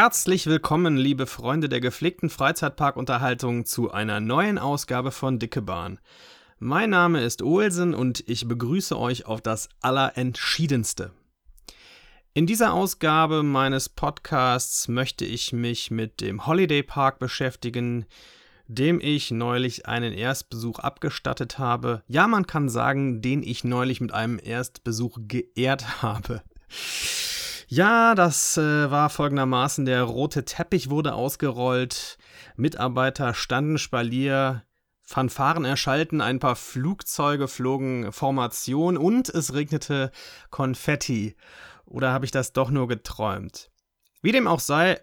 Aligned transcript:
Herzlich 0.00 0.46
willkommen, 0.46 0.96
liebe 0.96 1.26
Freunde 1.26 1.68
der 1.68 1.80
gepflegten 1.80 2.30
Freizeitparkunterhaltung, 2.30 3.64
zu 3.64 3.90
einer 3.90 4.20
neuen 4.20 4.56
Ausgabe 4.56 5.10
von 5.10 5.40
Dicke 5.40 5.60
Bahn. 5.60 5.98
Mein 6.60 6.90
Name 6.90 7.20
ist 7.20 7.42
Olsen 7.42 7.94
und 7.94 8.22
ich 8.28 8.46
begrüße 8.46 8.96
euch 8.96 9.26
auf 9.26 9.40
das 9.40 9.68
Allerentschiedenste. 9.80 11.10
In 12.32 12.46
dieser 12.46 12.74
Ausgabe 12.74 13.42
meines 13.42 13.88
Podcasts 13.88 14.86
möchte 14.86 15.24
ich 15.24 15.52
mich 15.52 15.90
mit 15.90 16.20
dem 16.20 16.46
Holiday 16.46 16.84
Park 16.84 17.18
beschäftigen, 17.18 18.06
dem 18.68 19.00
ich 19.00 19.32
neulich 19.32 19.86
einen 19.86 20.12
Erstbesuch 20.12 20.78
abgestattet 20.78 21.58
habe. 21.58 22.04
Ja, 22.06 22.28
man 22.28 22.46
kann 22.46 22.68
sagen, 22.68 23.20
den 23.20 23.42
ich 23.42 23.64
neulich 23.64 24.00
mit 24.00 24.14
einem 24.14 24.38
Erstbesuch 24.40 25.18
geehrt 25.22 26.02
habe. 26.02 26.44
Ja, 27.70 28.14
das 28.14 28.56
äh, 28.56 28.90
war 28.90 29.10
folgendermaßen, 29.10 29.84
der 29.84 30.02
rote 30.02 30.46
Teppich 30.46 30.88
wurde 30.88 31.12
ausgerollt, 31.12 32.16
Mitarbeiter 32.56 33.34
standen 33.34 33.76
Spalier, 33.76 34.64
Fanfaren 35.02 35.66
erschallten, 35.66 36.22
ein 36.22 36.38
paar 36.38 36.56
Flugzeuge 36.56 37.46
flogen 37.46 38.10
Formation 38.10 38.96
und 38.96 39.28
es 39.28 39.52
regnete 39.52 40.12
Konfetti. 40.48 41.36
Oder 41.84 42.10
habe 42.10 42.24
ich 42.24 42.30
das 42.30 42.54
doch 42.54 42.70
nur 42.70 42.88
geträumt? 42.88 43.70
Wie 44.22 44.32
dem 44.32 44.48
auch 44.48 44.60
sei, 44.60 45.02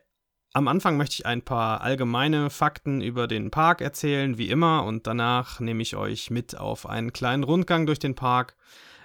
am 0.54 0.68
Anfang 0.68 0.98
möchte 0.98 1.18
ich 1.20 1.26
ein 1.28 1.44
paar 1.44 1.82
allgemeine 1.82 2.50
Fakten 2.50 3.00
über 3.00 3.28
den 3.28 3.52
Park 3.52 3.82
erzählen, 3.82 4.40
wie 4.40 4.50
immer, 4.50 4.86
und 4.86 5.06
danach 5.06 5.60
nehme 5.60 5.84
ich 5.84 5.96
euch 5.96 6.32
mit 6.32 6.58
auf 6.58 6.88
einen 6.88 7.14
kleinen 7.14 7.44
Rundgang 7.44 7.86
durch 7.86 8.00
den 8.00 8.16
Park, 8.16 8.56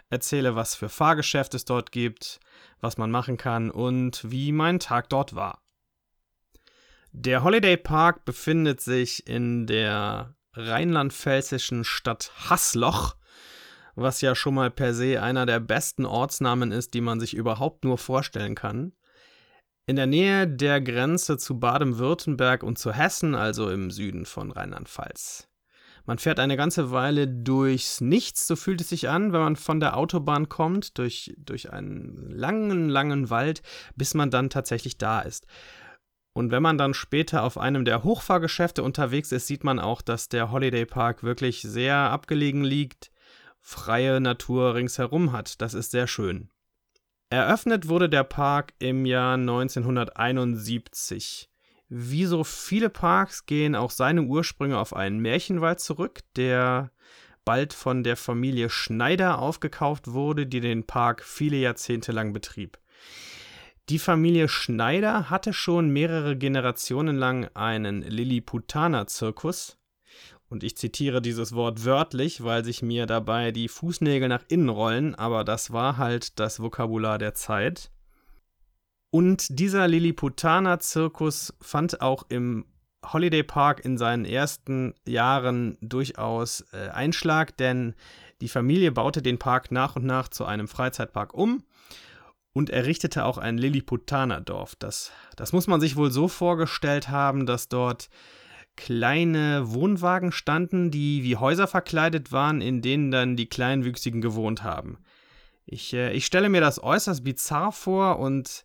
erzähle, 0.09 0.57
was 0.57 0.75
für 0.75 0.89
Fahrgeschäfte 0.89 1.57
es 1.57 1.65
dort 1.65 1.93
gibt, 1.93 2.41
was 2.81 2.99
man 2.99 3.11
machen 3.11 3.37
kann 3.37 3.71
und 3.71 4.31
wie 4.31 4.53
mein 4.53 4.79
Tag 4.79 5.09
dort 5.09 5.35
war. 5.35 5.63
Der 7.13 7.43
Holiday 7.43 7.77
Park 7.77 8.25
befindet 8.25 8.81
sich 8.81 9.27
in 9.27 9.67
der 9.67 10.35
rheinland-pfälzischen 10.55 11.85
Stadt 11.85 12.33
Hassloch, 12.49 13.17
was 13.97 14.21
ja 14.21 14.35
schon 14.35 14.55
mal 14.55 14.71
per 14.71 14.95
se 14.95 15.21
einer 15.21 15.45
der 15.47 15.61
besten 15.61 16.07
Ortsnamen 16.07 16.71
ist, 16.71 16.95
die 16.95 17.01
man 17.01 17.21
sich 17.21 17.35
überhaupt 17.35 17.85
nur 17.85 17.99
vorstellen 17.99 18.55
kann. 18.55 18.93
In 19.87 19.97
der 19.97 20.07
Nähe 20.07 20.47
der 20.47 20.81
Grenze 20.81 21.37
zu 21.37 21.59
Baden-Württemberg 21.59 22.63
und 22.63 22.79
zu 22.79 22.93
Hessen, 22.93 23.35
also 23.35 23.71
im 23.71 23.91
Süden 23.91 24.25
von 24.25 24.53
Rheinland-Pfalz. 24.53 25.50
Man 26.11 26.19
fährt 26.19 26.41
eine 26.41 26.57
ganze 26.57 26.91
Weile 26.91 27.29
durchs 27.29 28.01
Nichts, 28.01 28.49
so 28.49 28.57
fühlt 28.57 28.81
es 28.81 28.89
sich 28.89 29.09
an, 29.09 29.33
wenn 29.33 29.39
man 29.39 29.55
von 29.55 29.79
der 29.79 29.97
Autobahn 29.97 30.49
kommt, 30.49 30.99
durch, 30.99 31.33
durch 31.39 31.73
einen 31.73 32.33
langen, 32.33 32.89
langen 32.89 33.31
Wald, 33.31 33.63
bis 33.95 34.15
man 34.15 34.29
dann 34.29 34.51
tatsächlich 34.51 34.99
da 34.99 35.21
ist. 35.21 35.47
Und 36.33 36.51
wenn 36.51 36.65
man 36.65 36.79
dann 36.79 36.95
später 36.95 37.45
auf 37.45 37.59
einem 37.59 37.85
der 37.85 38.03
Hochfahrgeschäfte 38.03 38.83
unterwegs 38.83 39.31
ist, 39.31 39.47
sieht 39.47 39.63
man 39.63 39.79
auch, 39.79 40.03
dass 40.03 40.29
der 40.29 40.51
Holiday 40.51 40.85
Park 40.85 41.23
wirklich 41.23 41.63
sehr 41.63 41.95
abgelegen 41.95 42.65
liegt, 42.65 43.13
freie 43.61 44.21
Natur 44.21 44.75
ringsherum 44.75 45.31
hat. 45.31 45.63
Das 45.63 45.75
ist 45.75 45.93
sehr 45.93 46.09
schön. 46.09 46.51
Eröffnet 47.29 47.87
wurde 47.87 48.09
der 48.09 48.25
Park 48.25 48.75
im 48.81 49.07
Jahr 49.07 49.35
1971. 49.35 51.50
Wie 51.93 52.25
so 52.25 52.45
viele 52.45 52.89
Parks 52.89 53.47
gehen 53.47 53.75
auch 53.75 53.91
seine 53.91 54.23
Ursprünge 54.23 54.79
auf 54.79 54.95
einen 54.95 55.19
Märchenwald 55.19 55.81
zurück, 55.81 56.21
der 56.37 56.93
bald 57.45 57.73
von 57.73 58.05
der 58.05 58.17
Familie 58.17 58.71
Schneider 58.71 59.41
aufgekauft 59.41 60.13
wurde, 60.13 60.47
die 60.47 60.61
den 60.61 60.87
Park 60.87 61.25
viele 61.25 61.57
Jahrzehnte 61.57 62.13
lang 62.13 62.33
betrieb. 62.33 62.79
Die 63.89 63.99
Familie 63.99 64.49
Schneider 64.49 65.31
hatte 65.31 65.53
schon 65.53 65.91
mehrere 65.91 66.37
Generationen 66.37 67.17
lang 67.17 67.51
einen 67.55 68.03
Lilliputaner-Zirkus. 68.03 69.77
Und 70.49 70.63
ich 70.63 70.77
zitiere 70.77 71.21
dieses 71.21 71.55
Wort 71.57 71.85
wörtlich, 71.85 72.45
weil 72.45 72.65
sich 72.65 72.83
mir 72.83 73.07
dabei 73.07 73.51
die 73.51 73.69
Fußnägel 73.69 74.29
nach 74.29 74.45
innen 74.47 74.69
rollen, 74.69 75.17
aber 75.17 75.43
das 75.43 75.73
war 75.73 75.97
halt 75.97 76.39
das 76.39 76.61
Vokabular 76.61 77.19
der 77.19 77.35
Zeit. 77.35 77.91
Und 79.11 79.59
dieser 79.59 79.89
Lilliputaner-Zirkus 79.89 81.55
fand 81.61 82.01
auch 82.01 82.25
im 82.29 82.65
Holiday 83.05 83.43
Park 83.43 83.85
in 83.85 83.99
seinen 83.99 84.25
ersten 84.25 84.95
Jahren 85.07 85.77
durchaus 85.81 86.65
äh, 86.73 86.91
Einschlag, 86.91 87.57
denn 87.57 87.95
die 88.41 88.49
Familie 88.49 88.93
baute 88.93 89.23
den 89.23 89.39
Park 89.39 89.73
nach 89.73 89.97
und 89.97 90.05
nach 90.05 90.29
zu 90.29 90.45
einem 90.45 90.69
Freizeitpark 90.69 91.35
um 91.35 91.65
und 92.53 92.71
errichtete 92.71 93.25
auch 93.25 93.39
ein 93.39 93.59
Lilliputaner-Dorf. 93.59 94.77
Das, 94.77 95.13
das 95.37 95.53
muss 95.53 95.67
man 95.67 95.81
sich 95.81 95.97
wohl 95.97 96.11
so 96.11 96.29
vorgestellt 96.29 97.09
haben, 97.09 97.47
dass 97.47 97.69
dort 97.69 98.11
kleine 98.77 99.73
Wohnwagen 99.73 100.33
standen, 100.33 100.91
die 100.91 101.23
wie 101.23 101.37
Häuser 101.37 101.67
verkleidet 101.67 102.33
waren, 102.33 102.61
in 102.61 102.83
denen 102.83 103.11
dann 103.11 103.37
die 103.37 103.49
Kleinwüchsigen 103.49 104.21
gewohnt 104.21 104.63
haben. 104.63 104.99
Ich, 105.67 105.93
äh, 105.95 106.13
ich 106.13 106.27
stelle 106.27 106.49
mir 106.49 106.61
das 106.61 106.83
äußerst 106.83 107.25
bizarr 107.25 107.73
vor 107.73 108.19
und 108.19 108.65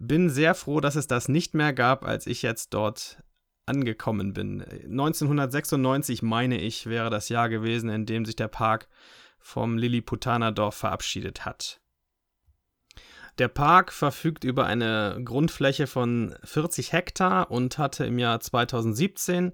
bin 0.00 0.30
sehr 0.30 0.54
froh, 0.54 0.80
dass 0.80 0.96
es 0.96 1.06
das 1.06 1.28
nicht 1.28 1.54
mehr 1.54 1.72
gab, 1.72 2.04
als 2.04 2.26
ich 2.26 2.42
jetzt 2.42 2.72
dort 2.74 3.22
angekommen 3.66 4.32
bin. 4.32 4.62
1996, 4.62 6.22
meine 6.22 6.58
ich, 6.58 6.86
wäre 6.86 7.10
das 7.10 7.28
Jahr 7.28 7.48
gewesen, 7.48 7.90
in 7.90 8.06
dem 8.06 8.24
sich 8.24 8.34
der 8.34 8.48
Park 8.48 8.88
vom 9.38 9.76
Lilliputaner-Dorf 9.76 10.74
verabschiedet 10.74 11.44
hat. 11.44 11.80
Der 13.38 13.48
Park 13.48 13.92
verfügt 13.92 14.42
über 14.44 14.66
eine 14.66 15.20
Grundfläche 15.22 15.86
von 15.86 16.34
40 16.44 16.92
Hektar 16.92 17.50
und 17.50 17.78
hatte 17.78 18.04
im 18.04 18.18
Jahr 18.18 18.40
2017, 18.40 19.52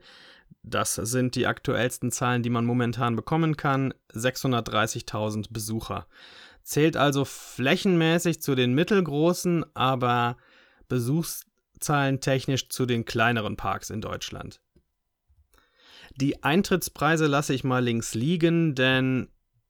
das 0.62 0.94
sind 0.94 1.34
die 1.34 1.46
aktuellsten 1.46 2.10
Zahlen, 2.10 2.42
die 2.42 2.50
man 2.50 2.64
momentan 2.64 3.16
bekommen 3.16 3.56
kann, 3.56 3.92
630.000 4.12 5.52
Besucher 5.52 6.06
zählt 6.66 6.97
also 6.97 7.25
flächenmäßig 7.25 8.43
zu 8.43 8.56
den 8.56 8.75
mittelgroßen, 8.75 9.65
aber 9.75 10.37
Besuchszahlen 10.88 12.21
technisch 12.21 12.69
zu 12.69 12.87
den 12.87 13.04
kleineren 13.04 13.56
Parks 13.56 13.88
in 13.88 14.00
Deutschland. 14.00 14.60
Die 16.16 16.43
Eintrittspreise 16.43 17.26
lasse 17.26 17.55
ich 17.55 17.62
mal 17.62 17.84
links 17.84 18.15
liegen, 18.15 18.75
denn 18.75 19.28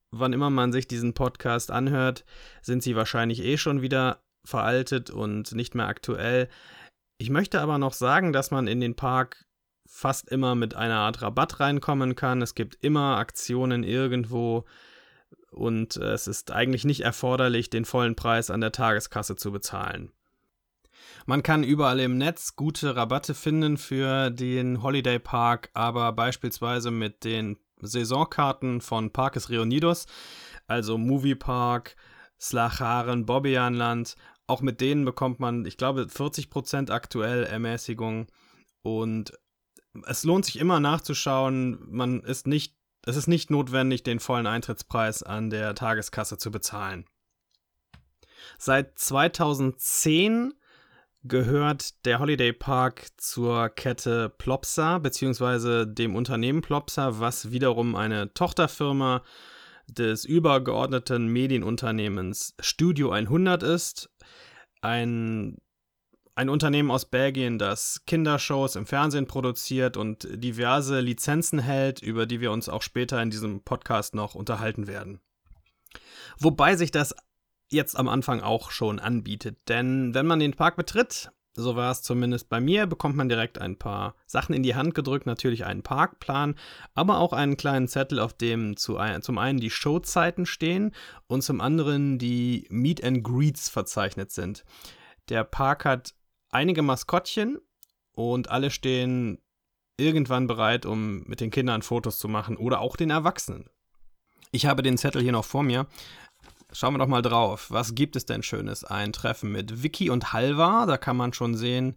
wann 0.09 0.33
immer 0.33 0.49
man 0.49 0.71
sich 0.71 0.87
diesen 0.87 1.13
Podcast 1.13 1.69
anhört, 1.69 2.25
sind 2.63 2.81
sie 2.81 2.95
wahrscheinlich 2.95 3.43
eh 3.43 3.57
schon 3.57 3.81
wieder 3.81 4.23
veraltet 4.43 5.11
und 5.11 5.53
nicht 5.53 5.75
mehr 5.75 5.87
aktuell. 5.87 6.49
Ich 7.19 7.29
möchte 7.29 7.61
aber 7.61 7.77
noch 7.77 7.93
sagen, 7.93 8.33
dass 8.33 8.49
man 8.49 8.67
in 8.67 8.79
den 8.79 8.95
Park 8.95 9.45
fast 9.85 10.29
immer 10.29 10.55
mit 10.55 10.75
einer 10.75 10.97
Art 10.97 11.21
Rabatt 11.21 11.59
reinkommen 11.59 12.15
kann. 12.15 12.41
Es 12.41 12.55
gibt 12.55 12.75
immer 12.81 13.17
Aktionen 13.17 13.83
irgendwo, 13.83 14.65
und 15.51 15.97
äh, 15.97 16.11
es 16.11 16.27
ist 16.27 16.51
eigentlich 16.51 16.85
nicht 16.85 17.01
erforderlich, 17.01 17.69
den 17.69 17.85
vollen 17.85 18.15
Preis 18.15 18.49
an 18.49 18.61
der 18.61 18.71
Tageskasse 18.71 19.35
zu 19.35 19.51
bezahlen. 19.51 20.11
Man 21.25 21.43
kann 21.43 21.63
überall 21.63 21.99
im 21.99 22.17
Netz 22.17 22.55
gute 22.55 22.95
Rabatte 22.95 23.33
finden 23.33 23.77
für 23.77 24.29
den 24.29 24.81
Holiday 24.81 25.19
Park, 25.19 25.69
aber 25.73 26.11
beispielsweise 26.13 26.91
mit 26.91 27.23
den 27.23 27.57
Saisonkarten 27.81 28.81
von 28.81 29.11
Parques 29.11 29.49
Reunidos, 29.49 30.07
also 30.67 30.97
Movie 30.97 31.35
Park, 31.35 31.95
Slacharen, 32.39 33.25
Bobbejaanland, 33.25 34.15
auch 34.47 34.61
mit 34.61 34.79
denen 34.79 35.03
bekommt 35.03 35.39
man, 35.39 35.65
ich 35.65 35.77
glaube, 35.77 36.03
40% 36.03 36.91
aktuell 36.91 37.43
Ermäßigung. 37.43 38.27
Und 38.81 39.33
es 40.05 40.23
lohnt 40.23 40.45
sich 40.45 40.59
immer 40.59 40.79
nachzuschauen, 40.79 41.79
man 41.89 42.21
ist 42.21 42.47
nicht 42.47 42.76
es 43.07 43.15
ist 43.15 43.27
nicht 43.27 43.49
notwendig, 43.49 44.03
den 44.03 44.19
vollen 44.19 44.47
Eintrittspreis 44.47 45.23
an 45.23 45.49
der 45.49 45.73
Tageskasse 45.75 46.37
zu 46.37 46.51
bezahlen. 46.51 47.05
Seit 48.57 48.99
2010 48.99 50.53
gehört 51.23 52.05
der 52.05 52.19
Holiday 52.19 52.51
Park 52.51 53.07
zur 53.17 53.69
Kette 53.69 54.29
Plopsa 54.29 54.97
bzw. 54.97 55.85
dem 55.85 56.15
Unternehmen 56.15 56.61
Plopsa, 56.61 57.19
was 57.19 57.51
wiederum 57.51 57.95
eine 57.95 58.33
Tochterfirma 58.33 59.23
des 59.87 60.25
übergeordneten 60.25 61.27
Medienunternehmens 61.27 62.55
Studio 62.59 63.11
100 63.11 63.63
ist. 63.63 64.09
Ein 64.81 65.57
ein 66.37 66.49
Unternehmen 66.49 66.91
aus 66.91 67.05
Belgien, 67.05 67.57
das 67.57 68.03
Kindershows 68.05 68.75
im 68.75 68.85
Fernsehen 68.85 69.25
produziert 69.25 69.97
und 69.97 70.27
diverse 70.31 70.99
Lizenzen 70.99 71.57
hält, 71.57 71.99
über 72.03 72.27
die 72.27 72.41
wir 72.41 72.51
uns 72.51 72.69
auch 72.69 72.83
später 72.83 73.19
in 73.23 73.31
diesem 73.31 73.61
Podcast 73.63 74.13
noch 74.13 74.35
unterhalten 74.35 74.85
werden. 74.85 75.19
Wobei 76.37 76.75
sich 76.75 76.91
das 76.91 77.15
jetzt 77.69 77.97
am 77.97 78.07
Anfang 78.07 78.41
auch 78.41 78.69
schon 78.69 78.99
anbietet, 78.99 79.57
denn 79.67 80.13
wenn 80.13 80.27
man 80.27 80.39
den 80.39 80.53
Park 80.53 80.75
betritt, 80.75 81.31
so 81.55 81.75
war 81.75 81.89
es 81.89 82.03
zumindest 82.03 82.49
bei 82.49 82.61
mir, 82.61 82.85
bekommt 82.85 83.15
man 83.15 83.29
direkt 83.29 83.59
ein 83.59 83.79
paar 83.79 84.13
Sachen 84.27 84.53
in 84.53 84.61
die 84.61 84.75
Hand 84.75 84.93
gedrückt, 84.93 85.25
natürlich 85.25 85.65
einen 85.65 85.81
Parkplan, 85.81 86.53
aber 86.93 87.17
auch 87.17 87.33
einen 87.33 87.57
kleinen 87.57 87.87
Zettel, 87.87 88.19
auf 88.19 88.33
dem 88.33 88.77
zu 88.77 88.97
ein, 88.97 89.23
zum 89.23 89.39
einen 89.39 89.59
die 89.59 89.71
Showzeiten 89.71 90.45
stehen 90.45 90.91
und 91.25 91.41
zum 91.41 91.61
anderen 91.61 92.19
die 92.19 92.67
Meet 92.69 93.03
and 93.03 93.23
Greets 93.23 93.69
verzeichnet 93.69 94.31
sind. 94.31 94.65
Der 95.29 95.43
Park 95.43 95.83
hat 95.83 96.13
einige 96.49 96.81
Maskottchen 96.81 97.59
und 98.13 98.49
alle 98.49 98.71
stehen 98.71 99.39
irgendwann 99.97 100.47
bereit, 100.47 100.85
um 100.85 101.23
mit 101.23 101.41
den 101.41 101.51
Kindern 101.51 101.81
Fotos 101.81 102.19
zu 102.19 102.27
machen 102.27 102.57
oder 102.57 102.81
auch 102.81 102.95
den 102.95 103.09
Erwachsenen. 103.09 103.69
Ich 104.51 104.65
habe 104.65 104.83
den 104.83 104.97
Zettel 104.97 105.21
hier 105.21 105.31
noch 105.31 105.45
vor 105.45 105.63
mir. 105.63 105.87
Schauen 106.71 106.93
wir 106.93 106.99
doch 106.99 107.07
mal 107.07 107.21
drauf. 107.21 107.67
Was 107.69 107.95
gibt 107.95 108.15
es 108.15 108.25
denn 108.25 108.43
Schönes? 108.43 108.83
Ein 108.83 109.13
Treffen 109.13 109.51
mit 109.51 109.83
Vicky 109.83 110.09
und 110.09 110.33
Halva. 110.33 110.85
Da 110.85 110.97
kann 110.97 111.17
man 111.17 111.33
schon 111.33 111.55
sehen, 111.55 111.95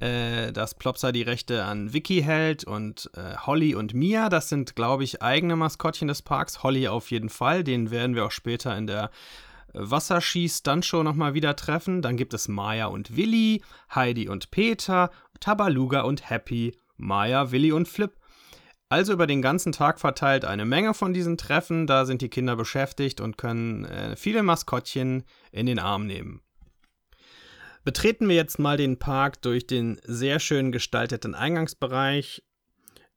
äh, 0.00 0.52
dass 0.52 0.74
Plopsa 0.74 1.12
die 1.12 1.22
Rechte 1.22 1.64
an 1.64 1.92
Vicky 1.92 2.22
hält 2.22 2.64
und 2.64 3.10
äh, 3.14 3.36
Holly 3.38 3.74
und 3.74 3.94
Mia. 3.94 4.28
Das 4.28 4.48
sind, 4.48 4.76
glaube 4.76 5.04
ich, 5.04 5.22
eigene 5.22 5.56
Maskottchen 5.56 6.08
des 6.08 6.22
Parks. 6.22 6.62
Holly 6.62 6.88
auf 6.88 7.10
jeden 7.10 7.28
Fall. 7.28 7.64
Den 7.64 7.90
werden 7.90 8.14
wir 8.14 8.24
auch 8.26 8.30
später 8.30 8.76
in 8.76 8.86
der 8.86 9.10
Wasserski-Stuntshow 9.72 11.02
nochmal 11.02 11.34
wieder 11.34 11.56
treffen. 11.56 12.02
Dann 12.02 12.16
gibt 12.16 12.34
es 12.34 12.48
Maya 12.48 12.86
und 12.86 13.16
Willi, 13.16 13.62
Heidi 13.94 14.28
und 14.28 14.50
Peter, 14.50 15.10
Tabaluga 15.40 16.02
und 16.02 16.28
Happy, 16.28 16.76
Maya, 16.96 17.50
Willi 17.50 17.72
und 17.72 17.88
Flip. 17.88 18.12
Also 18.88 19.12
über 19.12 19.26
den 19.26 19.42
ganzen 19.42 19.72
Tag 19.72 20.00
verteilt 20.00 20.44
eine 20.44 20.64
Menge 20.64 20.94
von 20.94 21.12
diesen 21.12 21.36
Treffen. 21.36 21.86
Da 21.86 22.06
sind 22.06 22.22
die 22.22 22.30
Kinder 22.30 22.56
beschäftigt 22.56 23.20
und 23.20 23.36
können 23.36 23.84
äh, 23.84 24.16
viele 24.16 24.42
Maskottchen 24.42 25.24
in 25.52 25.66
den 25.66 25.78
Arm 25.78 26.06
nehmen. 26.06 26.42
Betreten 27.84 28.28
wir 28.28 28.36
jetzt 28.36 28.58
mal 28.58 28.76
den 28.76 28.98
Park 28.98 29.42
durch 29.42 29.66
den 29.66 30.00
sehr 30.04 30.40
schön 30.40 30.72
gestalteten 30.72 31.34
Eingangsbereich. 31.34 32.42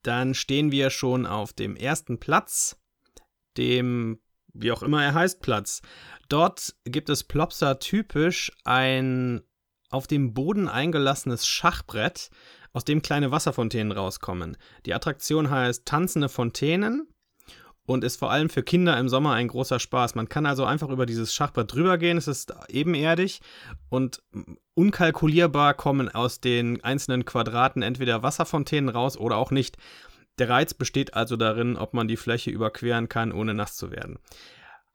Dann 0.04 0.34
stehen 0.34 0.72
wir 0.72 0.90
schon 0.90 1.26
auf 1.26 1.54
dem 1.54 1.76
ersten 1.76 2.20
Platz, 2.20 2.78
dem, 3.58 4.20
wie 4.54 4.72
auch 4.72 4.84
immer 4.84 5.04
er 5.04 5.14
heißt, 5.14 5.42
Platz. 5.42 5.82
Dort 6.30 6.76
gibt 6.86 7.10
es 7.10 7.24
Plopsa 7.24 7.76
typisch 7.76 8.52
ein 8.64 9.42
auf 9.90 10.08
dem 10.08 10.34
Boden 10.34 10.70
eingelassenes 10.70 11.46
Schachbrett, 11.46 12.30
aus 12.74 12.86
dem 12.86 13.02
kleine 13.02 13.32
Wasserfontänen 13.32 13.92
rauskommen. 13.92 14.58
Die 14.86 14.94
Attraktion 14.94 15.50
heißt 15.50 15.86
Tanzende 15.86 16.30
Fontänen 16.30 17.08
und 17.86 18.04
ist 18.04 18.18
vor 18.18 18.32
allem 18.32 18.50
für 18.50 18.64
Kinder 18.64 18.98
im 18.98 19.10
Sommer 19.10 19.34
ein 19.34 19.50
großer 19.50 19.80
Spaß. 19.80 20.16
Man 20.16 20.30
kann 20.30 20.46
also 20.46 20.64
einfach 20.64 20.90
über 20.90 21.06
dieses 21.06 21.34
Schachbrett 21.34 21.74
drüber 21.74 21.98
gehen, 21.98 22.18
es 22.18 22.28
ist 22.28 22.54
ebenerdig 22.70 23.42
und 23.90 24.24
unkalkulierbar 24.74 25.74
kommen 25.74 26.10
aus 26.10 26.40
den 26.40 26.84
einzelnen 26.84 27.26
Quadraten 27.26 27.82
entweder 27.82 28.24
Wasserfontänen 28.24 28.90
raus 28.90 29.18
oder 29.18 29.38
auch 29.38 29.52
nicht. 29.52 29.78
Der 30.40 30.50
Reiz 30.50 30.74
besteht 30.74 31.14
also 31.14 31.36
darin, 31.36 31.78
ob 31.78 31.94
man 31.94 32.08
die 32.08 32.18
Fläche 32.18 32.52
überqueren 32.52 33.10
kann, 33.10 33.32
ohne 33.32 33.54
nass 33.54 33.76
zu 33.76 33.92
werden 33.92 34.20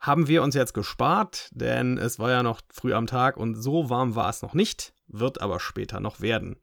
haben 0.01 0.29
wir 0.29 0.43
uns 0.43 0.55
jetzt 0.55 0.75
gespart, 0.75 1.49
denn 1.53 1.99
es 1.99 2.19
war 2.19 2.31
ja 2.31 2.43
noch 2.43 2.61
früh 2.73 2.93
am 2.93 3.07
Tag 3.07 3.37
und 3.37 3.55
so 3.55 3.91
warm 3.91 4.15
war 4.15 4.29
es 4.29 4.43
noch 4.43 4.55
nicht, 4.55 4.95
wird 5.09 5.41
aber 5.41 5.61
später 5.61 6.01
noch 6.01 6.21
werden. 6.21 6.57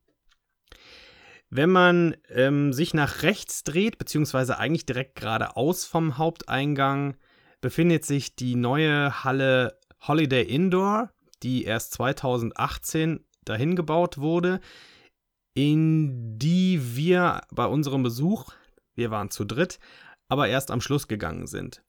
Wenn 1.50 1.70
man 1.70 2.16
ähm, 2.30 2.74
sich 2.74 2.94
nach 2.94 3.22
rechts 3.22 3.64
dreht, 3.64 3.98
beziehungsweise 3.98 4.58
eigentlich 4.58 4.86
direkt 4.86 5.16
geradeaus 5.16 5.86
vom 5.86 6.18
Haupteingang, 6.18 7.16
befindet 7.62 8.06
sich 8.06 8.36
die 8.36 8.56
neue 8.56 9.24
Halle 9.24 9.78
Holiday 10.08 10.44
Indoor, 10.44 11.12
die 11.44 11.64
erst 11.64 11.94
2018 11.94 13.24
dahin 13.46 13.76
gebaut 13.76 14.18
wurde, 14.18 14.62
in 15.54 16.40
die 16.40 16.96
wir 16.96 17.42
bei 17.52 17.66
unserem 17.66 18.02
Besuch, 18.02 18.54
wir 18.96 19.12
waren 19.12 19.30
zu 19.30 19.46
dritt, 19.46 19.80
aber 20.28 20.48
erst 20.48 20.72
am 20.72 20.82
Schluss 20.82 21.08
gegangen 21.08 21.48
sind. 21.48 21.84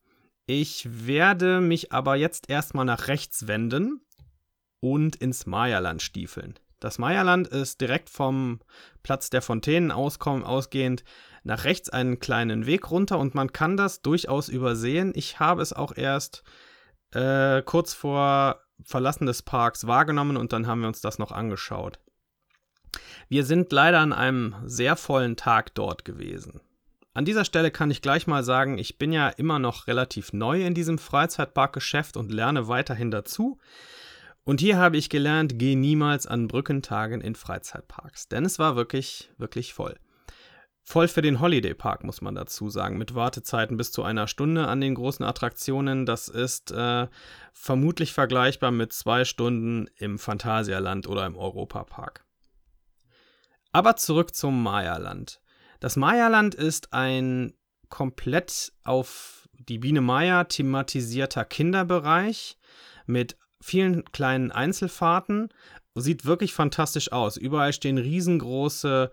Ich 0.46 1.06
werde 1.06 1.60
mich 1.60 1.92
aber 1.92 2.16
jetzt 2.16 2.50
erstmal 2.50 2.84
nach 2.84 3.08
rechts 3.08 3.46
wenden 3.46 4.02
und 4.80 5.16
ins 5.16 5.46
Mayaland 5.46 6.02
stiefeln. 6.02 6.58
Das 6.80 6.98
Mayaland 6.98 7.48
ist 7.48 7.80
direkt 7.80 8.10
vom 8.10 8.60
Platz 9.02 9.30
der 9.30 9.40
Fontänen 9.40 9.90
ausgehend 9.90 11.02
nach 11.42 11.64
rechts 11.64 11.88
einen 11.88 12.18
kleinen 12.18 12.66
Weg 12.66 12.90
runter 12.90 13.18
und 13.18 13.34
man 13.34 13.52
kann 13.52 13.78
das 13.78 14.02
durchaus 14.02 14.50
übersehen. 14.50 15.12
Ich 15.14 15.40
habe 15.40 15.62
es 15.62 15.72
auch 15.72 15.96
erst 15.96 16.42
äh, 17.12 17.62
kurz 17.62 17.94
vor 17.94 18.60
Verlassen 18.82 19.24
des 19.24 19.42
Parks 19.42 19.86
wahrgenommen 19.86 20.36
und 20.36 20.52
dann 20.52 20.66
haben 20.66 20.82
wir 20.82 20.88
uns 20.88 21.00
das 21.00 21.18
noch 21.18 21.32
angeschaut. 21.32 21.98
Wir 23.28 23.44
sind 23.44 23.72
leider 23.72 24.00
an 24.00 24.12
einem 24.12 24.54
sehr 24.64 24.96
vollen 24.96 25.36
Tag 25.36 25.74
dort 25.74 26.04
gewesen. 26.04 26.60
An 27.16 27.24
dieser 27.24 27.44
Stelle 27.44 27.70
kann 27.70 27.92
ich 27.92 28.02
gleich 28.02 28.26
mal 28.26 28.42
sagen, 28.42 28.76
ich 28.76 28.98
bin 28.98 29.12
ja 29.12 29.28
immer 29.28 29.60
noch 29.60 29.86
relativ 29.86 30.32
neu 30.32 30.66
in 30.66 30.74
diesem 30.74 30.98
Freizeitparkgeschäft 30.98 32.16
und 32.16 32.32
lerne 32.32 32.66
weiterhin 32.66 33.12
dazu. 33.12 33.58
Und 34.42 34.60
hier 34.60 34.76
habe 34.78 34.96
ich 34.96 35.10
gelernt, 35.10 35.56
geh 35.56 35.76
niemals 35.76 36.26
an 36.26 36.48
Brückentagen 36.48 37.20
in 37.20 37.36
Freizeitparks, 37.36 38.28
denn 38.28 38.44
es 38.44 38.58
war 38.58 38.74
wirklich, 38.74 39.30
wirklich 39.38 39.74
voll. 39.74 39.96
Voll 40.82 41.06
für 41.06 41.22
den 41.22 41.40
Holiday 41.40 41.72
Park, 41.72 42.02
muss 42.02 42.20
man 42.20 42.34
dazu 42.34 42.68
sagen, 42.68 42.98
mit 42.98 43.14
Wartezeiten 43.14 43.76
bis 43.76 43.92
zu 43.92 44.02
einer 44.02 44.26
Stunde 44.26 44.66
an 44.66 44.80
den 44.80 44.96
großen 44.96 45.24
Attraktionen. 45.24 46.04
Das 46.04 46.28
ist 46.28 46.72
äh, 46.72 47.06
vermutlich 47.54 48.12
vergleichbar 48.12 48.72
mit 48.72 48.92
zwei 48.92 49.24
Stunden 49.24 49.88
im 49.96 50.18
Phantasialand 50.18 51.06
oder 51.06 51.24
im 51.24 51.36
Europapark. 51.36 52.26
Aber 53.72 53.96
zurück 53.96 54.34
zum 54.34 54.62
Maya-Land. 54.62 55.40
Das 55.80 55.96
Maya-Land 55.96 56.54
ist 56.54 56.92
ein 56.92 57.54
komplett 57.88 58.72
auf 58.84 59.48
die 59.52 59.78
Biene 59.78 60.00
Maya 60.00 60.44
thematisierter 60.44 61.44
Kinderbereich 61.44 62.58
mit 63.06 63.36
vielen 63.60 64.04
kleinen 64.06 64.50
Einzelfahrten. 64.52 65.48
Sieht 65.94 66.24
wirklich 66.24 66.52
fantastisch 66.52 67.12
aus. 67.12 67.36
Überall 67.36 67.72
stehen 67.72 67.98
riesengroße 67.98 69.10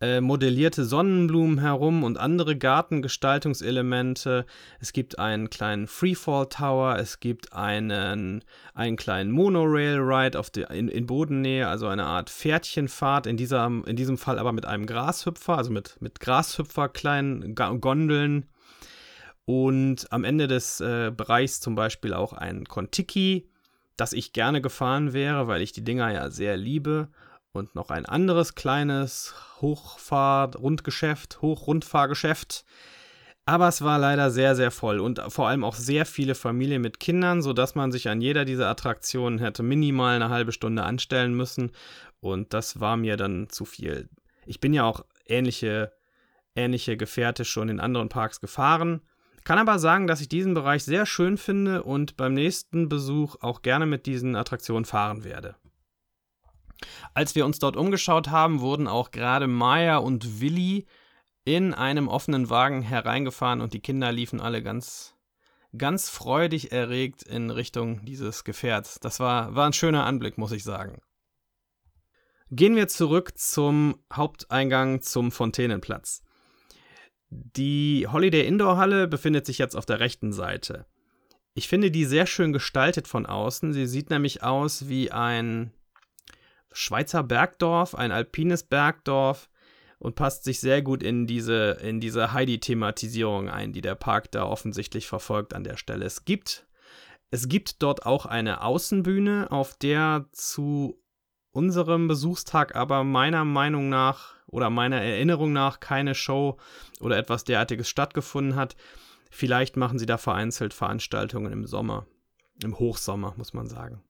äh, 0.00 0.20
modellierte 0.20 0.84
Sonnenblumen 0.84 1.58
herum 1.60 2.04
und 2.04 2.18
andere 2.18 2.56
Gartengestaltungselemente. 2.56 4.46
Es 4.80 4.92
gibt 4.92 5.18
einen 5.18 5.50
kleinen 5.50 5.86
Freefall 5.86 6.46
Tower, 6.48 6.96
es 6.98 7.20
gibt 7.20 7.52
einen, 7.52 8.42
einen 8.74 8.96
kleinen 8.96 9.30
Monorail-Ride 9.30 10.38
auf 10.38 10.48
der, 10.50 10.70
in, 10.70 10.88
in 10.88 11.06
Bodennähe, 11.06 11.68
also 11.68 11.86
eine 11.86 12.06
Art 12.06 12.30
Pferdchenfahrt, 12.30 13.26
in, 13.26 13.36
dieser, 13.36 13.66
in 13.66 13.96
diesem 13.96 14.16
Fall 14.16 14.38
aber 14.38 14.52
mit 14.52 14.64
einem 14.64 14.86
Grashüpfer, 14.86 15.58
also 15.58 15.70
mit, 15.70 15.96
mit 16.00 16.18
Grashüpfer 16.18 16.88
kleinen 16.88 17.54
Gondeln. 17.54 18.46
Und 19.44 20.10
am 20.12 20.24
Ende 20.24 20.46
des 20.46 20.80
äh, 20.80 21.12
Bereichs 21.14 21.60
zum 21.60 21.74
Beispiel 21.74 22.14
auch 22.14 22.32
ein 22.32 22.64
Kontiki, 22.64 23.50
das 23.96 24.12
ich 24.12 24.32
gerne 24.32 24.62
gefahren 24.62 25.12
wäre, 25.12 25.46
weil 25.46 25.60
ich 25.60 25.72
die 25.72 25.84
Dinger 25.84 26.10
ja 26.10 26.30
sehr 26.30 26.56
liebe 26.56 27.08
und 27.52 27.74
noch 27.74 27.90
ein 27.90 28.06
anderes 28.06 28.54
kleines 28.54 29.34
Hochfahr-Rundgeschäft, 29.60 31.42
Hochrundfahrgeschäft. 31.42 32.64
Aber 33.46 33.68
es 33.68 33.82
war 33.82 33.98
leider 33.98 34.30
sehr, 34.30 34.54
sehr 34.54 34.70
voll 34.70 35.00
und 35.00 35.20
vor 35.28 35.48
allem 35.48 35.64
auch 35.64 35.74
sehr 35.74 36.06
viele 36.06 36.34
Familien 36.34 36.82
mit 36.82 37.00
Kindern, 37.00 37.42
sodass 37.42 37.74
man 37.74 37.90
sich 37.90 38.08
an 38.08 38.20
jeder 38.20 38.44
dieser 38.44 38.68
Attraktionen 38.68 39.38
hätte 39.38 39.62
minimal 39.62 40.14
eine 40.14 40.28
halbe 40.28 40.52
Stunde 40.52 40.84
anstellen 40.84 41.34
müssen. 41.34 41.72
Und 42.20 42.54
das 42.54 42.78
war 42.80 42.96
mir 42.96 43.16
dann 43.16 43.48
zu 43.48 43.64
viel. 43.64 44.08
Ich 44.46 44.60
bin 44.60 44.72
ja 44.72 44.84
auch 44.84 45.04
ähnliche, 45.26 45.92
ähnliche 46.54 46.96
Gefährte 46.96 47.44
schon 47.44 47.68
in 47.68 47.80
anderen 47.80 48.08
Parks 48.08 48.40
gefahren. 48.40 49.00
Kann 49.42 49.58
aber 49.58 49.78
sagen, 49.78 50.06
dass 50.06 50.20
ich 50.20 50.28
diesen 50.28 50.54
Bereich 50.54 50.84
sehr 50.84 51.06
schön 51.06 51.38
finde 51.38 51.82
und 51.82 52.16
beim 52.16 52.34
nächsten 52.34 52.88
Besuch 52.88 53.36
auch 53.40 53.62
gerne 53.62 53.86
mit 53.86 54.06
diesen 54.06 54.36
Attraktionen 54.36 54.84
fahren 54.84 55.24
werde. 55.24 55.56
Als 57.14 57.34
wir 57.34 57.44
uns 57.44 57.58
dort 57.58 57.76
umgeschaut 57.76 58.30
haben, 58.30 58.60
wurden 58.60 58.86
auch 58.86 59.10
gerade 59.10 59.46
Maya 59.46 59.98
und 59.98 60.40
Willi 60.40 60.86
in 61.44 61.74
einem 61.74 62.08
offenen 62.08 62.50
Wagen 62.50 62.82
hereingefahren 62.82 63.60
und 63.60 63.72
die 63.72 63.80
Kinder 63.80 64.12
liefen 64.12 64.40
alle 64.40 64.62
ganz, 64.62 65.14
ganz 65.76 66.08
freudig 66.08 66.72
erregt 66.72 67.22
in 67.22 67.50
Richtung 67.50 68.04
dieses 68.04 68.44
Gefährts. 68.44 69.00
Das 69.00 69.20
war, 69.20 69.54
war 69.54 69.66
ein 69.66 69.72
schöner 69.72 70.04
Anblick, 70.04 70.38
muss 70.38 70.52
ich 70.52 70.64
sagen. 70.64 71.00
Gehen 72.50 72.76
wir 72.76 72.88
zurück 72.88 73.38
zum 73.38 74.02
Haupteingang 74.12 75.02
zum 75.02 75.30
Fontänenplatz. 75.30 76.22
Die 77.30 78.08
Holiday 78.10 78.44
Indoor 78.44 78.76
Halle 78.76 79.06
befindet 79.06 79.46
sich 79.46 79.58
jetzt 79.58 79.76
auf 79.76 79.86
der 79.86 80.00
rechten 80.00 80.32
Seite. 80.32 80.86
Ich 81.54 81.68
finde 81.68 81.92
die 81.92 82.04
sehr 82.04 82.26
schön 82.26 82.52
gestaltet 82.52 83.06
von 83.06 83.24
außen. 83.24 83.72
Sie 83.72 83.86
sieht 83.86 84.10
nämlich 84.10 84.42
aus 84.42 84.88
wie 84.88 85.12
ein 85.12 85.72
Schweizer 86.72 87.22
Bergdorf, 87.22 87.94
ein 87.94 88.12
alpines 88.12 88.62
Bergdorf 88.62 89.48
und 89.98 90.14
passt 90.14 90.44
sich 90.44 90.60
sehr 90.60 90.82
gut 90.82 91.02
in 91.02 91.26
diese, 91.26 91.78
in 91.82 92.00
diese 92.00 92.32
Heidi-Thematisierung 92.32 93.48
ein, 93.48 93.72
die 93.72 93.82
der 93.82 93.94
Park 93.94 94.30
da 94.32 94.44
offensichtlich 94.44 95.06
verfolgt 95.06 95.54
an 95.54 95.64
der 95.64 95.76
Stelle. 95.76 96.04
Es 96.04 96.24
gibt, 96.24 96.66
es 97.30 97.48
gibt 97.48 97.82
dort 97.82 98.06
auch 98.06 98.26
eine 98.26 98.62
Außenbühne, 98.62 99.50
auf 99.50 99.76
der 99.76 100.26
zu 100.32 101.00
unserem 101.52 102.08
Besuchstag 102.08 102.76
aber 102.76 103.04
meiner 103.04 103.44
Meinung 103.44 103.88
nach 103.88 104.34
oder 104.46 104.70
meiner 104.70 105.00
Erinnerung 105.00 105.52
nach 105.52 105.80
keine 105.80 106.14
Show 106.14 106.56
oder 107.00 107.16
etwas 107.16 107.44
derartiges 107.44 107.88
stattgefunden 107.88 108.56
hat. 108.56 108.76
Vielleicht 109.30 109.76
machen 109.76 109.98
sie 109.98 110.06
da 110.06 110.16
vereinzelt 110.16 110.74
Veranstaltungen 110.74 111.52
im 111.52 111.66
Sommer, 111.66 112.06
im 112.62 112.78
Hochsommer, 112.78 113.34
muss 113.36 113.52
man 113.52 113.68
sagen. 113.68 114.02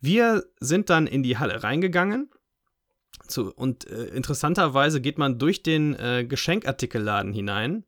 Wir 0.00 0.44
sind 0.58 0.90
dann 0.90 1.06
in 1.06 1.22
die 1.22 1.38
Halle 1.38 1.62
reingegangen. 1.62 2.30
Zu, 3.26 3.52
und 3.52 3.86
äh, 3.88 4.06
interessanterweise 4.06 5.00
geht 5.00 5.18
man 5.18 5.38
durch 5.38 5.62
den 5.62 5.94
äh, 5.94 6.24
Geschenkartikelladen 6.24 7.32
hinein. 7.32 7.84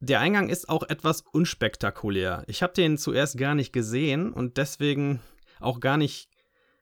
Der 0.00 0.20
Eingang 0.20 0.50
ist 0.50 0.68
auch 0.68 0.82
etwas 0.82 1.22
unspektakulär. 1.22 2.44
Ich 2.46 2.62
habe 2.62 2.74
den 2.74 2.98
zuerst 2.98 3.38
gar 3.38 3.54
nicht 3.54 3.72
gesehen 3.72 4.32
und 4.32 4.58
deswegen 4.58 5.20
auch 5.60 5.80
gar 5.80 5.96
nicht 5.96 6.28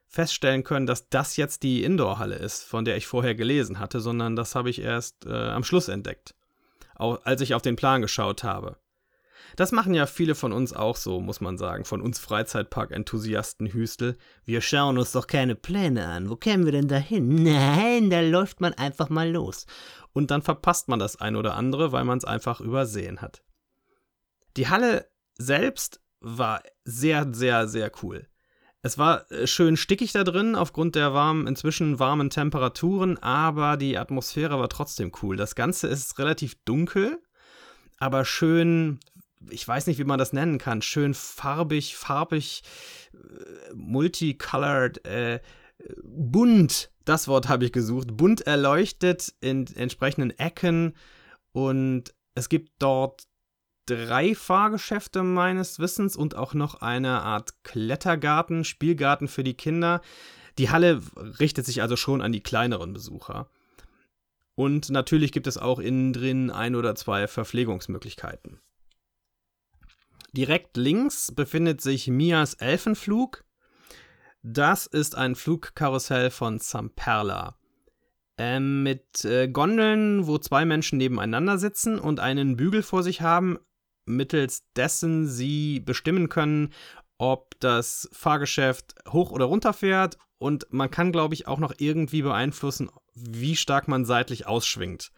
feststellen 0.08 0.64
können, 0.64 0.87
dass 0.87 1.08
das 1.08 1.37
jetzt 1.37 1.62
die 1.62 1.84
Indoor-Halle 1.84 2.37
ist, 2.37 2.64
von 2.64 2.84
der 2.84 2.96
ich 2.96 3.06
vorher 3.06 3.34
gelesen 3.34 3.78
hatte, 3.78 4.00
sondern 4.00 4.37
das 4.37 4.54
habe 4.54 4.70
ich 4.70 4.80
erst 4.80 5.25
äh, 5.25 5.30
am 5.30 5.64
Schluss 5.64 5.88
entdeckt, 5.88 6.34
auch 6.96 7.25
als 7.25 7.40
ich 7.40 7.54
auf 7.54 7.62
den 7.62 7.76
Plan 7.76 8.02
geschaut 8.02 8.42
habe. 8.42 8.76
Das 9.56 9.73
machen 9.73 9.94
ja 9.94 10.06
viele 10.06 10.35
von 10.35 10.52
uns 10.52 10.73
auch 10.73 10.97
so, 10.97 11.21
muss 11.21 11.40
man 11.40 11.59
sagen, 11.59 11.85
von 11.85 12.00
uns 12.00 12.18
Freizeitpark-Enthusiasten 12.18 13.73
Hüstel. 13.73 14.16
Wir 14.44 14.61
schauen 14.61 14.99
uns 14.99 15.12
doch 15.12 15.26
keine 15.26 15.54
Pläne 15.54 16.06
an. 16.06 16.30
Wo 16.30 16.37
kämen 16.37 16.64
wir 16.64 16.73
denn 16.73 16.88
da 16.88 16.97
hin? 16.97 17.35
Nein, 17.42 18.11
da 18.11 18.21
läuft 18.21 18.61
man 18.61 18.75
einfach 18.75 19.09
mal 19.09 19.30
los. 19.30 19.66
Und 20.12 20.30
dann 20.30 20.42
verpasst 20.42 20.88
man 20.88 20.99
das 20.99 21.16
ein 21.16 21.37
oder 21.37 21.54
andere, 21.54 21.92
weil 21.92 22.04
man 22.04 22.18
es 22.18 22.25
einfach 22.25 22.61
übersehen 22.61 23.21
hat. 23.21 23.42
Die 24.56 24.68
Halle 24.68 25.09
selbst 25.38 26.00
war 26.21 26.62
sehr, 26.85 27.32
sehr, 27.32 27.68
sehr 27.68 27.90
cool. 28.02 28.26
Es 28.82 28.99
war 28.99 29.30
äh, 29.30 29.47
schön 29.47 29.76
stickig 29.76 30.12
da 30.12 30.25
drin, 30.25 30.56
aufgrund 30.56 30.97
der 30.97 31.14
warmen, 31.14 31.47
inzwischen 31.47 31.99
warmen 31.99 32.30
Temperaturen, 32.30 33.16
aber 33.18 33.76
die 33.76 33.97
Atmosphäre 33.97 34.59
war 34.59 34.68
trotzdem 34.68 35.12
cool. 35.23 35.37
Das 35.37 35.54
Ganze 35.54 35.87
ist 35.87 36.18
relativ 36.18 36.56
dunkel, 36.64 37.23
aber 37.99 38.25
schön 38.25 38.99
ich 39.50 39.66
weiß 39.66 39.87
nicht, 39.87 39.99
wie 39.99 40.04
man 40.04 40.18
das 40.18 40.32
nennen 40.32 40.58
kann, 40.58 40.82
schön 40.82 41.14
farbig, 41.14 41.96
farbig, 41.96 42.62
äh, 43.12 43.75
multicolored, 43.75 45.04
äh, 45.06 45.40
bunt, 46.04 46.90
das 47.04 47.28
Wort 47.28 47.49
habe 47.49 47.64
ich 47.64 47.72
gesucht, 47.72 48.16
bunt 48.16 48.42
erleuchtet 48.42 49.34
in 49.40 49.66
entsprechenden 49.75 50.30
Ecken 50.38 50.94
und 51.52 52.14
es 52.34 52.49
gibt 52.49 52.70
dort 52.78 53.25
drei 53.87 54.34
Fahrgeschäfte 54.34 55.22
meines 55.22 55.78
Wissens 55.78 56.16
und 56.16 56.37
auch 56.37 56.54
noch 56.54 56.76
eine 56.76 57.22
Art 57.22 57.64
Klettergarten, 57.64 58.64
Spielgarten 58.64 59.28
für 59.28 59.42
die 59.42 59.54
Kinder. 59.54 60.00
Die 60.58 60.70
Halle 60.70 61.02
richtet 61.40 61.66
sich 61.66 61.82
also 61.82 61.96
schon 61.96 62.22
an 62.22 62.32
die 62.32 62.42
kleineren 62.42 62.92
Besucher. 62.92 63.49
Und 64.54 64.90
natürlich 64.90 65.32
gibt 65.32 65.46
es 65.46 65.58
auch 65.58 65.78
innen 65.78 66.12
drin 66.12 66.50
ein 66.50 66.75
oder 66.75 66.94
zwei 66.94 67.26
Verpflegungsmöglichkeiten. 67.26 68.61
Direkt 70.33 70.79
links 70.79 71.31
befindet 71.35 71.83
sich 71.83 72.09
Mias 72.09 72.55
Elfenflug. 72.55 73.45
Das 74.43 74.87
ist 74.87 75.15
ein 75.15 75.35
Flugkarussell 75.35 76.31
von 76.31 76.59
Zamperla. 76.59 77.59
Ähm, 78.39 78.83
mit 78.83 79.25
äh, 79.27 79.49
Gondeln, 79.49 80.27
wo 80.27 80.39
zwei 80.39 80.65
Menschen 80.65 80.97
nebeneinander 80.97 81.59
sitzen 81.59 81.99
und 81.99 82.19
einen 82.19 82.57
Bügel 82.57 82.83
vor 82.83 83.03
sich 83.03 83.21
haben, 83.21 83.59
mittels 84.07 84.65
dessen 84.75 85.29
sie 85.29 85.81
bestimmen 85.81 86.31
können, 86.31 86.73
ob 87.19 87.61
das 87.61 88.09
Fahrgeschäft 88.12 88.95
hoch 89.11 89.33
oder 89.33 89.45
runter 89.45 89.75
fährt. 89.75 90.17
Und 90.39 90.67
man 90.71 90.91
kann, 90.91 91.12
glaube 91.12 91.35
ich, 91.35 91.47
auch 91.47 91.61
noch 91.61 91.75
irgendwie 91.77 92.23
beeinflussen, 92.23 92.91
wie 93.15 93.55
stark 93.55 93.87
man 93.87 94.07
seitlich 94.07 94.47
ausschwingt. 94.47 95.12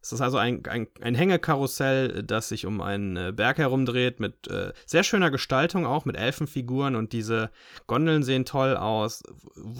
Es 0.00 0.12
ist 0.12 0.20
also 0.20 0.38
ein, 0.38 0.64
ein, 0.66 0.86
ein 1.00 1.14
Hängekarussell, 1.14 2.22
das 2.22 2.48
sich 2.48 2.66
um 2.66 2.80
einen 2.80 3.16
äh, 3.16 3.32
Berg 3.34 3.58
herumdreht, 3.58 4.20
mit 4.20 4.46
äh, 4.48 4.72
sehr 4.86 5.02
schöner 5.02 5.30
Gestaltung 5.30 5.86
auch, 5.86 6.04
mit 6.04 6.16
Elfenfiguren 6.16 6.94
und 6.94 7.12
diese 7.12 7.50
Gondeln 7.86 8.22
sehen 8.22 8.44
toll 8.44 8.76
aus. 8.76 9.22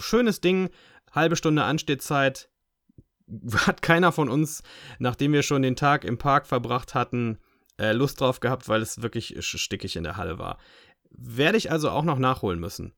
Schönes 0.00 0.40
Ding, 0.40 0.70
halbe 1.12 1.36
Stunde 1.36 1.62
Anstehzeit. 1.64 2.50
Hat 3.66 3.82
keiner 3.82 4.10
von 4.10 4.28
uns, 4.28 4.62
nachdem 4.98 5.32
wir 5.32 5.42
schon 5.42 5.62
den 5.62 5.76
Tag 5.76 6.04
im 6.04 6.18
Park 6.18 6.46
verbracht 6.46 6.94
hatten, 6.94 7.38
äh, 7.78 7.92
Lust 7.92 8.20
drauf 8.20 8.40
gehabt, 8.40 8.68
weil 8.68 8.82
es 8.82 9.02
wirklich 9.02 9.36
stickig 9.40 9.96
in 9.96 10.04
der 10.04 10.16
Halle 10.16 10.38
war. 10.38 10.58
Werde 11.10 11.58
ich 11.58 11.70
also 11.70 11.90
auch 11.90 12.04
noch 12.04 12.18
nachholen 12.18 12.58
müssen. 12.58 12.92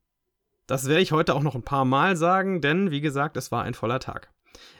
Das 0.66 0.88
werde 0.88 1.02
ich 1.02 1.12
heute 1.12 1.34
auch 1.34 1.42
noch 1.42 1.54
ein 1.54 1.64
paar 1.64 1.84
Mal 1.84 2.16
sagen, 2.16 2.60
denn 2.60 2.90
wie 2.90 3.00
gesagt, 3.00 3.36
es 3.36 3.50
war 3.50 3.64
ein 3.64 3.74
voller 3.74 3.98
Tag. 3.98 4.32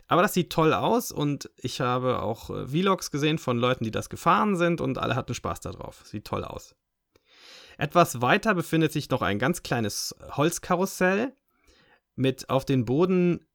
Aber 0.09 0.23
das 0.23 0.35
sieht 0.35 0.51
toll 0.51 0.75
aus 0.75 1.13
und 1.13 1.51
ich 1.57 1.81
habe 1.81 2.23
auch 2.23 2.51
äh, 2.51 2.67
Vlogs 2.67 3.11
gesehen 3.11 3.39
von 3.39 3.59
Leuten, 3.59 3.85
die 3.85 3.91
das 3.91 4.09
gefahren 4.09 4.57
sind 4.57 4.81
und 4.81 4.99
alle 4.99 5.15
hatten 5.15 5.35
Spaß 5.35 5.61
darauf. 5.61 6.03
Sieht 6.05 6.25
toll 6.25 6.45
aus. 6.45 6.75
Etwas 7.79 8.21
weiter 8.21 8.55
befindet 8.55 8.93
sich 8.93 9.09
noch 9.09 9.23
ein 9.23 9.39
ganz 9.39 9.63
kleines 9.63 10.15
Holzkarussell 10.37 11.33
mit 12.15 12.51
auf 12.51 12.65
den 12.65 12.85
Boden 12.85 13.47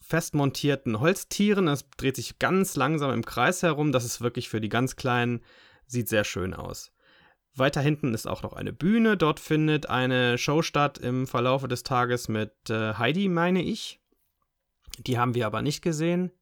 festmontierten 0.00 1.00
Holztieren. 1.00 1.68
Es 1.68 1.88
dreht 1.96 2.16
sich 2.16 2.38
ganz 2.38 2.76
langsam 2.76 3.12
im 3.12 3.24
Kreis 3.24 3.62
herum. 3.62 3.92
Das 3.92 4.04
ist 4.04 4.20
wirklich 4.20 4.48
für 4.48 4.60
die 4.60 4.68
ganz 4.68 4.96
Kleinen, 4.96 5.42
sieht 5.86 6.08
sehr 6.08 6.24
schön 6.24 6.54
aus. 6.54 6.92
Weiter 7.54 7.80
hinten 7.80 8.14
ist 8.14 8.26
auch 8.26 8.42
noch 8.42 8.52
eine 8.52 8.72
Bühne. 8.72 9.16
Dort 9.16 9.40
findet 9.40 9.88
eine 9.88 10.38
Show 10.38 10.62
statt 10.62 10.98
im 10.98 11.26
Verlaufe 11.26 11.68
des 11.68 11.82
Tages 11.82 12.28
mit 12.28 12.52
äh, 12.70 12.94
Heidi, 12.94 13.28
meine 13.28 13.62
ich. 13.62 14.00
Die 14.98 15.18
haben 15.18 15.34
wir 15.34 15.46
aber 15.46 15.62
nicht 15.62 15.82
gesehen, 15.82 16.32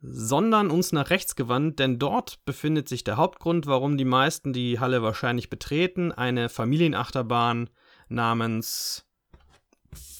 sondern 0.00 0.70
uns 0.70 0.92
nach 0.92 1.10
rechts 1.10 1.36
gewandt, 1.36 1.78
denn 1.78 1.98
dort 1.98 2.44
befindet 2.44 2.88
sich 2.88 3.04
der 3.04 3.16
Hauptgrund, 3.16 3.66
warum 3.66 3.96
die 3.96 4.04
meisten 4.04 4.52
die 4.52 4.78
Halle 4.78 5.02
wahrscheinlich 5.02 5.50
betreten, 5.50 6.12
eine 6.12 6.48
Familienachterbahn 6.48 7.70
namens 8.08 9.06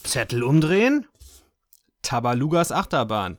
Zettel 0.02 0.42
umdrehen, 0.42 1.06
Tabalugas 2.02 2.72
Achterbahn. 2.72 3.38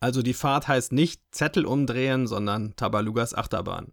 Also 0.00 0.22
die 0.22 0.34
Fahrt 0.34 0.68
heißt 0.68 0.92
nicht 0.92 1.22
Zettel 1.30 1.64
umdrehen, 1.64 2.26
sondern 2.26 2.76
Tabalugas 2.76 3.34
Achterbahn. 3.34 3.92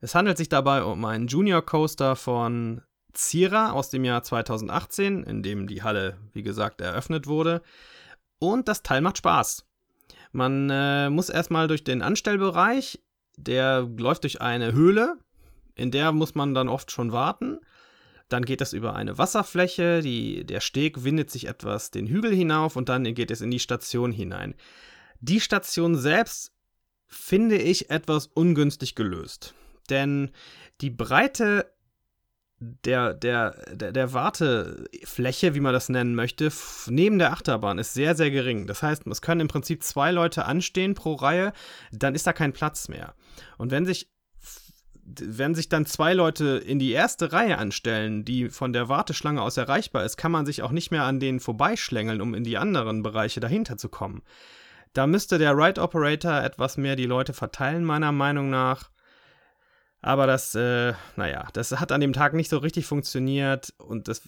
Es 0.00 0.14
handelt 0.14 0.36
sich 0.36 0.48
dabei 0.48 0.84
um 0.84 1.04
einen 1.04 1.26
Junior 1.26 1.62
Coaster 1.62 2.16
von 2.16 2.82
Zierer 3.12 3.72
aus 3.74 3.90
dem 3.90 4.04
Jahr 4.04 4.22
2018, 4.22 5.24
in 5.24 5.42
dem 5.42 5.66
die 5.66 5.82
Halle, 5.82 6.18
wie 6.32 6.42
gesagt, 6.42 6.80
eröffnet 6.80 7.26
wurde. 7.26 7.62
Und 8.38 8.68
das 8.68 8.82
Teil 8.82 9.00
macht 9.00 9.18
Spaß. 9.18 9.66
Man 10.32 10.70
äh, 10.70 11.10
muss 11.10 11.28
erstmal 11.28 11.68
durch 11.68 11.84
den 11.84 12.02
Anstellbereich, 12.02 13.00
der 13.36 13.88
läuft 13.96 14.24
durch 14.24 14.40
eine 14.40 14.72
Höhle, 14.72 15.18
in 15.74 15.90
der 15.90 16.12
muss 16.12 16.34
man 16.34 16.54
dann 16.54 16.68
oft 16.68 16.90
schon 16.90 17.12
warten. 17.12 17.60
Dann 18.28 18.44
geht 18.44 18.62
es 18.62 18.72
über 18.72 18.94
eine 18.94 19.18
Wasserfläche, 19.18 20.00
die, 20.00 20.44
der 20.44 20.60
Steg 20.60 21.04
windet 21.04 21.30
sich 21.30 21.46
etwas 21.46 21.90
den 21.90 22.06
Hügel 22.06 22.34
hinauf 22.34 22.76
und 22.76 22.88
dann 22.88 23.04
geht 23.14 23.30
es 23.30 23.42
in 23.42 23.50
die 23.50 23.58
Station 23.58 24.10
hinein. 24.10 24.54
Die 25.20 25.40
Station 25.40 25.96
selbst 25.96 26.52
finde 27.08 27.56
ich 27.58 27.90
etwas 27.90 28.26
ungünstig 28.26 28.94
gelöst. 28.94 29.54
Denn 29.90 30.30
die 30.80 30.90
Breite 30.90 31.70
der, 32.62 33.14
der, 33.14 33.56
der, 33.72 33.92
der 33.92 34.12
Wartefläche, 34.12 35.54
wie 35.54 35.60
man 35.60 35.72
das 35.72 35.88
nennen 35.88 36.14
möchte, 36.14 36.50
neben 36.86 37.18
der 37.18 37.32
Achterbahn 37.32 37.78
ist 37.78 37.92
sehr, 37.94 38.14
sehr 38.14 38.30
gering. 38.30 38.66
Das 38.66 38.82
heißt, 38.82 39.06
es 39.06 39.22
können 39.22 39.40
im 39.40 39.48
Prinzip 39.48 39.82
zwei 39.82 40.12
Leute 40.12 40.44
anstehen 40.44 40.94
pro 40.94 41.14
Reihe, 41.14 41.52
dann 41.90 42.14
ist 42.14 42.26
da 42.26 42.32
kein 42.32 42.52
Platz 42.52 42.88
mehr. 42.88 43.14
Und 43.58 43.70
wenn 43.70 43.84
sich 43.84 44.08
wenn 45.04 45.56
sich 45.56 45.68
dann 45.68 45.84
zwei 45.84 46.14
Leute 46.14 46.62
in 46.64 46.78
die 46.78 46.92
erste 46.92 47.32
Reihe 47.32 47.58
anstellen, 47.58 48.24
die 48.24 48.50
von 48.50 48.72
der 48.72 48.88
Warteschlange 48.88 49.42
aus 49.42 49.56
erreichbar 49.56 50.04
ist, 50.04 50.16
kann 50.16 50.30
man 50.30 50.46
sich 50.46 50.62
auch 50.62 50.70
nicht 50.70 50.92
mehr 50.92 51.02
an 51.02 51.18
denen 51.18 51.40
vorbeischlängeln, 51.40 52.20
um 52.20 52.34
in 52.34 52.44
die 52.44 52.56
anderen 52.56 53.02
Bereiche 53.02 53.40
dahinter 53.40 53.76
zu 53.76 53.88
kommen. 53.88 54.22
Da 54.92 55.08
müsste 55.08 55.38
der 55.38 55.56
Ride 55.56 55.80
Operator 55.80 56.40
etwas 56.42 56.76
mehr 56.76 56.94
die 56.94 57.06
Leute 57.06 57.32
verteilen, 57.32 57.82
meiner 57.84 58.12
Meinung 58.12 58.48
nach. 58.48 58.91
Aber 60.02 60.26
das, 60.26 60.54
äh, 60.56 60.94
naja, 61.16 61.46
das 61.52 61.70
hat 61.78 61.92
an 61.92 62.00
dem 62.00 62.12
Tag 62.12 62.34
nicht 62.34 62.50
so 62.50 62.58
richtig 62.58 62.86
funktioniert. 62.86 63.72
Und 63.78 64.08
das, 64.08 64.22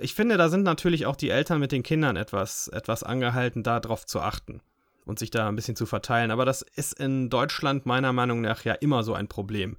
ich 0.00 0.14
finde, 0.14 0.36
da 0.36 0.50
sind 0.50 0.62
natürlich 0.62 1.06
auch 1.06 1.16
die 1.16 1.30
Eltern 1.30 1.58
mit 1.58 1.72
den 1.72 1.82
Kindern 1.82 2.16
etwas, 2.16 2.68
etwas 2.68 3.02
angehalten, 3.02 3.62
darauf 3.62 4.04
zu 4.04 4.20
achten 4.20 4.60
und 5.06 5.18
sich 5.18 5.30
da 5.30 5.48
ein 5.48 5.56
bisschen 5.56 5.76
zu 5.76 5.86
verteilen. 5.86 6.30
Aber 6.30 6.44
das 6.44 6.60
ist 6.60 7.00
in 7.00 7.30
Deutschland 7.30 7.86
meiner 7.86 8.12
Meinung 8.12 8.42
nach 8.42 8.64
ja 8.64 8.74
immer 8.74 9.02
so 9.02 9.14
ein 9.14 9.26
Problem. 9.26 9.78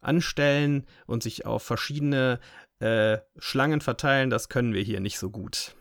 Anstellen 0.00 0.84
und 1.06 1.22
sich 1.22 1.46
auf 1.46 1.62
verschiedene 1.62 2.40
äh, 2.80 3.18
Schlangen 3.38 3.80
verteilen, 3.80 4.30
das 4.30 4.48
können 4.48 4.74
wir 4.74 4.82
hier 4.82 4.98
nicht 4.98 5.18
so 5.18 5.30
gut. 5.30 5.76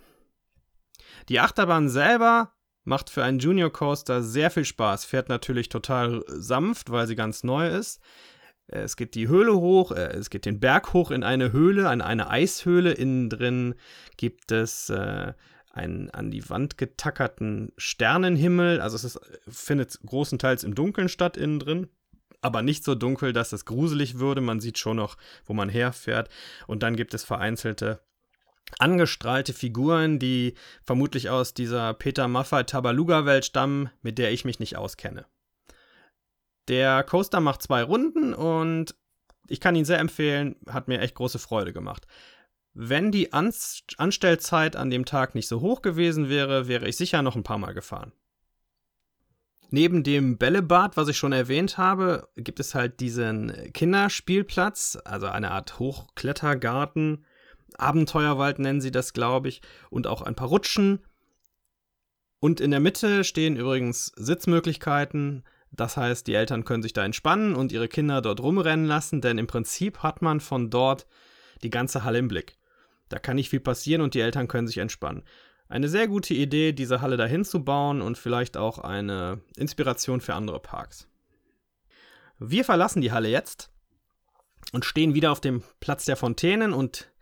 Die 1.27 1.39
Achterbahn 1.39 1.89
selber 1.89 2.53
macht 2.84 3.10
für 3.10 3.24
einen 3.24 3.39
Junior 3.39 3.72
Coaster 3.72 4.22
sehr 4.22 4.51
viel 4.51 4.65
Spaß, 4.65 5.05
fährt 5.05 5.27
natürlich 5.27 5.70
total 5.70 6.24
sanft, 6.27 6.91
weil 6.91 7.08
sie 7.08 7.15
ganz 7.15 7.43
neu 7.43 7.67
ist. 7.67 8.00
Äh, 8.71 8.79
es 8.79 8.95
geht 8.95 9.15
die 9.15 9.27
Höhle 9.27 9.53
hoch, 9.53 9.91
äh, 9.91 10.13
es 10.13 10.29
geht 10.29 10.45
den 10.45 10.59
Berg 10.59 10.93
hoch 10.93 11.11
in 11.11 11.23
eine 11.23 11.51
Höhle, 11.51 11.89
an 11.89 12.01
eine 12.01 12.29
Eishöhle. 12.29 12.91
Innen 12.91 13.29
drin 13.29 13.75
gibt 14.17 14.51
es 14.51 14.89
äh, 14.89 15.33
einen 15.71 16.09
an 16.11 16.31
die 16.31 16.49
Wand 16.49 16.77
getackerten 16.77 17.71
Sternenhimmel. 17.77 18.81
Also 18.81 18.95
es 18.95 19.03
ist, 19.03 19.19
findet 19.47 19.99
großenteils 20.05 20.63
im 20.63 20.75
Dunkeln 20.75 21.09
statt 21.09 21.37
innen 21.37 21.59
drin. 21.59 21.87
Aber 22.43 22.63
nicht 22.63 22.83
so 22.83 22.95
dunkel, 22.95 23.33
dass 23.33 23.53
es 23.53 23.65
gruselig 23.65 24.17
würde. 24.17 24.41
Man 24.41 24.59
sieht 24.59 24.79
schon 24.79 24.97
noch, 24.97 25.15
wo 25.45 25.53
man 25.53 25.69
herfährt. 25.69 26.29
Und 26.65 26.81
dann 26.81 26.95
gibt 26.95 27.13
es 27.13 27.23
vereinzelte 27.23 28.01
angestrahlte 28.79 29.53
Figuren, 29.53 30.17
die 30.17 30.55
vermutlich 30.83 31.29
aus 31.29 31.53
dieser 31.53 31.93
Peter 31.93 32.27
Maffay 32.27 32.63
Tabaluga-Welt 32.63 33.45
stammen, 33.45 33.89
mit 34.01 34.17
der 34.17 34.31
ich 34.31 34.45
mich 34.45 34.59
nicht 34.59 34.77
auskenne. 34.77 35.25
Der 36.68 37.03
Coaster 37.03 37.39
macht 37.39 37.62
zwei 37.62 37.84
Runden 37.84 38.34
und 38.34 38.96
ich 39.48 39.60
kann 39.60 39.75
ihn 39.75 39.86
sehr 39.86 40.00
empfehlen, 40.00 40.56
hat 40.68 40.88
mir 40.88 41.01
echt 41.01 41.15
große 41.15 41.39
Freude 41.39 41.74
gemacht. 41.74 42.08
Wenn 42.74 43.12
die 43.12 43.34
Anstellzeit 43.34 44.75
an 44.75 44.89
dem 44.89 45.03
Tag 45.03 45.36
nicht 45.36 45.48
so 45.48 45.60
hoch 45.60 45.82
gewesen 45.82 46.30
wäre, 46.30 46.68
wäre 46.68 46.88
ich 46.88 46.96
sicher 46.96 47.22
noch 47.22 47.36
ein 47.36 47.44
paar 47.44 47.58
Mal 47.58 47.74
gefahren. 47.74 48.13
Neben 49.70 50.03
dem 50.03 50.38
Bällebad, 50.38 50.98
was 50.98 51.08
ich 51.08 51.18
schon 51.18 51.32
erwähnt 51.32 51.77
habe, 51.77 52.27
gibt 52.36 52.60
es 52.60 52.75
halt 52.75 53.00
diesen 53.00 53.72
Kinderspielplatz, 53.74 54.98
also 55.06 55.27
eine 55.27 55.51
Art 55.51 55.80
Hochklettergarten. 55.80 57.25
Abenteuerwald 57.77 58.60
nennen 58.60 58.82
sie 58.82 58.91
das, 58.91 59.13
glaube 59.13 59.48
ich, 59.48 59.62
und 59.89 60.08
auch 60.08 60.22
ein 60.22 60.36
paar 60.36 60.50
Rutschen. 60.50 61.00
Und 62.39 62.60
in 62.60 62.72
der 62.72 62.82
Mitte 62.82 63.24
stehen 63.24 63.56
übrigens 63.56 64.08
Sitzmöglichkeiten. 64.15 65.44
Das 65.71 65.95
heißt, 65.95 66.27
die 66.27 66.33
Eltern 66.33 66.65
können 66.65 66.83
sich 66.83 66.93
da 66.93 67.05
entspannen 67.05 67.55
und 67.55 67.71
ihre 67.71 67.87
Kinder 67.87 68.21
dort 68.21 68.41
rumrennen 68.41 68.85
lassen, 68.85 69.21
denn 69.21 69.37
im 69.37 69.47
Prinzip 69.47 69.99
hat 69.99 70.21
man 70.21 70.41
von 70.41 70.69
dort 70.69 71.07
die 71.63 71.69
ganze 71.69 72.03
Halle 72.03 72.19
im 72.19 72.27
Blick. 72.27 72.57
Da 73.09 73.19
kann 73.19 73.35
nicht 73.35 73.49
viel 73.49 73.59
passieren 73.59 74.01
und 74.01 74.13
die 74.13 74.21
Eltern 74.21 74.47
können 74.47 74.67
sich 74.67 74.77
entspannen. 74.77 75.23
Eine 75.69 75.87
sehr 75.87 76.09
gute 76.09 76.33
Idee, 76.33 76.73
diese 76.73 76.99
Halle 76.99 77.15
dahin 77.15 77.45
zu 77.45 77.63
bauen 77.63 78.01
und 78.01 78.17
vielleicht 78.17 78.57
auch 78.57 78.79
eine 78.79 79.39
Inspiration 79.55 80.19
für 80.19 80.33
andere 80.33 80.59
Parks. 80.59 81.07
Wir 82.39 82.65
verlassen 82.65 83.01
die 83.01 83.11
Halle 83.11 83.29
jetzt 83.29 83.71
und 84.73 84.83
stehen 84.83 85.13
wieder 85.13 85.31
auf 85.31 85.39
dem 85.39 85.63
Platz 85.79 86.05
der 86.05 86.17
Fontänen 86.17 86.73
und 86.73 87.13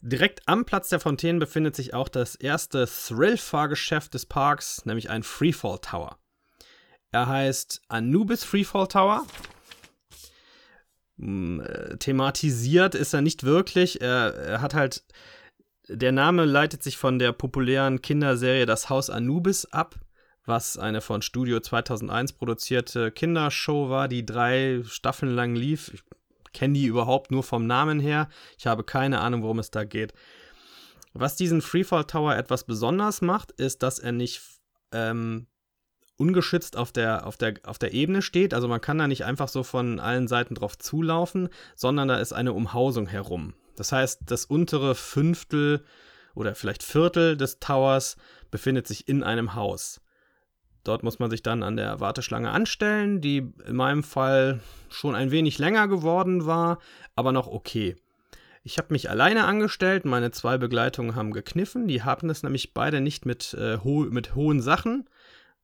direkt 0.00 0.46
am 0.46 0.64
Platz 0.64 0.88
der 0.88 1.00
Fontänen 1.00 1.40
befindet 1.40 1.76
sich 1.76 1.92
auch 1.92 2.08
das 2.08 2.36
erste 2.36 2.86
Thrill-Fahrgeschäft 2.86 4.14
des 4.14 4.26
Parks, 4.26 4.86
nämlich 4.86 5.10
ein 5.10 5.22
Freefall 5.22 5.78
Tower. 5.80 6.19
Er 7.12 7.26
heißt 7.26 7.82
Anubis 7.88 8.44
Freefall 8.44 8.88
Tower. 8.88 9.26
Hm, 11.18 11.60
äh, 11.60 11.96
thematisiert 11.96 12.94
ist 12.94 13.12
er 13.12 13.20
nicht 13.20 13.44
wirklich. 13.44 14.00
Er, 14.00 14.34
er 14.34 14.60
hat 14.62 14.74
halt 14.74 15.04
der 15.92 16.12
Name 16.12 16.44
leitet 16.44 16.84
sich 16.84 16.96
von 16.96 17.18
der 17.18 17.32
populären 17.32 18.00
Kinderserie 18.00 18.64
Das 18.64 18.88
Haus 18.88 19.10
Anubis 19.10 19.66
ab, 19.66 19.96
was 20.44 20.78
eine 20.78 21.00
von 21.00 21.20
Studio 21.20 21.58
2001 21.58 22.34
produzierte 22.34 23.10
Kindershow 23.10 23.90
war, 23.90 24.06
die 24.06 24.24
drei 24.24 24.82
Staffeln 24.84 25.34
lang 25.34 25.56
lief. 25.56 25.92
Ich 25.92 26.02
kenne 26.52 26.74
die 26.74 26.86
überhaupt 26.86 27.32
nur 27.32 27.42
vom 27.42 27.66
Namen 27.66 27.98
her. 27.98 28.28
Ich 28.56 28.68
habe 28.68 28.84
keine 28.84 29.20
Ahnung, 29.20 29.42
worum 29.42 29.58
es 29.58 29.72
da 29.72 29.82
geht. 29.82 30.12
Was 31.12 31.34
diesen 31.34 31.60
Freefall 31.60 32.04
Tower 32.04 32.36
etwas 32.36 32.64
besonders 32.64 33.20
macht, 33.20 33.50
ist, 33.52 33.82
dass 33.82 33.98
er 33.98 34.12
nicht 34.12 34.40
ähm, 34.92 35.48
ungeschützt 36.20 36.76
auf 36.76 36.92
der, 36.92 37.26
auf, 37.26 37.36
der, 37.36 37.54
auf 37.64 37.78
der 37.78 37.92
Ebene 37.92 38.22
steht. 38.22 38.54
Also 38.54 38.68
man 38.68 38.80
kann 38.80 38.98
da 38.98 39.08
nicht 39.08 39.24
einfach 39.24 39.48
so 39.48 39.62
von 39.62 39.98
allen 39.98 40.28
Seiten 40.28 40.54
drauf 40.54 40.78
zulaufen, 40.78 41.48
sondern 41.74 42.08
da 42.08 42.18
ist 42.18 42.32
eine 42.32 42.52
Umhausung 42.52 43.06
herum. 43.06 43.54
Das 43.76 43.90
heißt, 43.90 44.20
das 44.26 44.44
untere 44.44 44.94
Fünftel 44.94 45.82
oder 46.34 46.54
vielleicht 46.54 46.82
Viertel 46.82 47.36
des 47.36 47.58
Towers 47.58 48.16
befindet 48.50 48.86
sich 48.86 49.08
in 49.08 49.22
einem 49.22 49.54
Haus. 49.54 50.00
Dort 50.84 51.02
muss 51.02 51.18
man 51.18 51.30
sich 51.30 51.42
dann 51.42 51.62
an 51.62 51.76
der 51.76 52.00
Warteschlange 52.00 52.50
anstellen, 52.50 53.20
die 53.20 53.52
in 53.66 53.76
meinem 53.76 54.02
Fall 54.02 54.60
schon 54.88 55.14
ein 55.14 55.30
wenig 55.30 55.58
länger 55.58 55.88
geworden 55.88 56.46
war, 56.46 56.78
aber 57.16 57.32
noch 57.32 57.46
okay. 57.46 57.96
Ich 58.62 58.76
habe 58.76 58.88
mich 58.90 59.08
alleine 59.08 59.44
angestellt, 59.44 60.04
meine 60.04 60.30
zwei 60.30 60.58
Begleitungen 60.58 61.14
haben 61.14 61.32
gekniffen, 61.32 61.88
die 61.88 62.02
haben 62.02 62.28
es 62.28 62.42
nämlich 62.42 62.74
beide 62.74 63.00
nicht 63.00 63.24
mit, 63.24 63.54
äh, 63.54 63.78
ho 63.78 64.06
mit 64.10 64.34
hohen 64.34 64.60
Sachen. 64.60 65.08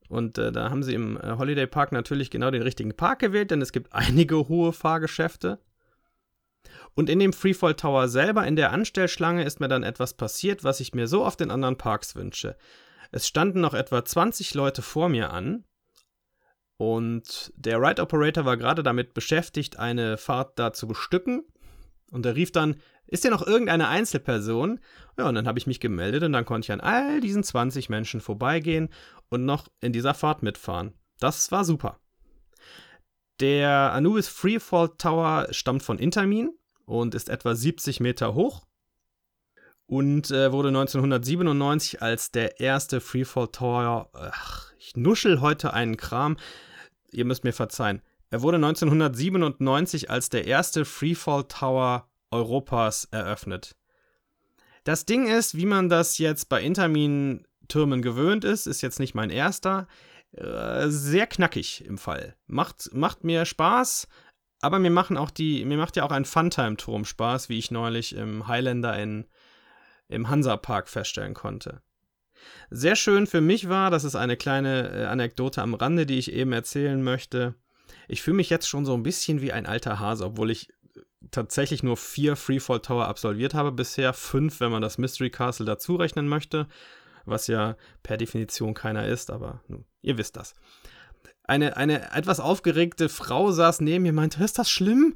Und 0.08 0.38
äh, 0.38 0.52
da 0.52 0.70
haben 0.70 0.82
sie 0.82 0.94
im 0.94 1.16
äh, 1.16 1.36
Holiday 1.38 1.66
Park 1.66 1.92
natürlich 1.92 2.30
genau 2.30 2.50
den 2.50 2.62
richtigen 2.62 2.94
Park 2.96 3.20
gewählt, 3.20 3.50
denn 3.50 3.62
es 3.62 3.72
gibt 3.72 3.92
einige 3.92 4.48
hohe 4.48 4.72
Fahrgeschäfte. 4.72 5.58
Und 6.94 7.10
in 7.10 7.18
dem 7.18 7.32
Freefall 7.32 7.74
Tower 7.74 8.08
selber, 8.08 8.46
in 8.46 8.56
der 8.56 8.72
Anstellschlange, 8.72 9.44
ist 9.44 9.60
mir 9.60 9.68
dann 9.68 9.82
etwas 9.82 10.14
passiert, 10.14 10.64
was 10.64 10.80
ich 10.80 10.94
mir 10.94 11.06
so 11.06 11.24
auf 11.24 11.36
den 11.36 11.50
anderen 11.50 11.76
Parks 11.76 12.16
wünsche. 12.16 12.56
Es 13.12 13.26
standen 13.26 13.60
noch 13.60 13.74
etwa 13.74 14.04
20 14.04 14.54
Leute 14.54 14.82
vor 14.82 15.08
mir 15.08 15.32
an 15.32 15.64
und 16.76 17.52
der 17.56 17.80
Ride 17.80 18.02
Operator 18.02 18.44
war 18.44 18.56
gerade 18.56 18.82
damit 18.82 19.14
beschäftigt, 19.14 19.78
eine 19.78 20.18
Fahrt 20.18 20.58
da 20.58 20.72
zu 20.72 20.86
bestücken. 20.86 21.44
Und 22.10 22.24
er 22.26 22.36
rief 22.36 22.52
dann, 22.52 22.76
ist 23.06 23.22
hier 23.22 23.30
noch 23.30 23.46
irgendeine 23.46 23.88
Einzelperson? 23.88 24.80
Ja, 25.18 25.28
und 25.28 25.34
dann 25.34 25.46
habe 25.46 25.58
ich 25.58 25.66
mich 25.66 25.80
gemeldet 25.80 26.22
und 26.22 26.32
dann 26.32 26.44
konnte 26.44 26.66
ich 26.66 26.72
an 26.72 26.80
all 26.80 27.20
diesen 27.20 27.42
20 27.42 27.88
Menschen 27.88 28.20
vorbeigehen 28.20 28.88
und 29.28 29.44
noch 29.44 29.68
in 29.80 29.92
dieser 29.92 30.14
Fahrt 30.14 30.42
mitfahren. 30.42 30.92
Das 31.20 31.50
war 31.52 31.64
super. 31.64 32.00
Der 33.40 33.92
Anubis 33.92 34.28
Freefall 34.28 34.90
Tower 34.98 35.48
stammt 35.50 35.82
von 35.82 35.98
Intermin 35.98 36.50
und 36.84 37.14
ist 37.14 37.28
etwa 37.28 37.54
70 37.54 38.00
Meter 38.00 38.34
hoch 38.34 38.66
und 39.86 40.30
äh, 40.30 40.52
wurde 40.52 40.68
1997 40.68 42.02
als 42.02 42.30
der 42.30 42.60
erste 42.60 43.00
Freefall 43.00 43.48
Tower, 43.48 44.10
ach, 44.14 44.72
ich 44.78 44.96
nuschel 44.96 45.40
heute 45.40 45.72
einen 45.72 45.96
Kram, 45.96 46.36
ihr 47.10 47.24
müsst 47.24 47.44
mir 47.44 47.52
verzeihen, 47.52 48.02
er 48.30 48.42
wurde 48.42 48.56
1997 48.56 50.10
als 50.10 50.28
der 50.28 50.46
erste 50.46 50.84
Freefall 50.84 51.44
Tower 51.44 52.08
Europas 52.30 53.06
eröffnet. 53.10 53.76
Das 54.84 55.04
Ding 55.04 55.26
ist, 55.26 55.56
wie 55.56 55.66
man 55.66 55.88
das 55.88 56.18
jetzt 56.18 56.48
bei 56.48 56.62
Intermin-Türmen 56.62 58.02
gewöhnt 58.02 58.44
ist, 58.44 58.66
ist 58.66 58.82
jetzt 58.82 59.00
nicht 59.00 59.14
mein 59.14 59.30
erster. 59.30 59.88
Äh, 60.32 60.88
sehr 60.88 61.26
knackig 61.26 61.84
im 61.84 61.98
Fall. 61.98 62.36
Macht, 62.46 62.92
macht 62.92 63.24
mir 63.24 63.44
Spaß, 63.44 64.06
aber 64.60 64.78
mir 64.78 64.90
machen 64.90 65.16
auch 65.16 65.30
die, 65.30 65.64
mir 65.64 65.76
macht 65.76 65.96
ja 65.96 66.04
auch 66.04 66.12
ein 66.12 66.24
Funtime-Turm 66.24 67.04
Spaß, 67.04 67.48
wie 67.48 67.58
ich 67.58 67.70
neulich 67.70 68.14
im 68.14 68.46
Highlander 68.48 68.98
in, 68.98 69.26
im 70.08 70.28
Hansa-Park 70.28 70.88
feststellen 70.88 71.34
konnte. 71.34 71.82
Sehr 72.70 72.96
schön 72.96 73.26
für 73.26 73.40
mich 73.40 73.68
war, 73.68 73.90
das 73.90 74.04
ist 74.04 74.14
eine 74.14 74.36
kleine 74.36 74.90
äh, 74.90 75.04
Anekdote 75.06 75.62
am 75.62 75.74
Rande, 75.74 76.06
die 76.06 76.18
ich 76.18 76.32
eben 76.32 76.52
erzählen 76.52 77.02
möchte. 77.02 77.54
Ich 78.08 78.22
fühle 78.22 78.36
mich 78.36 78.50
jetzt 78.50 78.68
schon 78.68 78.84
so 78.84 78.94
ein 78.94 79.02
bisschen 79.02 79.40
wie 79.40 79.52
ein 79.52 79.66
alter 79.66 79.98
Hase, 79.98 80.24
obwohl 80.24 80.50
ich 80.50 80.70
äh, 80.70 81.00
tatsächlich 81.30 81.82
nur 81.82 81.96
vier 81.96 82.36
Freefall 82.36 82.80
Tower 82.80 83.06
absolviert 83.06 83.54
habe 83.54 83.72
bisher, 83.72 84.12
fünf, 84.12 84.60
wenn 84.60 84.72
man 84.72 84.82
das 84.82 84.98
Mystery 84.98 85.30
Castle 85.30 85.66
dazu 85.66 85.96
rechnen 85.96 86.28
möchte, 86.28 86.66
was 87.24 87.46
ja 87.46 87.76
per 88.02 88.16
Definition 88.16 88.74
keiner 88.74 89.06
ist, 89.06 89.30
aber 89.30 89.62
nun, 89.68 89.84
ihr 90.02 90.18
wisst 90.18 90.36
das 90.36 90.54
eine, 91.46 91.76
eine 91.76 92.12
etwas 92.12 92.40
aufgeregte 92.40 93.08
Frau 93.08 93.50
saß 93.50 93.80
neben 93.80 94.02
mir 94.02 94.10
und 94.10 94.16
meinte, 94.16 94.42
ist 94.42 94.58
das 94.58 94.70
schlimm? 94.70 95.14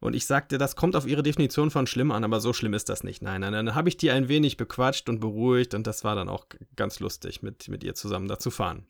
Und 0.00 0.14
ich 0.14 0.26
sagte, 0.26 0.58
das 0.58 0.74
kommt 0.74 0.96
auf 0.96 1.06
ihre 1.06 1.22
Definition 1.22 1.70
von 1.70 1.86
schlimm 1.86 2.10
an, 2.10 2.24
aber 2.24 2.40
so 2.40 2.52
schlimm 2.52 2.74
ist 2.74 2.88
das 2.88 3.04
nicht. 3.04 3.22
Nein, 3.22 3.42
nein, 3.42 3.52
dann 3.52 3.74
habe 3.74 3.88
ich 3.88 3.96
die 3.96 4.10
ein 4.10 4.28
wenig 4.28 4.56
bequatscht 4.56 5.08
und 5.08 5.20
beruhigt 5.20 5.74
und 5.74 5.86
das 5.86 6.02
war 6.02 6.16
dann 6.16 6.28
auch 6.28 6.46
ganz 6.74 6.98
lustig, 6.98 7.42
mit, 7.42 7.68
mit 7.68 7.84
ihr 7.84 7.94
zusammen 7.94 8.26
da 8.26 8.38
zu 8.38 8.50
fahren. 8.50 8.86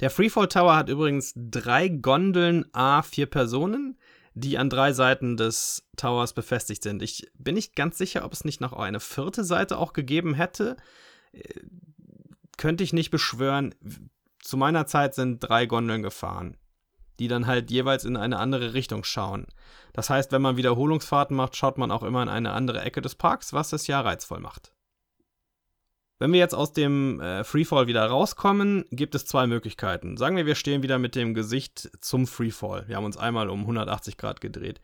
Der 0.00 0.10
Freefall 0.10 0.48
Tower 0.48 0.76
hat 0.76 0.88
übrigens 0.88 1.32
drei 1.34 1.88
Gondeln 1.88 2.66
A 2.72 3.02
vier 3.02 3.26
Personen, 3.26 3.98
die 4.34 4.58
an 4.58 4.68
drei 4.68 4.92
Seiten 4.92 5.36
des 5.36 5.88
Towers 5.96 6.34
befestigt 6.34 6.82
sind. 6.82 7.02
Ich 7.02 7.30
bin 7.38 7.54
nicht 7.54 7.74
ganz 7.74 7.96
sicher, 7.96 8.24
ob 8.24 8.32
es 8.32 8.44
nicht 8.44 8.60
noch 8.60 8.74
eine 8.74 9.00
vierte 9.00 9.44
Seite 9.44 9.78
auch 9.78 9.94
gegeben 9.94 10.34
hätte. 10.34 10.76
Äh, 11.32 11.42
könnte 12.58 12.84
ich 12.84 12.92
nicht 12.92 13.10
beschwören 13.10 13.74
zu 14.46 14.56
meiner 14.56 14.86
Zeit 14.86 15.14
sind 15.14 15.40
drei 15.40 15.66
Gondeln 15.66 16.02
gefahren, 16.02 16.56
die 17.18 17.26
dann 17.26 17.46
halt 17.46 17.70
jeweils 17.70 18.04
in 18.04 18.16
eine 18.16 18.38
andere 18.38 18.74
Richtung 18.74 19.02
schauen. 19.02 19.46
Das 19.92 20.08
heißt, 20.08 20.30
wenn 20.30 20.42
man 20.42 20.56
Wiederholungsfahrten 20.56 21.36
macht, 21.36 21.56
schaut 21.56 21.78
man 21.78 21.90
auch 21.90 22.04
immer 22.04 22.22
in 22.22 22.28
eine 22.28 22.52
andere 22.52 22.80
Ecke 22.80 23.00
des 23.00 23.16
Parks, 23.16 23.52
was 23.52 23.72
es 23.72 23.88
ja 23.88 24.00
reizvoll 24.00 24.38
macht. 24.38 24.72
Wenn 26.18 26.32
wir 26.32 26.38
jetzt 26.38 26.54
aus 26.54 26.72
dem 26.72 27.20
äh, 27.20 27.44
Freefall 27.44 27.88
wieder 27.88 28.06
rauskommen, 28.06 28.86
gibt 28.90 29.14
es 29.14 29.26
zwei 29.26 29.46
Möglichkeiten. 29.46 30.16
Sagen 30.16 30.36
wir, 30.36 30.46
wir 30.46 30.54
stehen 30.54 30.82
wieder 30.82 30.98
mit 30.98 31.14
dem 31.14 31.34
Gesicht 31.34 31.90
zum 32.00 32.26
Freefall. 32.26 32.88
Wir 32.88 32.96
haben 32.96 33.04
uns 33.04 33.18
einmal 33.18 33.50
um 33.50 33.60
180 33.60 34.16
Grad 34.16 34.40
gedreht. 34.40 34.80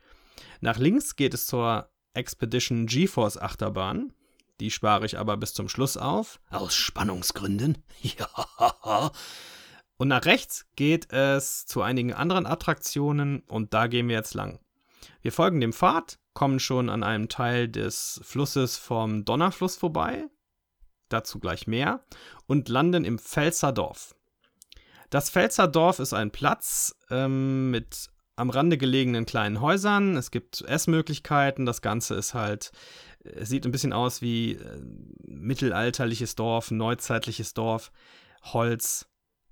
Nach 0.61 0.77
links 0.77 1.17
geht 1.17 1.33
es 1.33 1.47
zur 1.47 1.89
Expedition 2.13 2.87
GeForce 2.87 3.39
Achterbahn. 3.39 4.13
Die 4.61 4.71
spare 4.71 5.07
ich 5.07 5.19
aber 5.19 5.39
bis 5.39 5.55
zum 5.55 5.71
Schluss 5.71 5.97
auf. 5.97 6.39
Aus 6.51 6.75
Spannungsgründen. 6.75 7.79
Ja. 8.03 9.11
Und 9.97 10.09
nach 10.09 10.25
rechts 10.25 10.67
geht 10.75 11.13
es 11.13 11.65
zu 11.65 11.81
einigen 11.81 12.13
anderen 12.13 12.45
Attraktionen 12.45 13.41
und 13.47 13.73
da 13.73 13.87
gehen 13.87 14.09
wir 14.09 14.17
jetzt 14.17 14.35
lang. 14.35 14.59
Wir 15.21 15.31
folgen 15.31 15.61
dem 15.61 15.73
Pfad, 15.73 16.19
kommen 16.35 16.59
schon 16.59 16.89
an 16.89 17.05
einem 17.05 17.29
Teil 17.29 17.69
des 17.69 18.21
Flusses 18.25 18.77
vom 18.77 19.25
Donnerfluss 19.25 19.77
vorbei, 19.77 20.29
dazu 21.13 21.39
gleich 21.39 21.67
mehr, 21.67 22.05
und 22.47 22.69
landen 22.69 23.05
im 23.05 23.19
Pfälzer 23.19 23.73
Dorf. 23.73 24.15
Das 25.11 25.29
Pfälzer 25.31 25.69
Dorf 25.69 25.99
ist 25.99 26.15
ein 26.15 26.31
Platz 26.31 26.97
ähm, 27.11 27.71
mit 27.71 28.09
am 28.37 28.51
Rande 28.51 28.79
gelegenen 28.79 29.27
kleinen 29.27 29.61
Häusern. 29.61 30.17
Es 30.17 30.31
gibt 30.31 30.63
Essmöglichkeiten. 30.63 31.67
Das 31.67 31.83
Ganze 31.83 32.15
ist 32.15 32.33
halt 32.33 32.73
Es 33.23 33.51
sieht 33.51 33.67
ein 33.67 33.73
bisschen 33.73 33.93
aus 33.93 34.23
wie 34.23 34.53
äh, 34.53 34.81
mittelalterliches 35.27 36.35
Dorf, 36.35 36.71
neuzeitliches 36.71 37.55
Dorf, 37.55 37.93
Holz, 38.43 39.07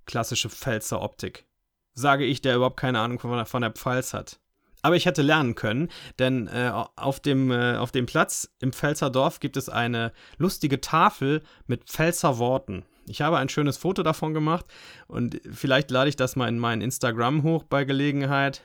klassische 0.07 0.49
Pfälzer 0.49 1.03
Optik. 1.03 1.47
Sage 1.93 2.25
ich, 2.25 2.41
der 2.41 2.57
überhaupt 2.57 2.81
keine 2.81 3.01
Ahnung 3.01 3.19
von 3.19 3.63
der 3.63 3.73
Pfalz 3.73 4.15
hat. 4.15 4.40
Aber 4.83 4.97
ich 4.97 5.07
hätte 5.07 5.23
lernen 5.23 5.55
können, 5.55 5.89
denn 6.19 6.47
äh, 6.49 6.73
auf, 6.97 7.21
dem, 7.21 7.51
äh, 7.51 7.77
auf 7.77 7.93
dem 7.93 8.07
Platz 8.07 8.51
im 8.61 8.73
Pfälzer 8.73 9.11
Dorf 9.11 9.41
gibt 9.41 9.57
es 9.57 9.69
eine 9.69 10.13
lustige 10.39 10.81
Tafel 10.81 11.43
mit 11.67 11.85
Pfälzer 11.85 12.39
Worten. 12.39 12.85
Ich 13.07 13.21
habe 13.23 13.39
ein 13.39 13.49
schönes 13.49 13.77
Foto 13.77 14.03
davon 14.03 14.35
gemacht 14.35 14.67
und 15.09 15.41
vielleicht 15.53 15.91
lade 15.91 16.09
ich 16.09 16.17
das 16.17 16.37
mal 16.37 16.49
in 16.49 16.59
meinen 16.59 16.81
Instagram 16.81 17.43
hoch 17.43 17.65
bei 17.65 17.85
Gelegenheit. 17.85 18.63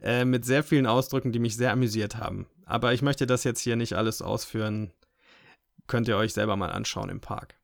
Äh, 0.00 0.24
mit 0.24 0.44
sehr 0.44 0.62
vielen 0.62 0.86
Ausdrücken, 0.86 1.32
die 1.32 1.38
mich 1.38 1.56
sehr 1.56 1.72
amüsiert 1.72 2.16
haben. 2.16 2.46
Aber 2.66 2.92
ich 2.92 3.00
möchte 3.00 3.26
das 3.26 3.44
jetzt 3.44 3.60
hier 3.60 3.76
nicht 3.76 3.94
alles 3.94 4.20
ausführen. 4.20 4.92
Könnt 5.86 6.08
ihr 6.08 6.16
euch 6.16 6.34
selber 6.34 6.56
mal 6.56 6.72
anschauen 6.72 7.08
im 7.08 7.20
Park. 7.20 7.54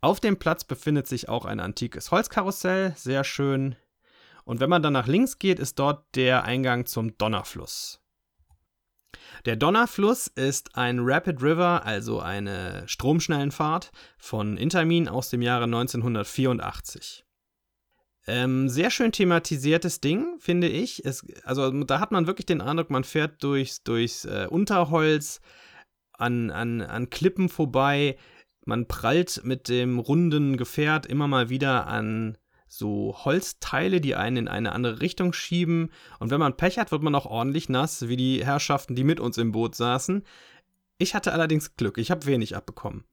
Auf 0.00 0.20
dem 0.20 0.38
Platz 0.38 0.64
befindet 0.64 1.06
sich 1.06 1.28
auch 1.28 1.44
ein 1.44 1.60
antikes 1.60 2.10
Holzkarussell, 2.10 2.94
sehr 2.96 3.24
schön. 3.24 3.76
Und 4.48 4.60
wenn 4.60 4.70
man 4.70 4.80
dann 4.80 4.94
nach 4.94 5.06
links 5.06 5.38
geht, 5.38 5.58
ist 5.58 5.78
dort 5.78 6.06
der 6.14 6.44
Eingang 6.44 6.86
zum 6.86 7.18
Donnerfluss. 7.18 8.00
Der 9.44 9.56
Donnerfluss 9.56 10.26
ist 10.26 10.74
ein 10.74 11.00
Rapid 11.00 11.42
River, 11.42 11.84
also 11.84 12.20
eine 12.20 12.82
Stromschnellenfahrt 12.86 13.90
von 14.16 14.56
Intermin 14.56 15.06
aus 15.06 15.28
dem 15.28 15.42
Jahre 15.42 15.64
1984. 15.64 17.26
Ähm, 18.26 18.70
sehr 18.70 18.90
schön 18.90 19.12
thematisiertes 19.12 20.00
Ding, 20.00 20.38
finde 20.38 20.68
ich. 20.68 21.04
Es, 21.04 21.26
also 21.44 21.70
da 21.84 22.00
hat 22.00 22.10
man 22.10 22.26
wirklich 22.26 22.46
den 22.46 22.62
Eindruck, 22.62 22.88
man 22.88 23.04
fährt 23.04 23.42
durchs, 23.42 23.82
durchs 23.82 24.24
äh, 24.24 24.46
Unterholz 24.48 25.42
an, 26.14 26.50
an, 26.50 26.80
an 26.80 27.10
Klippen 27.10 27.50
vorbei. 27.50 28.16
Man 28.64 28.88
prallt 28.88 29.42
mit 29.44 29.68
dem 29.68 29.98
runden 29.98 30.56
Gefährt 30.56 31.04
immer 31.04 31.28
mal 31.28 31.50
wieder 31.50 31.86
an 31.86 32.38
so 32.68 33.16
Holzteile, 33.24 34.00
die 34.00 34.14
einen 34.14 34.36
in 34.36 34.48
eine 34.48 34.72
andere 34.72 35.00
Richtung 35.00 35.32
schieben. 35.32 35.90
Und 36.18 36.30
wenn 36.30 36.40
man 36.40 36.56
Pech 36.56 36.78
hat, 36.78 36.92
wird 36.92 37.02
man 37.02 37.14
auch 37.14 37.26
ordentlich 37.26 37.68
nass, 37.68 38.08
wie 38.08 38.16
die 38.16 38.44
Herrschaften, 38.44 38.94
die 38.94 39.04
mit 39.04 39.20
uns 39.20 39.38
im 39.38 39.52
Boot 39.52 39.74
saßen. 39.74 40.24
Ich 40.98 41.14
hatte 41.14 41.32
allerdings 41.32 41.76
Glück, 41.76 41.98
ich 41.98 42.10
habe 42.10 42.26
wenig 42.26 42.56
abbekommen. 42.56 43.04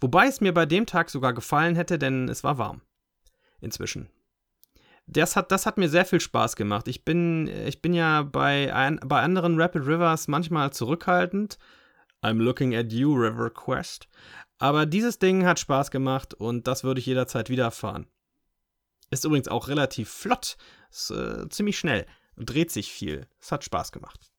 Wobei 0.00 0.26
es 0.26 0.40
mir 0.40 0.54
bei 0.54 0.66
dem 0.66 0.86
Tag 0.86 1.10
sogar 1.10 1.32
gefallen 1.32 1.76
hätte, 1.76 1.98
denn 1.98 2.28
es 2.28 2.44
war 2.44 2.58
warm. 2.58 2.82
Inzwischen 3.60 4.08
das 5.12 5.36
hat, 5.36 5.50
das 5.50 5.66
hat 5.66 5.76
mir 5.76 5.88
sehr 5.88 6.04
viel 6.04 6.20
Spaß 6.20 6.56
gemacht. 6.56 6.88
Ich 6.88 7.04
bin, 7.04 7.48
ich 7.66 7.82
bin 7.82 7.92
ja 7.92 8.22
bei, 8.22 8.74
ein, 8.74 9.00
bei 9.04 9.20
anderen 9.20 9.60
Rapid 9.60 9.86
Rivers 9.86 10.28
manchmal 10.28 10.72
zurückhaltend. 10.72 11.58
I'm 12.22 12.38
looking 12.38 12.74
at 12.74 12.92
you, 12.92 13.14
River 13.14 13.50
Quest. 13.50 14.08
Aber 14.58 14.86
dieses 14.86 15.18
Ding 15.18 15.46
hat 15.46 15.58
Spaß 15.58 15.90
gemacht 15.90 16.34
und 16.34 16.66
das 16.66 16.84
würde 16.84 17.00
ich 17.00 17.06
jederzeit 17.06 17.48
wieder 17.48 17.70
fahren. 17.70 18.06
Ist 19.10 19.24
übrigens 19.24 19.48
auch 19.48 19.68
relativ 19.68 20.08
flott, 20.08 20.56
ist 20.90 21.10
äh, 21.10 21.48
ziemlich 21.48 21.78
schnell 21.78 22.06
und 22.36 22.48
dreht 22.48 22.70
sich 22.70 22.92
viel. 22.92 23.26
Es 23.40 23.52
hat 23.52 23.64
Spaß 23.64 23.92
gemacht. 23.92 24.30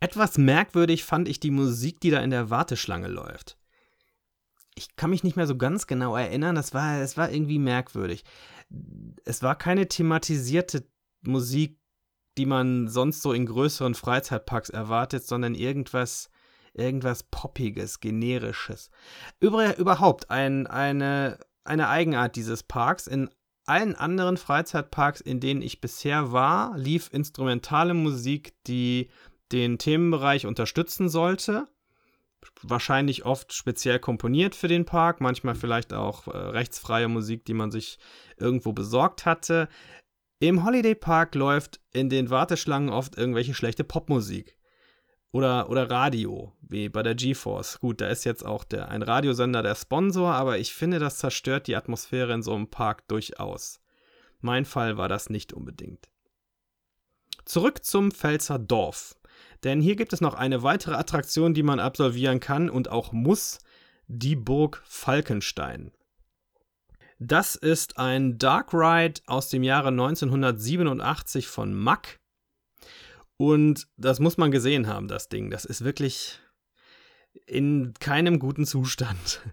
Etwas 0.00 0.38
merkwürdig 0.38 1.04
fand 1.04 1.28
ich 1.28 1.40
die 1.40 1.50
Musik, 1.50 2.00
die 2.00 2.10
da 2.10 2.20
in 2.20 2.30
der 2.30 2.50
Warteschlange 2.50 3.08
läuft. 3.08 3.58
Ich 4.74 4.94
kann 4.96 5.10
mich 5.10 5.24
nicht 5.24 5.36
mehr 5.36 5.46
so 5.46 5.56
ganz 5.56 5.86
genau 5.86 6.16
erinnern, 6.16 6.54
das 6.54 6.74
war, 6.74 7.00
das 7.00 7.16
war 7.16 7.30
irgendwie 7.30 7.58
merkwürdig 7.58 8.24
es 9.24 9.42
war 9.42 9.56
keine 9.56 9.88
thematisierte 9.88 10.86
Musik, 11.22 11.78
die 12.38 12.46
man 12.46 12.88
sonst 12.88 13.22
so 13.22 13.32
in 13.32 13.46
größeren 13.46 13.94
Freizeitparks 13.94 14.70
erwartet, 14.70 15.26
sondern 15.26 15.54
irgendwas, 15.54 16.28
irgendwas 16.74 17.22
Poppiges, 17.22 18.00
Generisches. 18.00 18.90
Über, 19.40 19.78
überhaupt 19.78 20.30
ein, 20.30 20.66
eine, 20.66 21.38
eine 21.64 21.88
Eigenart 21.88 22.36
dieses 22.36 22.62
Parks. 22.62 23.06
In 23.06 23.30
allen 23.66 23.94
anderen 23.94 24.36
Freizeitparks, 24.36 25.20
in 25.20 25.40
denen 25.40 25.62
ich 25.62 25.80
bisher 25.80 26.32
war, 26.32 26.76
lief 26.78 27.10
instrumentale 27.12 27.94
Musik, 27.94 28.54
die 28.66 29.10
den 29.52 29.78
Themenbereich 29.78 30.46
unterstützen 30.46 31.08
sollte 31.08 31.66
wahrscheinlich 32.62 33.24
oft 33.24 33.52
speziell 33.52 33.98
komponiert 33.98 34.54
für 34.54 34.68
den 34.68 34.84
Park, 34.84 35.20
manchmal 35.20 35.54
vielleicht 35.54 35.92
auch 35.92 36.26
äh, 36.26 36.36
rechtsfreie 36.36 37.08
Musik, 37.08 37.44
die 37.44 37.54
man 37.54 37.70
sich 37.70 37.98
irgendwo 38.36 38.72
besorgt 38.72 39.26
hatte. 39.26 39.68
Im 40.38 40.64
Holiday 40.64 40.94
Park 40.94 41.34
läuft 41.34 41.80
in 41.92 42.10
den 42.10 42.30
Warteschlangen 42.30 42.90
oft 42.90 43.16
irgendwelche 43.16 43.54
schlechte 43.54 43.84
Popmusik. 43.84 44.56
Oder, 45.36 45.68
oder 45.68 45.90
Radio, 45.90 46.54
wie 46.62 46.88
bei 46.88 47.02
der 47.02 47.14
GeForce. 47.14 47.78
Gut, 47.80 48.00
da 48.00 48.08
ist 48.08 48.24
jetzt 48.24 48.42
auch 48.42 48.64
der, 48.64 48.88
ein 48.88 49.02
Radiosender 49.02 49.62
der 49.62 49.74
Sponsor, 49.74 50.32
aber 50.32 50.56
ich 50.56 50.72
finde, 50.72 50.98
das 50.98 51.18
zerstört 51.18 51.66
die 51.66 51.76
Atmosphäre 51.76 52.32
in 52.32 52.42
so 52.42 52.54
einem 52.54 52.70
Park 52.70 53.06
durchaus. 53.06 53.82
Mein 54.40 54.64
Fall 54.64 54.96
war 54.96 55.10
das 55.10 55.28
nicht 55.28 55.52
unbedingt. 55.52 56.08
Zurück 57.44 57.84
zum 57.84 58.12
Pfälzer 58.12 58.58
Dorf. 58.58 59.14
Denn 59.62 59.82
hier 59.82 59.96
gibt 59.96 60.14
es 60.14 60.22
noch 60.22 60.32
eine 60.32 60.62
weitere 60.62 60.94
Attraktion, 60.94 61.52
die 61.52 61.62
man 61.62 61.80
absolvieren 61.80 62.40
kann 62.40 62.70
und 62.70 62.88
auch 62.88 63.12
muss, 63.12 63.58
die 64.06 64.36
Burg 64.36 64.82
Falkenstein. 64.86 65.92
Das 67.18 67.56
ist 67.56 67.98
ein 67.98 68.38
Dark 68.38 68.72
Ride 68.72 69.20
aus 69.26 69.50
dem 69.50 69.62
Jahre 69.62 69.88
1987 69.88 71.46
von 71.46 71.74
Mack. 71.74 72.20
Und 73.36 73.86
das 73.96 74.20
muss 74.20 74.38
man 74.38 74.50
gesehen 74.50 74.86
haben, 74.86 75.08
das 75.08 75.28
Ding. 75.28 75.50
Das 75.50 75.64
ist 75.64 75.84
wirklich 75.84 76.40
in 77.46 77.92
keinem 78.00 78.38
guten 78.38 78.66
Zustand. 78.66 79.40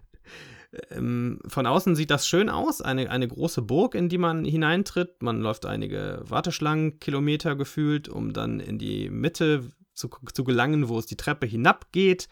Ähm, 0.90 1.38
von 1.46 1.66
außen 1.66 1.94
sieht 1.94 2.10
das 2.10 2.26
schön 2.26 2.48
aus, 2.48 2.80
eine, 2.80 3.08
eine 3.08 3.28
große 3.28 3.62
Burg, 3.62 3.94
in 3.94 4.08
die 4.08 4.18
man 4.18 4.44
hineintritt. 4.44 5.22
Man 5.22 5.40
läuft 5.40 5.66
einige 5.66 6.20
Warteschlangenkilometer 6.24 7.54
gefühlt, 7.54 8.08
um 8.08 8.32
dann 8.32 8.58
in 8.58 8.76
die 8.76 9.08
Mitte 9.08 9.70
zu, 9.92 10.10
zu 10.32 10.42
gelangen, 10.42 10.88
wo 10.88 10.98
es 10.98 11.06
die 11.06 11.16
Treppe 11.16 11.46
hinabgeht. 11.46 12.28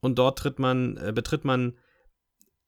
Und 0.00 0.20
dort 0.20 0.60
man, 0.60 0.96
äh, 0.96 1.12
betritt 1.12 1.44
man 1.44 1.76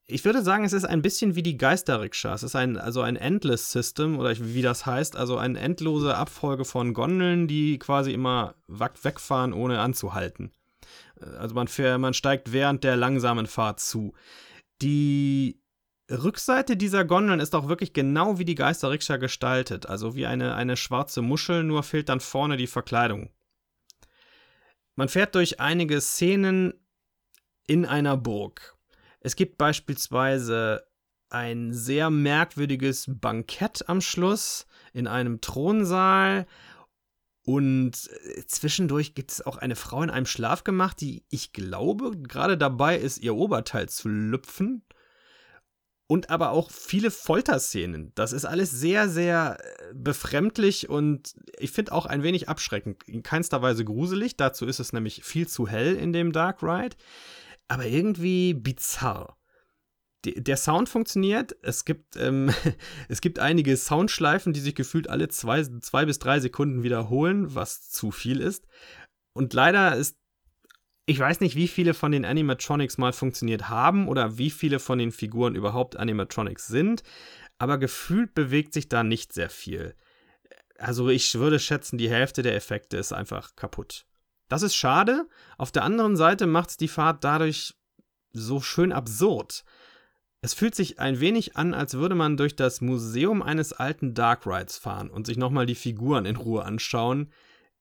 ich 0.06 0.24
würde 0.24 0.42
sagen, 0.42 0.64
es 0.64 0.74
ist 0.74 0.84
ein 0.84 1.00
bisschen 1.00 1.34
wie 1.34 1.42
die 1.42 1.56
Geisterrikscha. 1.56 2.34
Es 2.34 2.42
ist 2.42 2.56
ein, 2.56 2.76
also 2.76 3.00
ein 3.00 3.16
Endless 3.16 3.72
System 3.72 4.18
oder 4.18 4.34
wie 4.38 4.62
das 4.62 4.84
heißt, 4.84 5.16
also 5.16 5.38
eine 5.38 5.58
endlose 5.58 6.14
Abfolge 6.14 6.64
von 6.64 6.92
Gondeln, 6.92 7.48
die 7.48 7.78
quasi 7.78 8.12
immer 8.12 8.54
wegfahren, 8.68 9.54
ohne 9.54 9.80
anzuhalten. 9.80 10.52
Äh, 11.20 11.24
also 11.36 11.54
man, 11.54 11.68
fährt, 11.68 12.00
man 12.00 12.12
steigt 12.14 12.52
während 12.52 12.84
der 12.84 12.96
langsamen 12.96 13.46
Fahrt 13.46 13.80
zu. 13.80 14.12
Die 14.82 15.60
Rückseite 16.10 16.76
dieser 16.76 17.06
Gondeln 17.06 17.40
ist 17.40 17.54
auch 17.54 17.68
wirklich 17.68 17.94
genau 17.94 18.38
wie 18.38 18.44
die 18.44 18.56
Geisterrikscha 18.56 19.16
gestaltet, 19.16 19.86
also 19.86 20.14
wie 20.14 20.26
eine, 20.26 20.54
eine 20.54 20.76
schwarze 20.76 21.22
Muschel, 21.22 21.64
nur 21.64 21.82
fehlt 21.82 22.10
dann 22.10 22.20
vorne 22.20 22.58
die 22.58 22.66
Verkleidung. 22.66 23.30
Man 24.96 25.08
fährt 25.08 25.34
durch 25.34 25.60
einige 25.60 26.00
Szenen 26.02 26.74
in 27.66 27.86
einer 27.86 28.18
Burg. 28.18 28.73
Es 29.24 29.36
gibt 29.36 29.56
beispielsweise 29.56 30.86
ein 31.30 31.72
sehr 31.72 32.10
merkwürdiges 32.10 33.06
Bankett 33.08 33.88
am 33.88 34.02
Schluss 34.02 34.66
in 34.92 35.06
einem 35.06 35.40
Thronsaal. 35.40 36.46
Und 37.42 38.10
äh, 38.36 38.44
zwischendurch 38.46 39.14
gibt 39.14 39.32
es 39.32 39.44
auch 39.44 39.56
eine 39.56 39.76
Frau 39.76 40.02
in 40.02 40.10
einem 40.10 40.26
Schlafgemach, 40.26 40.92
die 40.92 41.24
ich 41.30 41.52
glaube 41.54 42.18
gerade 42.18 42.58
dabei 42.58 42.98
ist, 42.98 43.18
ihr 43.18 43.34
Oberteil 43.34 43.88
zu 43.88 44.08
lüpfen 44.08 44.82
und 46.06 46.28
aber 46.28 46.50
auch 46.50 46.70
viele 46.70 47.10
Folterszenen. 47.10 48.12
Das 48.14 48.32
ist 48.34 48.44
alles 48.44 48.70
sehr, 48.70 49.08
sehr 49.08 49.58
äh, 49.58 49.94
befremdlich 49.94 50.90
und 50.90 51.34
ich 51.58 51.70
finde 51.70 51.92
auch 51.92 52.04
ein 52.04 52.22
wenig 52.22 52.50
abschreckend. 52.50 53.02
In 53.04 53.22
keinster 53.22 53.62
Weise 53.62 53.86
gruselig, 53.86 54.36
dazu 54.36 54.66
ist 54.66 54.80
es 54.80 54.92
nämlich 54.92 55.24
viel 55.24 55.48
zu 55.48 55.66
hell 55.66 55.94
in 55.94 56.12
dem 56.12 56.32
Dark 56.32 56.62
Ride, 56.62 56.96
aber 57.68 57.86
irgendwie 57.86 58.54
bizarr. 58.54 59.38
Der 60.24 60.56
Sound 60.56 60.88
funktioniert. 60.88 61.54
Es 61.62 61.84
gibt, 61.84 62.16
ähm, 62.16 62.50
es 63.08 63.20
gibt 63.20 63.38
einige 63.38 63.76
Soundschleifen, 63.76 64.52
die 64.52 64.60
sich 64.60 64.74
gefühlt 64.74 65.08
alle 65.08 65.28
zwei, 65.28 65.62
zwei 65.80 66.06
bis 66.06 66.18
drei 66.18 66.40
Sekunden 66.40 66.82
wiederholen, 66.82 67.54
was 67.54 67.90
zu 67.90 68.10
viel 68.10 68.40
ist. 68.40 68.66
Und 69.34 69.52
leider 69.52 69.96
ist 69.96 70.16
ich 71.06 71.18
weiß 71.18 71.40
nicht, 71.40 71.54
wie 71.54 71.68
viele 71.68 71.92
von 71.92 72.12
den 72.12 72.24
Animatronics 72.24 72.96
mal 72.98 73.12
funktioniert 73.12 73.68
haben 73.68 74.08
oder 74.08 74.38
wie 74.38 74.50
viele 74.50 74.78
von 74.78 74.98
den 74.98 75.12
Figuren 75.12 75.54
überhaupt 75.54 75.96
Animatronics 75.96 76.66
sind, 76.66 77.02
aber 77.58 77.78
gefühlt 77.78 78.34
bewegt 78.34 78.72
sich 78.72 78.88
da 78.88 79.04
nicht 79.04 79.32
sehr 79.32 79.50
viel. 79.50 79.94
Also 80.78 81.08
ich 81.10 81.34
würde 81.34 81.58
schätzen, 81.58 81.98
die 81.98 82.10
Hälfte 82.10 82.42
der 82.42 82.56
Effekte 82.56 82.96
ist 82.96 83.12
einfach 83.12 83.54
kaputt. 83.54 84.06
Das 84.48 84.62
ist 84.62 84.74
schade. 84.74 85.28
Auf 85.58 85.72
der 85.72 85.84
anderen 85.84 86.16
Seite 86.16 86.46
macht 86.46 86.70
es 86.70 86.76
die 86.76 86.88
Fahrt 86.88 87.24
dadurch 87.24 87.74
so 88.32 88.60
schön 88.60 88.92
absurd. 88.92 89.64
Es 90.44 90.52
fühlt 90.52 90.74
sich 90.74 90.98
ein 91.00 91.20
wenig 91.20 91.56
an, 91.56 91.72
als 91.72 91.94
würde 91.94 92.14
man 92.14 92.36
durch 92.36 92.54
das 92.54 92.82
Museum 92.82 93.42
eines 93.42 93.72
alten 93.72 94.12
Dark 94.12 94.46
Rides 94.46 94.76
fahren 94.76 95.08
und 95.08 95.26
sich 95.26 95.38
nochmal 95.38 95.64
die 95.64 95.74
Figuren 95.74 96.26
in 96.26 96.36
Ruhe 96.36 96.64
anschauen, 96.64 97.32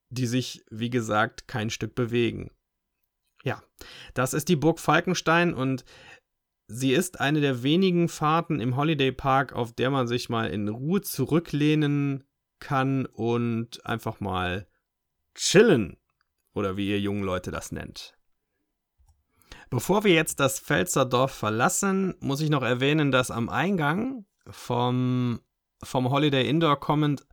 die 0.10 0.28
sich, 0.28 0.63
wie 0.69 0.89
gesagt, 0.89 1.47
kein 1.47 1.69
Stück 1.69 1.93
bewegen 1.93 2.52
Ja, 3.43 3.62
das 4.13 4.34
ist 4.34 4.47
die 4.47 4.56
Burg 4.56 4.80
Falkenstein 4.80 5.54
und 5.54 5.84
sie 6.67 6.93
ist 6.93 7.19
eine 7.19 7.41
der 7.41 7.63
wenigen 7.63 8.08
Fahrten 8.08 8.62
im 8.62 8.78
Holiday 8.78 9.12
Park, 9.12 9.52
auf 9.52 9.73
der 9.73 9.89
man 9.89 10.08
sich 10.08 10.30
mal 10.30 10.49
in 10.49 10.69
Ruhe 10.69 11.02
zurücklehnen 11.02 12.23
kann 12.60 13.06
und 13.06 13.86
einfach 13.86 14.21
mal 14.21 14.67
chillen. 15.36 15.97
Oder 16.54 16.78
wie 16.78 16.89
ihr 16.89 17.00
jungen 17.00 17.24
Leute 17.24 17.52
das 17.52 17.72
nennt. 17.72 18.16
Bevor 19.70 20.04
wir 20.04 20.13
jetzt 20.13 20.39
das 20.39 20.60
Pfälzer 20.60 21.06
Dorf 21.06 21.32
verlassen, 21.32 22.16
muss 22.20 22.42
ich 22.42 22.50
noch 22.50 22.62
erwähnen, 22.62 23.12
dass 23.12 23.32
am 23.32 23.50
Eingang 23.50 24.26
vom, 24.48 25.42
vom 25.84 26.10
Holiday 26.12 26.48
Indoor 26.48 26.80
kommend 26.80 27.26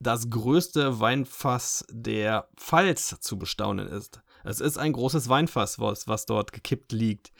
das 0.00 0.28
größte 0.28 0.98
Weinfass 0.98 1.86
der 1.88 2.48
Pfalz 2.56 3.20
zu 3.20 3.38
bestaunen 3.38 3.86
ist. 3.86 4.20
Es 4.44 4.60
ist 4.60 4.76
ein 4.76 4.92
großes 4.92 5.28
Weinfass, 5.28 5.78
was, 5.78 6.08
was 6.08 6.26
dort 6.26 6.52
gekippt 6.52 6.90
liegt. 6.90 7.32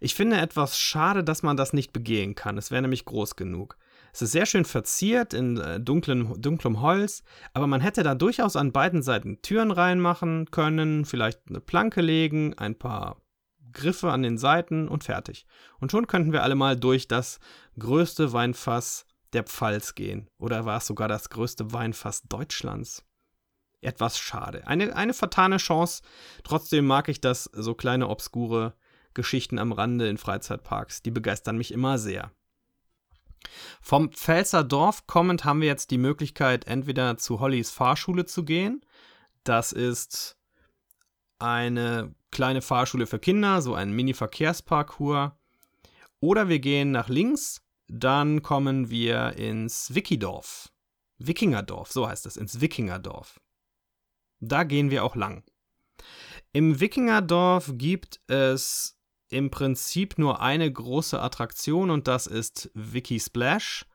Ich 0.00 0.14
finde 0.14 0.38
etwas 0.38 0.78
schade, 0.78 1.22
dass 1.22 1.42
man 1.42 1.56
das 1.56 1.72
nicht 1.72 1.92
begehen 1.92 2.34
kann. 2.34 2.58
Es 2.58 2.70
wäre 2.70 2.82
nämlich 2.82 3.04
groß 3.04 3.36
genug. 3.36 3.76
Es 4.14 4.20
ist 4.20 4.32
sehr 4.32 4.44
schön 4.44 4.66
verziert 4.66 5.32
in 5.32 5.56
äh, 5.56 5.80
dunklen, 5.80 6.40
dunklem 6.40 6.82
Holz, 6.82 7.22
aber 7.54 7.66
man 7.66 7.80
hätte 7.80 8.02
da 8.02 8.14
durchaus 8.14 8.56
an 8.56 8.70
beiden 8.70 9.02
Seiten 9.02 9.40
Türen 9.40 9.70
reinmachen 9.70 10.50
können, 10.50 11.06
vielleicht 11.06 11.40
eine 11.48 11.60
Planke 11.60 12.02
legen, 12.02 12.52
ein 12.58 12.78
paar 12.78 13.22
Griffe 13.72 14.12
an 14.12 14.22
den 14.22 14.36
Seiten 14.36 14.86
und 14.86 15.04
fertig. 15.04 15.46
Und 15.80 15.90
schon 15.90 16.06
könnten 16.06 16.32
wir 16.32 16.42
alle 16.42 16.54
mal 16.54 16.76
durch 16.76 17.08
das 17.08 17.40
größte 17.78 18.34
Weinfass 18.34 19.06
der 19.32 19.44
Pfalz 19.44 19.94
gehen. 19.94 20.28
Oder 20.38 20.66
war 20.66 20.76
es 20.76 20.86
sogar 20.86 21.08
das 21.08 21.30
größte 21.30 21.72
Weinfass 21.72 22.22
Deutschlands? 22.24 23.04
Etwas 23.80 24.18
schade. 24.18 24.66
Eine, 24.66 24.94
eine 24.94 25.14
vertane 25.14 25.56
Chance. 25.56 26.02
Trotzdem 26.44 26.86
mag 26.86 27.08
ich 27.08 27.22
das, 27.22 27.44
so 27.44 27.74
kleine 27.74 28.08
obskure 28.10 28.74
Geschichten 29.14 29.58
am 29.58 29.72
Rande 29.72 30.08
in 30.08 30.18
Freizeitparks. 30.18 31.02
Die 31.02 31.10
begeistern 31.10 31.56
mich 31.56 31.72
immer 31.72 31.98
sehr. 31.98 32.30
Vom 33.80 34.12
Pfälzer 34.12 34.64
Dorf 34.64 35.06
kommend 35.06 35.44
haben 35.44 35.60
wir 35.60 35.68
jetzt 35.68 35.90
die 35.90 35.98
Möglichkeit, 35.98 36.66
entweder 36.66 37.16
zu 37.16 37.40
Hollys 37.40 37.70
Fahrschule 37.70 38.26
zu 38.26 38.44
gehen. 38.44 38.84
Das 39.44 39.72
ist 39.72 40.36
eine 41.38 42.14
kleine 42.30 42.62
Fahrschule 42.62 43.06
für 43.06 43.18
Kinder, 43.18 43.62
so 43.62 43.74
ein 43.74 43.92
Mini-Verkehrsparcours. 43.92 45.32
Oder 46.20 46.48
wir 46.48 46.60
gehen 46.60 46.92
nach 46.92 47.08
links, 47.08 47.62
dann 47.88 48.42
kommen 48.42 48.90
wir 48.90 49.36
ins 49.36 49.94
Wikidorf. 49.94 50.70
Wikingerdorf, 51.18 51.90
so 51.90 52.08
heißt 52.08 52.26
es, 52.26 52.36
ins 52.36 52.60
Wikingerdorf. 52.60 53.40
Da 54.40 54.64
gehen 54.64 54.90
wir 54.90 55.04
auch 55.04 55.16
lang. 55.16 55.44
Im 56.52 56.80
Wikingerdorf 56.80 57.72
gibt 57.74 58.20
es 58.28 58.98
im 59.32 59.50
Prinzip 59.50 60.18
nur 60.18 60.40
eine 60.40 60.70
große 60.70 61.20
Attraktion 61.20 61.90
und 61.90 62.06
das 62.06 62.26
ist 62.26 62.70
Wiki 62.74 63.18
Splash, 63.18 63.86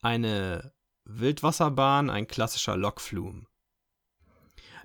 eine 0.00 0.72
Wildwasserbahn, 1.04 2.10
ein 2.10 2.26
klassischer 2.26 2.76
Lokflume. 2.76 3.44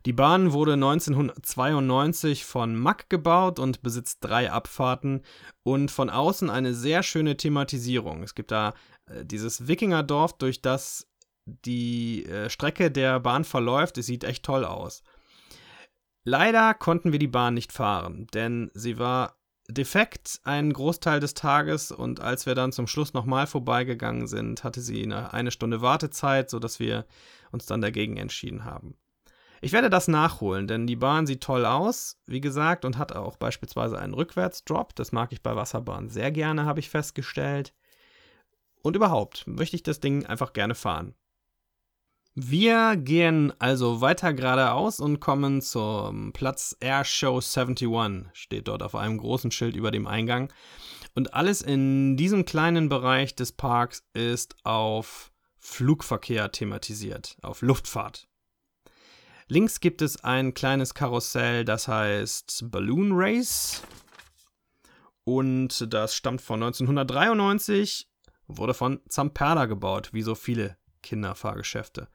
Die 0.05 0.13
Bahn 0.13 0.51
wurde 0.51 0.73
1992 0.73 2.43
von 2.43 2.75
Mack 2.75 3.09
gebaut 3.09 3.57
und 3.57 3.81
besitzt 3.81 4.17
drei 4.19 4.51
Abfahrten 4.51 5.21
und 5.63 5.91
von 5.91 6.09
außen 6.09 6.49
eine 6.49 6.73
sehr 6.73 7.03
schöne 7.03 7.37
Thematisierung. 7.37 8.21
Es 8.21 8.35
gibt 8.35 8.51
da 8.51 8.73
äh, 9.05 9.23
dieses 9.23 9.67
Wikingerdorf, 9.67 10.33
durch 10.37 10.61
das 10.61 11.07
die 11.45 12.25
äh, 12.25 12.49
Strecke 12.49 12.91
der 12.91 13.21
Bahn 13.21 13.45
verläuft. 13.45 13.97
Es 13.97 14.05
sieht 14.05 14.25
echt 14.25 14.43
toll 14.43 14.65
aus. 14.65 15.03
Leider 16.25 16.73
konnten 16.73 17.11
wir 17.11 17.19
die 17.19 17.27
Bahn 17.27 17.53
nicht 17.53 17.71
fahren, 17.71 18.27
denn 18.33 18.71
sie 18.73 18.97
war 18.97 19.37
defekt 19.69 20.39
einen 20.43 20.73
Großteil 20.73 21.19
des 21.19 21.33
Tages 21.33 21.91
und 21.91 22.19
als 22.19 22.45
wir 22.45 22.55
dann 22.55 22.71
zum 22.71 22.87
Schluss 22.87 23.13
nochmal 23.13 23.47
vorbeigegangen 23.47 24.27
sind, 24.27 24.63
hatte 24.63 24.81
sie 24.81 25.03
eine, 25.03 25.33
eine 25.33 25.51
Stunde 25.51 25.81
Wartezeit, 25.81 26.49
sodass 26.49 26.79
wir 26.79 27.05
uns 27.51 27.65
dann 27.65 27.81
dagegen 27.81 28.17
entschieden 28.17 28.65
haben. 28.65 28.95
Ich 29.61 29.71
werde 29.71 29.89
das 29.89 30.09
nachholen, 30.09 30.67
denn 30.67 30.87
die 30.87 30.97
Bahn 30.97 31.25
sieht 31.25 31.41
toll 31.41 31.65
aus, 31.65 32.17
wie 32.25 32.41
gesagt, 32.41 32.83
und 32.83 32.97
hat 32.97 33.15
auch 33.15 33.37
beispielsweise 33.37 33.97
einen 33.97 34.13
Rückwärtsdrop. 34.13 34.93
Das 34.95 35.13
mag 35.13 35.31
ich 35.31 35.41
bei 35.41 35.55
Wasserbahnen 35.55 36.09
sehr 36.09 36.31
gerne, 36.31 36.65
habe 36.65 36.81
ich 36.81 36.89
festgestellt. 36.89 37.73
Und 38.81 38.97
überhaupt 38.97 39.47
möchte 39.47 39.77
ich 39.77 39.83
das 39.83 40.01
Ding 40.01 40.25
einfach 40.25 40.51
gerne 40.51 40.75
fahren. 40.75 41.15
Wir 42.35 42.95
gehen 42.95 43.53
also 43.59 44.01
weiter 44.01 44.33
geradeaus 44.33 44.99
und 44.99 45.19
kommen 45.19 45.61
zum 45.61 46.33
Platz 46.33 46.75
Air 46.79 47.05
Show 47.05 47.35
71, 47.35 48.25
steht 48.33 48.67
dort 48.67 48.81
auf 48.81 48.95
einem 48.95 49.19
großen 49.19 49.51
Schild 49.51 49.75
über 49.75 49.91
dem 49.91 50.07
Eingang. 50.07 50.51
Und 51.13 51.35
alles 51.35 51.61
in 51.61 52.17
diesem 52.17 52.43
kleinen 52.43 52.89
Bereich 52.89 53.35
des 53.35 53.51
Parks 53.51 54.03
ist 54.13 54.55
auf 54.63 55.31
Flugverkehr 55.59 56.51
thematisiert, 56.51 57.37
auf 57.43 57.61
Luftfahrt. 57.61 58.27
Links 59.47 59.79
gibt 59.79 60.01
es 60.01 60.23
ein 60.23 60.55
kleines 60.55 60.95
Karussell, 60.95 61.65
das 61.65 61.87
heißt 61.87 62.71
Balloon 62.71 63.11
Race. 63.13 63.83
Und 65.23 65.93
das 65.93 66.15
stammt 66.15 66.41
von 66.41 66.63
1993, 66.63 68.09
wurde 68.47 68.73
von 68.73 69.01
Zamperla 69.07 69.67
gebaut, 69.67 70.09
wie 70.13 70.23
so 70.23 70.33
viele 70.33 70.77
Kinderfahrgeschäfte. 71.03 72.07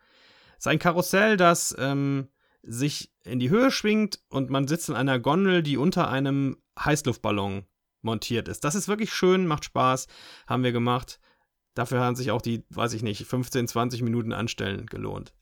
Es 0.58 0.66
ist 0.66 0.68
ein 0.68 0.80
Karussell, 0.80 1.36
das 1.36 1.74
ähm, 1.78 2.28
sich 2.62 3.12
in 3.22 3.38
die 3.38 3.50
Höhe 3.50 3.70
schwingt 3.70 4.20
und 4.28 4.50
man 4.50 4.66
sitzt 4.66 4.88
in 4.88 4.96
einer 4.96 5.20
Gondel, 5.20 5.62
die 5.62 5.76
unter 5.76 6.08
einem 6.08 6.56
Heißluftballon 6.78 7.64
montiert 8.02 8.48
ist. 8.48 8.64
Das 8.64 8.74
ist 8.74 8.88
wirklich 8.88 9.12
schön, 9.12 9.46
macht 9.46 9.64
Spaß, 9.64 10.08
haben 10.46 10.64
wir 10.64 10.72
gemacht. 10.72 11.20
Dafür 11.74 12.00
haben 12.00 12.16
sich 12.16 12.32
auch 12.32 12.42
die, 12.42 12.64
weiß 12.70 12.92
ich 12.94 13.02
nicht, 13.02 13.24
15, 13.24 13.68
20 13.68 14.02
Minuten 14.02 14.32
Anstellen 14.32 14.86
gelohnt. 14.86 15.32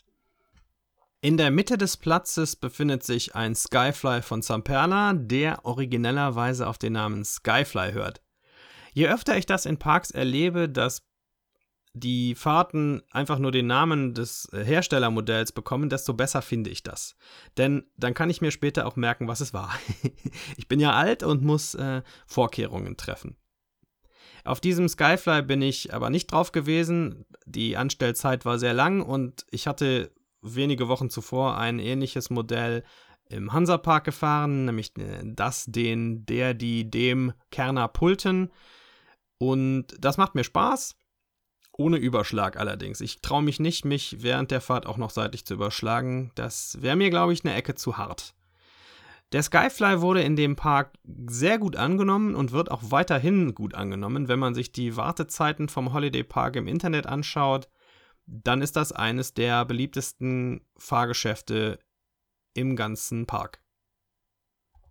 In 1.22 1.38
der 1.38 1.50
Mitte 1.50 1.78
des 1.78 1.96
Platzes 1.96 2.56
befindet 2.56 3.02
sich 3.02 3.34
ein 3.34 3.54
Skyfly 3.54 4.20
von 4.20 4.42
Zamperla, 4.42 5.14
der 5.14 5.64
originellerweise 5.64 6.66
auf 6.66 6.76
den 6.76 6.92
Namen 6.92 7.24
Skyfly 7.24 7.92
hört. 7.92 8.20
Je 8.92 9.08
öfter 9.08 9.36
ich 9.36 9.46
das 9.46 9.66
in 9.66 9.78
Parks 9.78 10.10
erlebe, 10.10 10.68
dass 10.68 11.05
die 11.98 12.34
Fahrten 12.34 13.02
einfach 13.10 13.38
nur 13.38 13.52
den 13.52 13.66
Namen 13.66 14.12
des 14.12 14.48
Herstellermodells 14.52 15.52
bekommen, 15.52 15.88
desto 15.88 16.12
besser 16.12 16.42
finde 16.42 16.70
ich 16.70 16.82
das. 16.82 17.16
Denn 17.56 17.84
dann 17.96 18.12
kann 18.12 18.28
ich 18.28 18.42
mir 18.42 18.50
später 18.50 18.86
auch 18.86 18.96
merken, 18.96 19.28
was 19.28 19.40
es 19.40 19.54
war. 19.54 19.72
ich 20.56 20.68
bin 20.68 20.78
ja 20.78 20.92
alt 20.92 21.22
und 21.22 21.42
muss 21.42 21.74
äh, 21.74 22.02
Vorkehrungen 22.26 22.96
treffen. 22.96 23.36
Auf 24.44 24.60
diesem 24.60 24.88
Skyfly 24.88 25.42
bin 25.42 25.62
ich 25.62 25.94
aber 25.94 26.10
nicht 26.10 26.30
drauf 26.30 26.52
gewesen. 26.52 27.24
Die 27.46 27.76
Anstellzeit 27.76 28.44
war 28.44 28.58
sehr 28.58 28.74
lang 28.74 29.00
und 29.00 29.46
ich 29.50 29.66
hatte 29.66 30.12
wenige 30.42 30.88
Wochen 30.88 31.08
zuvor 31.08 31.56
ein 31.56 31.78
ähnliches 31.78 32.28
Modell 32.30 32.84
im 33.28 33.52
Hansapark 33.52 34.04
gefahren, 34.04 34.66
nämlich 34.66 34.96
äh, 34.98 35.22
das, 35.24 35.64
den, 35.64 36.26
der, 36.26 36.52
die, 36.52 36.90
dem 36.90 37.32
Kerner 37.50 37.88
Pulten. 37.88 38.52
Und 39.38 39.86
das 39.98 40.18
macht 40.18 40.34
mir 40.34 40.44
Spaß. 40.44 40.94
Ohne 41.78 41.98
Überschlag 41.98 42.56
allerdings. 42.56 43.00
Ich 43.00 43.20
traue 43.20 43.42
mich 43.42 43.60
nicht, 43.60 43.84
mich 43.84 44.22
während 44.22 44.50
der 44.50 44.60
Fahrt 44.60 44.86
auch 44.86 44.96
noch 44.96 45.10
seitlich 45.10 45.44
zu 45.44 45.54
überschlagen. 45.54 46.32
Das 46.34 46.80
wäre 46.80 46.96
mir, 46.96 47.10
glaube 47.10 47.32
ich, 47.32 47.44
eine 47.44 47.54
Ecke 47.54 47.74
zu 47.74 47.98
hart. 47.98 48.34
Der 49.32 49.42
Skyfly 49.42 50.00
wurde 50.00 50.22
in 50.22 50.36
dem 50.36 50.56
Park 50.56 50.92
sehr 51.26 51.58
gut 51.58 51.76
angenommen 51.76 52.34
und 52.34 52.52
wird 52.52 52.70
auch 52.70 52.82
weiterhin 52.84 53.54
gut 53.54 53.74
angenommen. 53.74 54.28
Wenn 54.28 54.38
man 54.38 54.54
sich 54.54 54.72
die 54.72 54.96
Wartezeiten 54.96 55.68
vom 55.68 55.92
Holiday 55.92 56.22
Park 56.22 56.56
im 56.56 56.68
Internet 56.68 57.06
anschaut, 57.06 57.68
dann 58.26 58.62
ist 58.62 58.76
das 58.76 58.92
eines 58.92 59.34
der 59.34 59.64
beliebtesten 59.64 60.64
Fahrgeschäfte 60.76 61.78
im 62.54 62.76
ganzen 62.76 63.26
Park. 63.26 63.60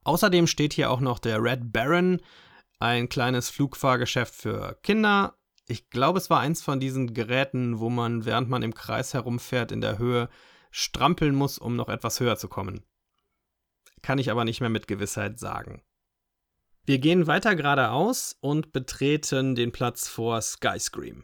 Außerdem 0.04 0.48
steht 0.48 0.74
hier 0.74 0.92
auch 0.92 1.00
noch 1.00 1.18
der 1.18 1.42
Red 1.42 1.74
Baron, 1.74 2.22
ein 2.80 3.10
kleines 3.10 3.50
Flugfahrgeschäft 3.50 4.36
für 4.36 4.78
Kinder. 4.84 5.38
Ich 5.68 5.90
glaube, 5.90 6.20
es 6.20 6.30
war 6.30 6.40
eins 6.40 6.62
von 6.62 6.80
diesen 6.80 7.14
Geräten, 7.14 7.80
wo 7.80 7.90
man, 7.90 8.26
während 8.26 8.50
man 8.50 8.62
im 8.62 8.76
Kreis 8.76 9.14
herumfährt, 9.14 9.72
in 9.72 9.82
der 9.82 9.98
Höhe 9.98 10.30
strampeln 10.70 11.34
muss, 11.34 11.58
um 11.58 11.76
noch 11.76 11.90
etwas 11.90 12.20
höher 12.20 12.38
zu 12.38 12.48
kommen. 12.48 12.84
Kann 14.02 14.20
ich 14.20 14.30
aber 14.30 14.46
nicht 14.46 14.62
mehr 14.62 14.70
mit 14.70 14.88
Gewissheit 14.88 15.40
sagen. 15.40 15.82
Wir 16.86 17.00
gehen 17.00 17.26
weiter 17.26 17.56
geradeaus 17.56 18.38
und 18.42 18.72
betreten 18.72 19.56
den 19.56 19.72
Platz 19.72 20.08
vor 20.08 20.40
Skyscream. 20.42 21.24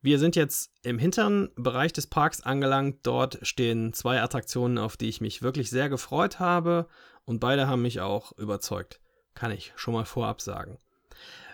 Wir 0.00 0.20
sind 0.20 0.36
jetzt 0.36 0.70
im 0.84 1.00
hinteren 1.00 1.50
Bereich 1.56 1.92
des 1.92 2.06
Parks 2.06 2.40
angelangt. 2.40 3.00
Dort 3.02 3.40
stehen 3.42 3.92
zwei 3.92 4.22
Attraktionen, 4.22 4.78
auf 4.78 4.96
die 4.96 5.08
ich 5.08 5.20
mich 5.20 5.42
wirklich 5.42 5.70
sehr 5.70 5.88
gefreut 5.88 6.38
habe. 6.38 6.86
Und 7.24 7.40
beide 7.40 7.66
haben 7.66 7.82
mich 7.82 8.00
auch 8.00 8.30
überzeugt. 8.38 9.00
Kann 9.34 9.50
ich 9.50 9.72
schon 9.74 9.94
mal 9.94 10.04
vorab 10.04 10.40
sagen. 10.40 10.78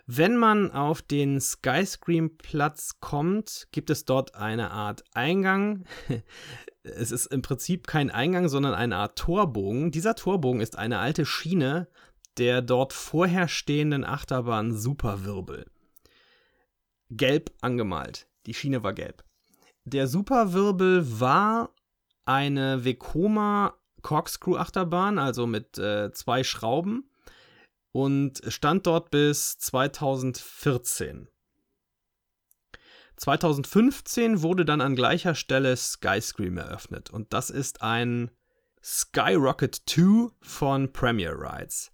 Wenn 0.06 0.36
man 0.36 0.70
auf 0.70 1.00
den 1.00 1.40
Skyscream-Platz 1.40 3.00
kommt, 3.00 3.68
gibt 3.72 3.88
es 3.88 4.04
dort 4.04 4.34
eine 4.34 4.70
Art 4.70 5.04
Eingang. 5.14 5.84
es 6.82 7.10
ist 7.10 7.26
im 7.26 7.42
Prinzip 7.42 7.86
kein 7.86 8.10
Eingang, 8.10 8.48
sondern 8.48 8.74
eine 8.74 8.96
Art 8.96 9.18
Torbogen. 9.18 9.90
Dieser 9.90 10.14
Torbogen 10.14 10.60
ist 10.60 10.76
eine 10.76 10.98
alte 10.98 11.24
Schiene 11.24 11.88
der 12.38 12.62
dort 12.62 12.92
vorher 12.92 13.48
stehenden 13.48 14.04
Achterbahn 14.04 14.76
Superwirbel. 14.76 15.66
Gelb 17.10 17.52
angemalt. 17.60 18.26
Die 18.46 18.54
Schiene 18.54 18.82
war 18.82 18.92
gelb. 18.92 19.24
Der 19.84 20.08
Superwirbel 20.08 21.20
war 21.20 21.74
eine 22.24 22.84
Vekoma 22.84 23.74
Corkscrew 24.02 24.56
Achterbahn, 24.56 25.18
also 25.18 25.46
mit 25.46 25.78
äh, 25.78 26.10
zwei 26.12 26.44
Schrauben 26.44 27.08
und 27.94 28.42
stand 28.48 28.88
dort 28.88 29.12
bis 29.12 29.56
2014. 29.58 31.28
2015 33.16 34.42
wurde 34.42 34.64
dann 34.64 34.80
an 34.80 34.96
gleicher 34.96 35.36
Stelle 35.36 35.76
Skyscream 35.76 36.58
eröffnet 36.58 37.10
und 37.10 37.32
das 37.32 37.50
ist 37.50 37.82
ein 37.82 38.32
Skyrocket 38.82 39.80
2 39.86 40.32
von 40.42 40.92
Premier 40.92 41.34
Rides. 41.38 41.92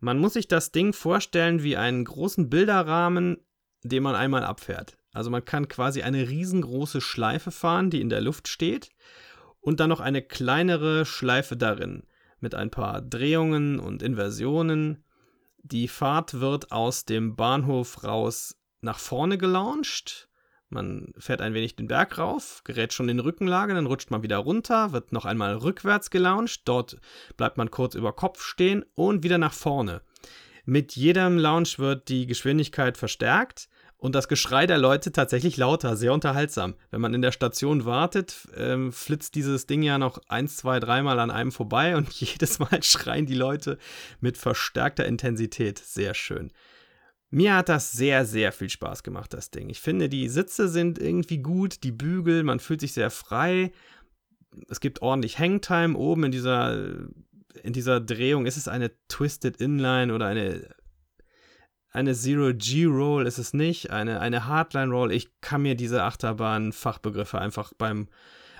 Man 0.00 0.18
muss 0.18 0.34
sich 0.34 0.48
das 0.48 0.70
Ding 0.70 0.92
vorstellen 0.92 1.62
wie 1.62 1.78
einen 1.78 2.04
großen 2.04 2.50
Bilderrahmen, 2.50 3.38
den 3.82 4.02
man 4.02 4.14
einmal 4.14 4.44
abfährt. 4.44 4.98
Also 5.14 5.30
man 5.30 5.46
kann 5.46 5.66
quasi 5.66 6.02
eine 6.02 6.28
riesengroße 6.28 7.00
Schleife 7.00 7.52
fahren, 7.52 7.88
die 7.88 8.02
in 8.02 8.10
der 8.10 8.20
Luft 8.20 8.48
steht, 8.48 8.90
und 9.60 9.80
dann 9.80 9.88
noch 9.88 10.00
eine 10.00 10.20
kleinere 10.20 11.06
Schleife 11.06 11.56
darin 11.56 12.02
mit 12.38 12.54
ein 12.54 12.70
paar 12.70 13.00
Drehungen 13.00 13.78
und 13.78 14.02
Inversionen 14.02 15.02
die 15.62 15.88
Fahrt 15.88 16.40
wird 16.40 16.72
aus 16.72 17.04
dem 17.04 17.36
Bahnhof 17.36 18.04
raus 18.04 18.56
nach 18.80 18.98
vorne 18.98 19.38
gelauncht. 19.38 20.28
Man 20.68 21.12
fährt 21.18 21.40
ein 21.42 21.54
wenig 21.54 21.76
den 21.76 21.86
Berg 21.86 22.18
rauf, 22.18 22.62
gerät 22.64 22.92
schon 22.92 23.08
in 23.08 23.20
Rückenlage, 23.20 23.74
dann 23.74 23.86
rutscht 23.86 24.10
man 24.10 24.22
wieder 24.22 24.38
runter, 24.38 24.92
wird 24.92 25.12
noch 25.12 25.24
einmal 25.24 25.56
rückwärts 25.56 26.10
gelauncht. 26.10 26.62
Dort 26.64 26.96
bleibt 27.36 27.58
man 27.58 27.70
kurz 27.70 27.94
über 27.94 28.12
Kopf 28.12 28.42
stehen 28.42 28.84
und 28.94 29.22
wieder 29.22 29.38
nach 29.38 29.52
vorne. 29.52 30.02
Mit 30.64 30.96
jedem 30.96 31.38
Launch 31.38 31.78
wird 31.78 32.08
die 32.08 32.26
Geschwindigkeit 32.26 32.96
verstärkt 32.96 33.68
und 34.02 34.16
das 34.16 34.26
Geschrei 34.26 34.66
der 34.66 34.78
Leute 34.78 35.12
tatsächlich 35.12 35.56
lauter, 35.56 35.96
sehr 35.96 36.12
unterhaltsam. 36.12 36.74
Wenn 36.90 37.00
man 37.00 37.14
in 37.14 37.22
der 37.22 37.30
Station 37.30 37.84
wartet, 37.84 38.48
ähm, 38.56 38.92
flitzt 38.92 39.36
dieses 39.36 39.66
Ding 39.66 39.80
ja 39.80 39.96
noch 39.96 40.18
eins, 40.26 40.56
zwei, 40.56 40.80
dreimal 40.80 41.20
an 41.20 41.30
einem 41.30 41.52
vorbei 41.52 41.96
und 41.96 42.10
jedes 42.20 42.58
Mal 42.58 42.82
schreien 42.82 43.26
die 43.26 43.36
Leute 43.36 43.78
mit 44.20 44.38
verstärkter 44.38 45.06
Intensität. 45.06 45.78
Sehr 45.78 46.14
schön. 46.14 46.50
Mir 47.30 47.54
hat 47.54 47.68
das 47.68 47.92
sehr, 47.92 48.24
sehr 48.24 48.50
viel 48.50 48.70
Spaß 48.70 49.04
gemacht, 49.04 49.32
das 49.34 49.52
Ding. 49.52 49.70
Ich 49.70 49.80
finde, 49.80 50.08
die 50.08 50.28
Sitze 50.28 50.68
sind 50.68 50.98
irgendwie 50.98 51.38
gut, 51.38 51.84
die 51.84 51.92
Bügel, 51.92 52.42
man 52.42 52.58
fühlt 52.58 52.80
sich 52.80 52.94
sehr 52.94 53.10
frei. 53.10 53.70
Es 54.68 54.80
gibt 54.80 55.00
ordentlich 55.00 55.38
Hangtime 55.38 55.96
oben 55.96 56.24
in 56.24 56.32
dieser, 56.32 56.88
in 57.62 57.72
dieser 57.72 58.00
Drehung. 58.00 58.46
Ist 58.46 58.56
es 58.56 58.66
eine 58.66 58.90
Twisted 59.06 59.58
Inline 59.58 60.12
oder 60.12 60.26
eine 60.26 60.74
eine 61.92 62.14
Zero-G-Roll 62.14 63.26
ist 63.26 63.38
es 63.38 63.52
nicht, 63.52 63.90
eine, 63.90 64.20
eine 64.20 64.46
Hardline-Roll. 64.46 65.12
Ich 65.12 65.28
kann 65.40 65.62
mir 65.62 65.74
diese 65.74 66.02
Achterbahn-Fachbegriffe 66.02 67.38
einfach 67.38 67.72
beim 67.76 68.08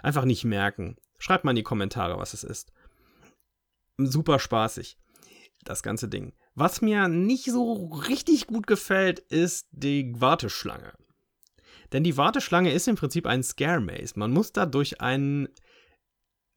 einfach 0.03 0.25
nicht 0.25 0.45
merken. 0.45 0.97
Schreibt 1.18 1.45
mal 1.45 1.53
in 1.53 1.57
die 1.57 1.62
Kommentare, 1.62 2.18
was 2.18 2.35
es 2.35 2.45
ist. 2.45 2.73
Super 3.97 4.38
spaßig, 4.38 4.99
das 5.64 5.83
ganze 5.83 6.09
Ding. 6.09 6.33
Was 6.55 6.83
mir 6.83 7.09
nicht 7.09 7.45
so 7.45 7.87
richtig 8.09 8.47
gut 8.47 8.66
gefällt, 8.66 9.21
ist 9.21 9.68
die 9.71 10.12
Warteschlange. 10.21 10.92
Denn 11.92 12.05
die 12.05 12.16
Warteschlange 12.16 12.73
ist 12.73 12.88
im 12.88 12.97
Prinzip 12.97 13.27
ein 13.27 13.42
Scare 13.42 13.81
Maze. 13.81 14.18
Man 14.18 14.33
muss 14.33 14.53
da 14.53 14.66
durch 14.66 15.01
ein 15.01 15.49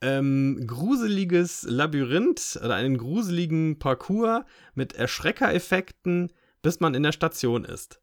ähm, 0.01 0.65
gruseliges 0.67 1.63
Labyrinth 1.63 2.59
oder 2.61 2.75
einen 2.75 2.97
gruseligen 2.97 3.79
Parcours 3.79 4.43
mit 4.73 4.93
Erschreckereffekten 4.93 6.33
bis 6.65 6.79
man 6.79 6.95
in 6.95 7.03
der 7.03 7.11
Station 7.11 7.63
ist. 7.63 8.01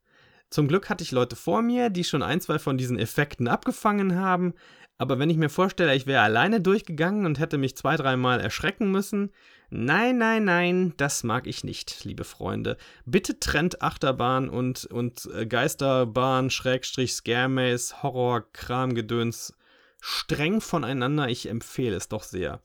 Zum 0.48 0.68
Glück 0.68 0.88
hatte 0.88 1.03
ich 1.03 1.11
Leute 1.11 1.35
vor 1.35 1.62
mir, 1.62 1.90
die 1.90 2.05
schon 2.05 2.22
ein, 2.22 2.40
zwei 2.40 2.61
von 2.61 2.79
diesen 2.79 2.96
Effekten 2.96 3.48
abgefangen 3.48 4.14
haben, 4.14 4.55
aber 4.98 5.18
wenn 5.18 5.31
ich 5.31 5.37
mir 5.37 5.48
vorstelle, 5.48 5.96
ich 5.96 6.07
wäre 6.07 6.22
alleine 6.22 6.61
durchgegangen 6.61 7.27
und 7.27 7.40
hätte 7.40 7.59
mich 7.59 7.77
zwei, 7.77 7.96
dreimal 7.96 8.38
erschrecken 8.38 8.92
müssen, 8.92 9.33
nein, 9.68 10.16
nein, 10.16 10.44
nein, 10.44 10.94
das 10.96 11.25
mag 11.25 11.48
ich 11.48 11.64
nicht, 11.64 12.05
liebe 12.05 12.22
Freunde. 12.22 12.77
Bitte 13.05 13.40
trennt 13.40 13.83
Achterbahn 13.83 14.48
und, 14.48 14.85
und 14.85 15.29
äh, 15.35 15.44
Geisterbahn, 15.44 16.48
Schrägstrich, 16.51 17.14
Scaremaze, 17.14 18.01
Horror, 18.05 18.44
Kramgedöns 18.53 19.57
streng 20.01 20.61
voneinander. 20.61 21.29
Ich 21.29 21.48
empfehle 21.48 21.96
es 21.96 22.09
doch 22.09 22.22
sehr. 22.22 22.61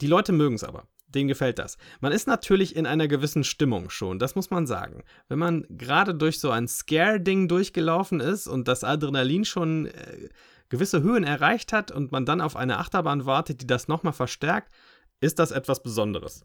Die 0.00 0.06
Leute 0.06 0.30
mögen 0.30 0.54
es 0.54 0.62
aber 0.62 0.86
denen 1.08 1.28
gefällt 1.28 1.58
das. 1.58 1.78
Man 2.00 2.12
ist 2.12 2.26
natürlich 2.26 2.76
in 2.76 2.86
einer 2.86 3.08
gewissen 3.08 3.44
Stimmung 3.44 3.90
schon, 3.90 4.18
das 4.18 4.34
muss 4.34 4.50
man 4.50 4.66
sagen. 4.66 5.04
Wenn 5.28 5.38
man 5.38 5.66
gerade 5.70 6.14
durch 6.14 6.40
so 6.40 6.50
ein 6.50 6.68
Scare-Ding 6.68 7.48
durchgelaufen 7.48 8.20
ist 8.20 8.46
und 8.46 8.68
das 8.68 8.84
Adrenalin 8.84 9.44
schon 9.44 9.86
äh, 9.86 10.28
gewisse 10.68 11.02
Höhen 11.02 11.24
erreicht 11.24 11.72
hat 11.72 11.90
und 11.90 12.12
man 12.12 12.26
dann 12.26 12.40
auf 12.40 12.56
eine 12.56 12.78
Achterbahn 12.78 13.26
wartet, 13.26 13.62
die 13.62 13.66
das 13.66 13.88
nochmal 13.88 14.12
verstärkt, 14.12 14.72
ist 15.20 15.38
das 15.38 15.50
etwas 15.50 15.82
Besonderes. 15.82 16.44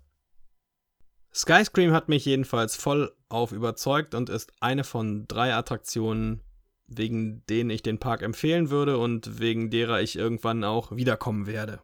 Skyscream 1.34 1.94
hat 1.94 2.10
mich 2.10 2.26
jedenfalls 2.26 2.76
voll 2.76 3.16
auf 3.30 3.52
überzeugt 3.52 4.16
und 4.16 4.30
ist 4.30 4.52
eine 4.60 4.84
von 4.84 5.28
drei 5.28 5.54
Attraktionen, 5.54 6.42
wegen 6.88 7.46
denen 7.46 7.70
ich 7.70 7.84
den 7.84 8.00
Park 8.00 8.22
empfehlen 8.22 8.70
würde 8.70 8.98
und 8.98 9.40
wegen 9.40 9.70
derer 9.70 10.02
ich 10.02 10.18
irgendwann 10.18 10.64
auch 10.64 10.92
wiederkommen 10.96 11.48
werde. 11.48 11.82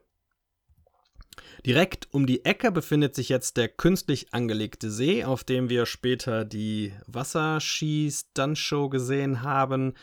Direkt 1.65 2.07
um 2.11 2.25
die 2.25 2.45
Ecke 2.45 2.71
befindet 2.71 3.15
sich 3.15 3.29
jetzt 3.29 3.57
der 3.57 3.67
künstlich 3.67 4.33
angelegte 4.33 4.89
See, 4.89 5.23
auf 5.23 5.43
dem 5.43 5.69
wir 5.69 5.85
später 5.85 6.45
die 6.45 6.93
Wasserski-Stuntshow 7.07 8.89
gesehen 8.89 9.41
haben. 9.41 9.93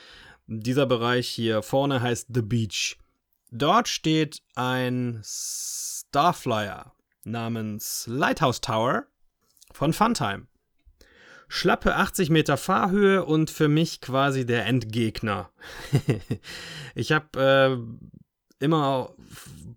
Dieser 0.47 0.87
Bereich 0.87 1.29
hier 1.29 1.63
vorne 1.63 2.03
heißt 2.03 2.29
The 2.35 2.43
Beach. 2.43 2.99
Dort 3.51 3.89
steht 3.89 4.43
ein 4.55 5.23
Starflyer 5.25 6.93
namens 7.25 8.07
Lighthouse 8.09 8.61
Tower 8.61 9.07
von 9.73 9.93
Funtime. 9.93 10.47
Schlappe 11.49 11.95
80 11.95 12.31
Meter 12.31 12.57
Fahrhöhe 12.57 13.25
und 13.25 13.51
für 13.51 13.69
mich 13.69 14.01
quasi 14.01 14.45
der 14.45 14.67
Endgegner. 14.67 15.51
ich 16.95 17.13
habe 17.13 17.39
äh, 17.41 18.24
immer 18.61 19.15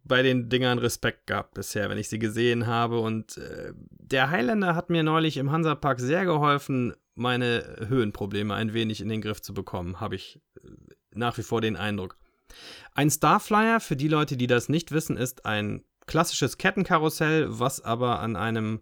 bei 0.03 0.21
den 0.21 0.49
Dingern 0.49 0.79
Respekt 0.79 1.27
gehabt 1.27 1.53
bisher, 1.53 1.89
wenn 1.89 1.97
ich 1.97 2.09
sie 2.09 2.19
gesehen 2.19 2.67
habe. 2.67 2.99
Und 2.99 3.37
äh, 3.37 3.73
der 3.89 4.29
Highlander 4.29 4.75
hat 4.75 4.89
mir 4.89 5.03
neulich 5.03 5.37
im 5.37 5.51
Hansapark 5.51 5.99
sehr 5.99 6.25
geholfen, 6.25 6.93
meine 7.15 7.85
Höhenprobleme 7.87 8.53
ein 8.53 8.73
wenig 8.73 9.01
in 9.01 9.09
den 9.09 9.21
Griff 9.21 9.41
zu 9.41 9.53
bekommen, 9.53 9.99
habe 9.99 10.15
ich 10.15 10.39
äh, 10.63 10.69
nach 11.13 11.37
wie 11.37 11.43
vor 11.43 11.61
den 11.61 11.75
Eindruck. 11.75 12.17
Ein 12.93 13.09
Starflyer, 13.09 13.79
für 13.79 13.95
die 13.95 14.07
Leute, 14.07 14.37
die 14.37 14.47
das 14.47 14.69
nicht 14.69 14.91
wissen, 14.91 15.17
ist 15.17 15.45
ein 15.45 15.83
klassisches 16.05 16.57
Kettenkarussell, 16.57 17.47
was 17.49 17.81
aber 17.81 18.19
an 18.19 18.35
einem 18.35 18.81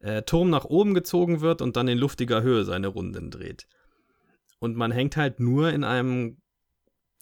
äh, 0.00 0.22
Turm 0.22 0.50
nach 0.50 0.64
oben 0.64 0.94
gezogen 0.94 1.40
wird 1.40 1.62
und 1.62 1.76
dann 1.76 1.88
in 1.88 1.98
luftiger 1.98 2.42
Höhe 2.42 2.64
seine 2.64 2.88
Runden 2.88 3.30
dreht. 3.30 3.66
Und 4.58 4.76
man 4.76 4.90
hängt 4.90 5.16
halt 5.16 5.40
nur 5.40 5.72
in 5.72 5.84
einem 5.84 6.38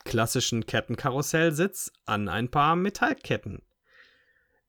klassischen 0.04 0.66
Kettenkarussellsitz 0.66 1.92
an 2.06 2.28
ein 2.28 2.50
paar 2.50 2.76
Metallketten. 2.76 3.62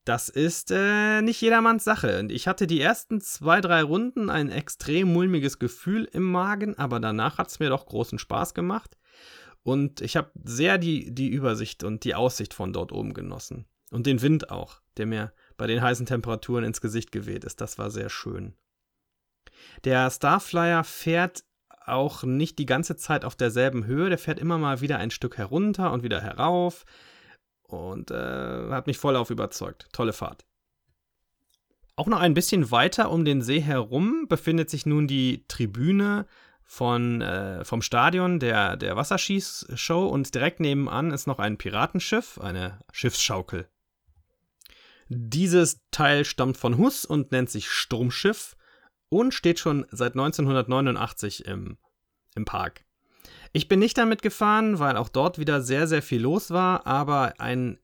Das 0.04 0.28
ist 0.28 0.70
äh, 0.70 1.22
nicht 1.22 1.40
jedermanns 1.40 1.82
Sache. 1.82 2.18
Und 2.18 2.30
ich 2.30 2.46
hatte 2.46 2.66
die 2.66 2.80
ersten 2.80 3.20
zwei, 3.20 3.60
drei 3.60 3.82
Runden 3.82 4.28
ein 4.28 4.50
extrem 4.50 5.12
mulmiges 5.12 5.58
Gefühl 5.58 6.04
im 6.12 6.24
Magen, 6.24 6.76
aber 6.78 7.00
danach 7.00 7.38
hat 7.38 7.48
es 7.48 7.58
mir 7.58 7.70
doch 7.70 7.86
großen 7.86 8.18
Spaß 8.18 8.52
gemacht. 8.52 8.98
Und 9.62 10.02
ich 10.02 10.16
habe 10.16 10.30
sehr 10.44 10.76
die, 10.76 11.14
die 11.14 11.28
Übersicht 11.28 11.84
und 11.84 12.04
die 12.04 12.14
Aussicht 12.14 12.52
von 12.52 12.74
dort 12.74 12.92
oben 12.92 13.14
genossen. 13.14 13.64
Und 13.90 14.06
den 14.06 14.20
Wind 14.20 14.50
auch, 14.50 14.82
der 14.98 15.06
mir 15.06 15.32
bei 15.56 15.66
den 15.66 15.80
heißen 15.80 16.04
Temperaturen 16.04 16.64
ins 16.64 16.82
Gesicht 16.82 17.10
geweht 17.10 17.44
ist. 17.44 17.62
Das 17.62 17.78
war 17.78 17.90
sehr 17.90 18.10
schön. 18.10 18.54
Der 19.84 20.10
Starflyer 20.10 20.84
fährt 20.84 21.44
auch 21.86 22.22
nicht 22.22 22.58
die 22.58 22.66
ganze 22.66 22.96
Zeit 22.96 23.24
auf 23.24 23.36
derselben 23.36 23.86
Höhe. 23.86 24.08
Der 24.08 24.18
fährt 24.18 24.38
immer 24.38 24.58
mal 24.58 24.80
wieder 24.80 24.98
ein 24.98 25.10
Stück 25.10 25.36
herunter 25.36 25.92
und 25.92 26.02
wieder 26.02 26.20
herauf. 26.20 26.84
Und 27.62 28.10
äh, 28.10 28.70
hat 28.70 28.86
mich 28.86 28.98
voll 28.98 29.16
auf 29.16 29.30
überzeugt. 29.30 29.88
Tolle 29.92 30.12
Fahrt. 30.12 30.44
Auch 31.96 32.06
noch 32.06 32.20
ein 32.20 32.34
bisschen 32.34 32.70
weiter 32.70 33.10
um 33.10 33.24
den 33.24 33.40
See 33.40 33.60
herum 33.60 34.26
befindet 34.28 34.68
sich 34.68 34.84
nun 34.84 35.06
die 35.06 35.44
Tribüne 35.46 36.26
von, 36.64 37.20
äh, 37.20 37.64
vom 37.64 37.82
Stadion 37.82 38.40
der, 38.40 38.76
der 38.76 38.96
Wasserschießshow 38.96 40.06
und 40.06 40.34
direkt 40.34 40.60
nebenan 40.60 41.12
ist 41.12 41.26
noch 41.26 41.38
ein 41.38 41.56
Piratenschiff, 41.56 42.40
eine 42.40 42.80
Schiffsschaukel. 42.92 43.68
Dieses 45.08 45.82
Teil 45.90 46.24
stammt 46.24 46.56
von 46.56 46.78
Huss 46.78 47.04
und 47.04 47.30
nennt 47.30 47.50
sich 47.50 47.68
Sturmschiff 47.68 48.56
und 49.14 49.32
steht 49.32 49.60
schon 49.60 49.86
seit 49.92 50.14
1989 50.14 51.46
im, 51.46 51.78
im 52.34 52.44
Park. 52.44 52.84
Ich 53.52 53.68
bin 53.68 53.78
nicht 53.78 53.96
damit 53.96 54.22
gefahren, 54.22 54.80
weil 54.80 54.96
auch 54.96 55.08
dort 55.08 55.38
wieder 55.38 55.62
sehr, 55.62 55.86
sehr 55.86 56.02
viel 56.02 56.20
los 56.20 56.50
war, 56.50 56.86
aber 56.86 57.34
ein 57.38 57.78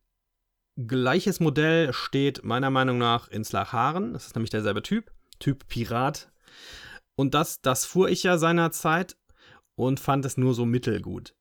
gleiches 0.77 1.39
Modell 1.39 1.93
steht 1.93 2.43
meiner 2.43 2.71
Meinung 2.71 2.99
nach 2.99 3.29
in 3.29 3.45
Slacharen. 3.45 4.13
Das 4.13 4.27
ist 4.27 4.35
nämlich 4.35 4.51
derselbe 4.51 4.83
Typ, 4.83 5.13
Typ 5.39 5.69
Pirat. 5.69 6.33
Und 7.15 7.35
das, 7.35 7.63
das 7.63 7.85
fuhr 7.85 8.09
ich 8.09 8.25
ja 8.25 8.37
seinerzeit 8.37 9.17
und 9.77 10.01
fand 10.01 10.25
es 10.25 10.37
nur 10.37 10.55
so 10.55 10.67
mittelgut. 10.67 11.37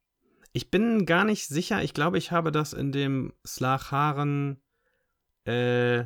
Ich 0.54 0.70
bin 0.70 1.08
gar 1.08 1.24
nicht 1.24 1.48
sicher, 1.48 1.82
ich 1.82 1.96
glaube, 1.96 2.20
ich 2.20 2.32
habe 2.32 2.52
das 2.52 2.74
in 2.74 2.92
dem 2.92 3.34
Slacharen 3.46 4.62
äh, 5.46 6.06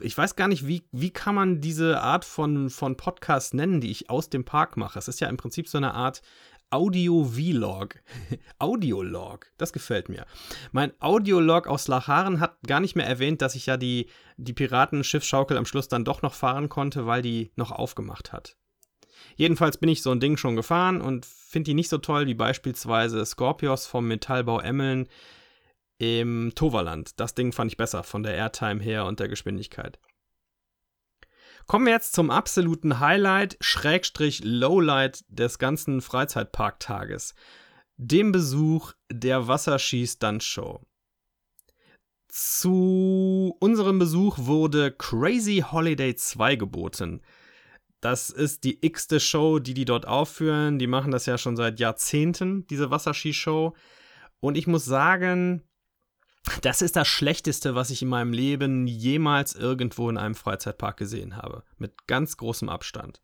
ich 0.00 0.16
weiß 0.16 0.36
gar 0.36 0.48
nicht, 0.48 0.66
wie, 0.66 0.84
wie 0.92 1.10
kann 1.10 1.34
man 1.34 1.60
diese 1.60 2.00
Art 2.00 2.24
von, 2.24 2.70
von 2.70 2.96
Podcast 2.96 3.54
nennen, 3.54 3.80
die 3.80 3.90
ich 3.90 4.10
aus 4.10 4.30
dem 4.30 4.44
Park 4.44 4.76
mache. 4.76 4.98
Es 4.98 5.08
ist 5.08 5.20
ja 5.20 5.28
im 5.28 5.36
Prinzip 5.36 5.68
so 5.68 5.78
eine 5.78 5.94
Art 5.94 6.22
Audio-Vlog. 6.70 7.96
Audiolog, 8.58 9.46
das 9.56 9.72
gefällt 9.72 10.08
mir. 10.08 10.26
Mein 10.72 10.92
Audiolog 11.00 11.66
aus 11.68 11.88
Lacharen 11.88 12.40
hat 12.40 12.58
gar 12.66 12.80
nicht 12.80 12.96
mehr 12.96 13.06
erwähnt, 13.06 13.40
dass 13.40 13.54
ich 13.54 13.66
ja 13.66 13.76
die, 13.76 14.08
die 14.36 14.52
Piratenschiffschaukel 14.52 15.56
am 15.56 15.66
Schluss 15.66 15.88
dann 15.88 16.04
doch 16.04 16.22
noch 16.22 16.34
fahren 16.34 16.68
konnte, 16.68 17.06
weil 17.06 17.22
die 17.22 17.52
noch 17.56 17.70
aufgemacht 17.70 18.32
hat. 18.32 18.56
Jedenfalls 19.36 19.78
bin 19.78 19.88
ich 19.88 20.02
so 20.02 20.10
ein 20.10 20.20
Ding 20.20 20.36
schon 20.36 20.56
gefahren 20.56 21.00
und 21.00 21.24
finde 21.24 21.70
die 21.70 21.74
nicht 21.74 21.88
so 21.88 21.98
toll 21.98 22.26
wie 22.26 22.34
beispielsweise 22.34 23.24
Scorpios 23.24 23.86
vom 23.86 24.06
Metallbau 24.08 24.60
Emmeln, 24.60 25.08
im 25.98 26.52
Toverland. 26.54 27.18
Das 27.20 27.34
Ding 27.34 27.52
fand 27.52 27.70
ich 27.70 27.76
besser 27.76 28.02
von 28.02 28.22
der 28.22 28.34
Airtime 28.34 28.82
her 28.82 29.06
und 29.06 29.20
der 29.20 29.28
Geschwindigkeit. 29.28 29.98
Kommen 31.66 31.86
wir 31.86 31.92
jetzt 31.92 32.12
zum 32.12 32.30
absoluten 32.30 33.00
Highlight, 33.00 33.56
Schrägstrich 33.60 34.42
Lowlight 34.44 35.24
des 35.28 35.58
ganzen 35.58 36.00
Freizeitparktages. 36.00 37.34
Dem 37.96 38.30
Besuch 38.30 38.92
der 39.10 39.48
Wasserski-Stunt-Show. 39.48 40.80
Zu 42.28 43.56
unserem 43.58 43.98
Besuch 43.98 44.38
wurde 44.38 44.92
Crazy 44.92 45.64
Holiday 45.72 46.14
2 46.14 46.56
geboten. 46.56 47.22
Das 48.00 48.30
ist 48.30 48.62
die 48.62 48.84
x-te 48.86 49.18
Show, 49.18 49.58
die 49.58 49.74
die 49.74 49.86
dort 49.86 50.06
aufführen. 50.06 50.78
Die 50.78 50.86
machen 50.86 51.10
das 51.10 51.26
ja 51.26 51.38
schon 51.38 51.56
seit 51.56 51.80
Jahrzehnten, 51.80 52.66
diese 52.68 52.90
Wasserski-Show. 52.90 53.74
Und 54.38 54.56
ich 54.56 54.66
muss 54.66 54.84
sagen, 54.84 55.62
das 56.62 56.82
ist 56.82 56.96
das 56.96 57.08
Schlechteste, 57.08 57.74
was 57.74 57.90
ich 57.90 58.02
in 58.02 58.08
meinem 58.08 58.32
Leben 58.32 58.86
jemals 58.86 59.54
irgendwo 59.54 60.08
in 60.08 60.16
einem 60.16 60.34
Freizeitpark 60.34 60.96
gesehen 60.96 61.36
habe. 61.36 61.62
Mit 61.78 62.06
ganz 62.06 62.36
großem 62.36 62.68
Abstand. 62.68 63.20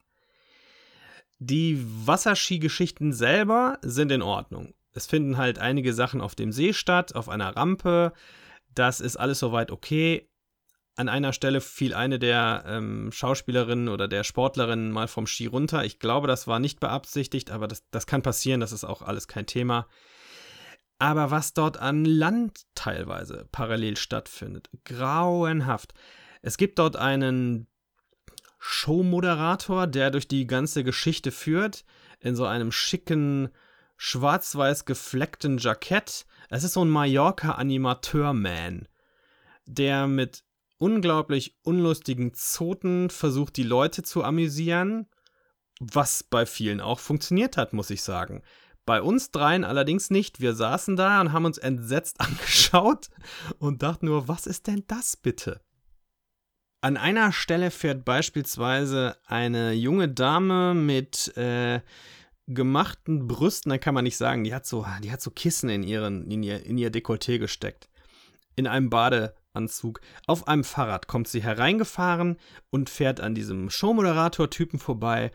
Die 1.38 1.84
Wasserskigeschichten 2.06 3.12
selber 3.12 3.78
sind 3.82 4.12
in 4.12 4.22
Ordnung. 4.22 4.74
Es 4.92 5.06
finden 5.06 5.38
halt 5.38 5.58
einige 5.58 5.94
Sachen 5.94 6.20
auf 6.20 6.34
dem 6.34 6.52
See 6.52 6.72
statt, 6.72 7.14
auf 7.14 7.28
einer 7.28 7.56
Rampe. 7.56 8.12
Das 8.74 9.00
ist 9.00 9.16
alles 9.16 9.38
soweit 9.38 9.70
okay. 9.70 10.28
An 10.94 11.08
einer 11.08 11.32
Stelle 11.32 11.60
fiel 11.60 11.94
eine 11.94 12.18
der 12.18 12.64
ähm, 12.66 13.10
Schauspielerinnen 13.12 13.88
oder 13.88 14.08
der 14.08 14.24
Sportlerinnen 14.24 14.92
mal 14.92 15.08
vom 15.08 15.26
Ski 15.26 15.46
runter. 15.46 15.84
Ich 15.84 15.98
glaube, 15.98 16.26
das 16.26 16.46
war 16.46 16.58
nicht 16.58 16.80
beabsichtigt, 16.80 17.50
aber 17.50 17.66
das, 17.66 17.82
das 17.90 18.06
kann 18.06 18.22
passieren. 18.22 18.60
Das 18.60 18.72
ist 18.72 18.84
auch 18.84 19.00
alles 19.00 19.26
kein 19.26 19.46
Thema. 19.46 19.88
Aber 21.02 21.32
was 21.32 21.52
dort 21.52 21.78
an 21.78 22.04
Land 22.04 22.60
teilweise 22.76 23.48
parallel 23.50 23.96
stattfindet, 23.96 24.70
grauenhaft. 24.84 25.94
Es 26.42 26.56
gibt 26.56 26.78
dort 26.78 26.94
einen 26.94 27.66
Showmoderator, 28.60 29.88
der 29.88 30.12
durch 30.12 30.28
die 30.28 30.46
ganze 30.46 30.84
Geschichte 30.84 31.32
führt, 31.32 31.84
in 32.20 32.36
so 32.36 32.46
einem 32.46 32.70
schicken, 32.70 33.48
schwarz-weiß 33.96 34.84
gefleckten 34.84 35.58
Jackett. 35.58 36.24
Es 36.50 36.62
ist 36.62 36.74
so 36.74 36.84
ein 36.84 36.90
Mallorca-Animateur-Man, 36.90 38.86
der 39.66 40.06
mit 40.06 40.44
unglaublich 40.78 41.58
unlustigen 41.64 42.32
Zoten 42.32 43.10
versucht, 43.10 43.56
die 43.56 43.64
Leute 43.64 44.04
zu 44.04 44.22
amüsieren, 44.22 45.08
was 45.80 46.22
bei 46.22 46.46
vielen 46.46 46.80
auch 46.80 47.00
funktioniert 47.00 47.56
hat, 47.56 47.72
muss 47.72 47.90
ich 47.90 48.04
sagen. 48.04 48.44
Bei 48.92 49.00
uns 49.00 49.30
dreien 49.30 49.64
allerdings 49.64 50.10
nicht. 50.10 50.42
Wir 50.42 50.52
saßen 50.52 50.96
da 50.96 51.22
und 51.22 51.32
haben 51.32 51.46
uns 51.46 51.56
entsetzt 51.56 52.16
angeschaut 52.20 53.08
und 53.58 53.82
dachten 53.82 54.04
nur, 54.04 54.28
was 54.28 54.46
ist 54.46 54.66
denn 54.66 54.84
das 54.86 55.16
bitte? 55.16 55.62
An 56.82 56.98
einer 56.98 57.32
Stelle 57.32 57.70
fährt 57.70 58.04
beispielsweise 58.04 59.16
eine 59.24 59.72
junge 59.72 60.10
Dame 60.10 60.74
mit 60.74 61.34
äh, 61.38 61.80
gemachten 62.46 63.28
Brüsten, 63.28 63.70
da 63.70 63.78
kann 63.78 63.94
man 63.94 64.04
nicht 64.04 64.18
sagen, 64.18 64.44
die 64.44 64.54
hat 64.54 64.66
so, 64.66 64.84
die 65.02 65.10
hat 65.10 65.22
so 65.22 65.30
Kissen 65.30 65.70
in, 65.70 65.84
ihren, 65.84 66.30
in, 66.30 66.42
ihr, 66.42 66.62
in 66.66 66.76
ihr 66.76 66.92
Dekolleté 66.92 67.38
gesteckt. 67.38 67.88
In 68.56 68.66
einem 68.66 68.90
Badeanzug. 68.90 70.02
Auf 70.26 70.48
einem 70.48 70.64
Fahrrad 70.64 71.06
kommt 71.06 71.28
sie 71.28 71.42
hereingefahren 71.42 72.36
und 72.68 72.90
fährt 72.90 73.22
an 73.22 73.34
diesem 73.34 73.70
Showmoderator-Typen 73.70 74.78
vorbei 74.78 75.30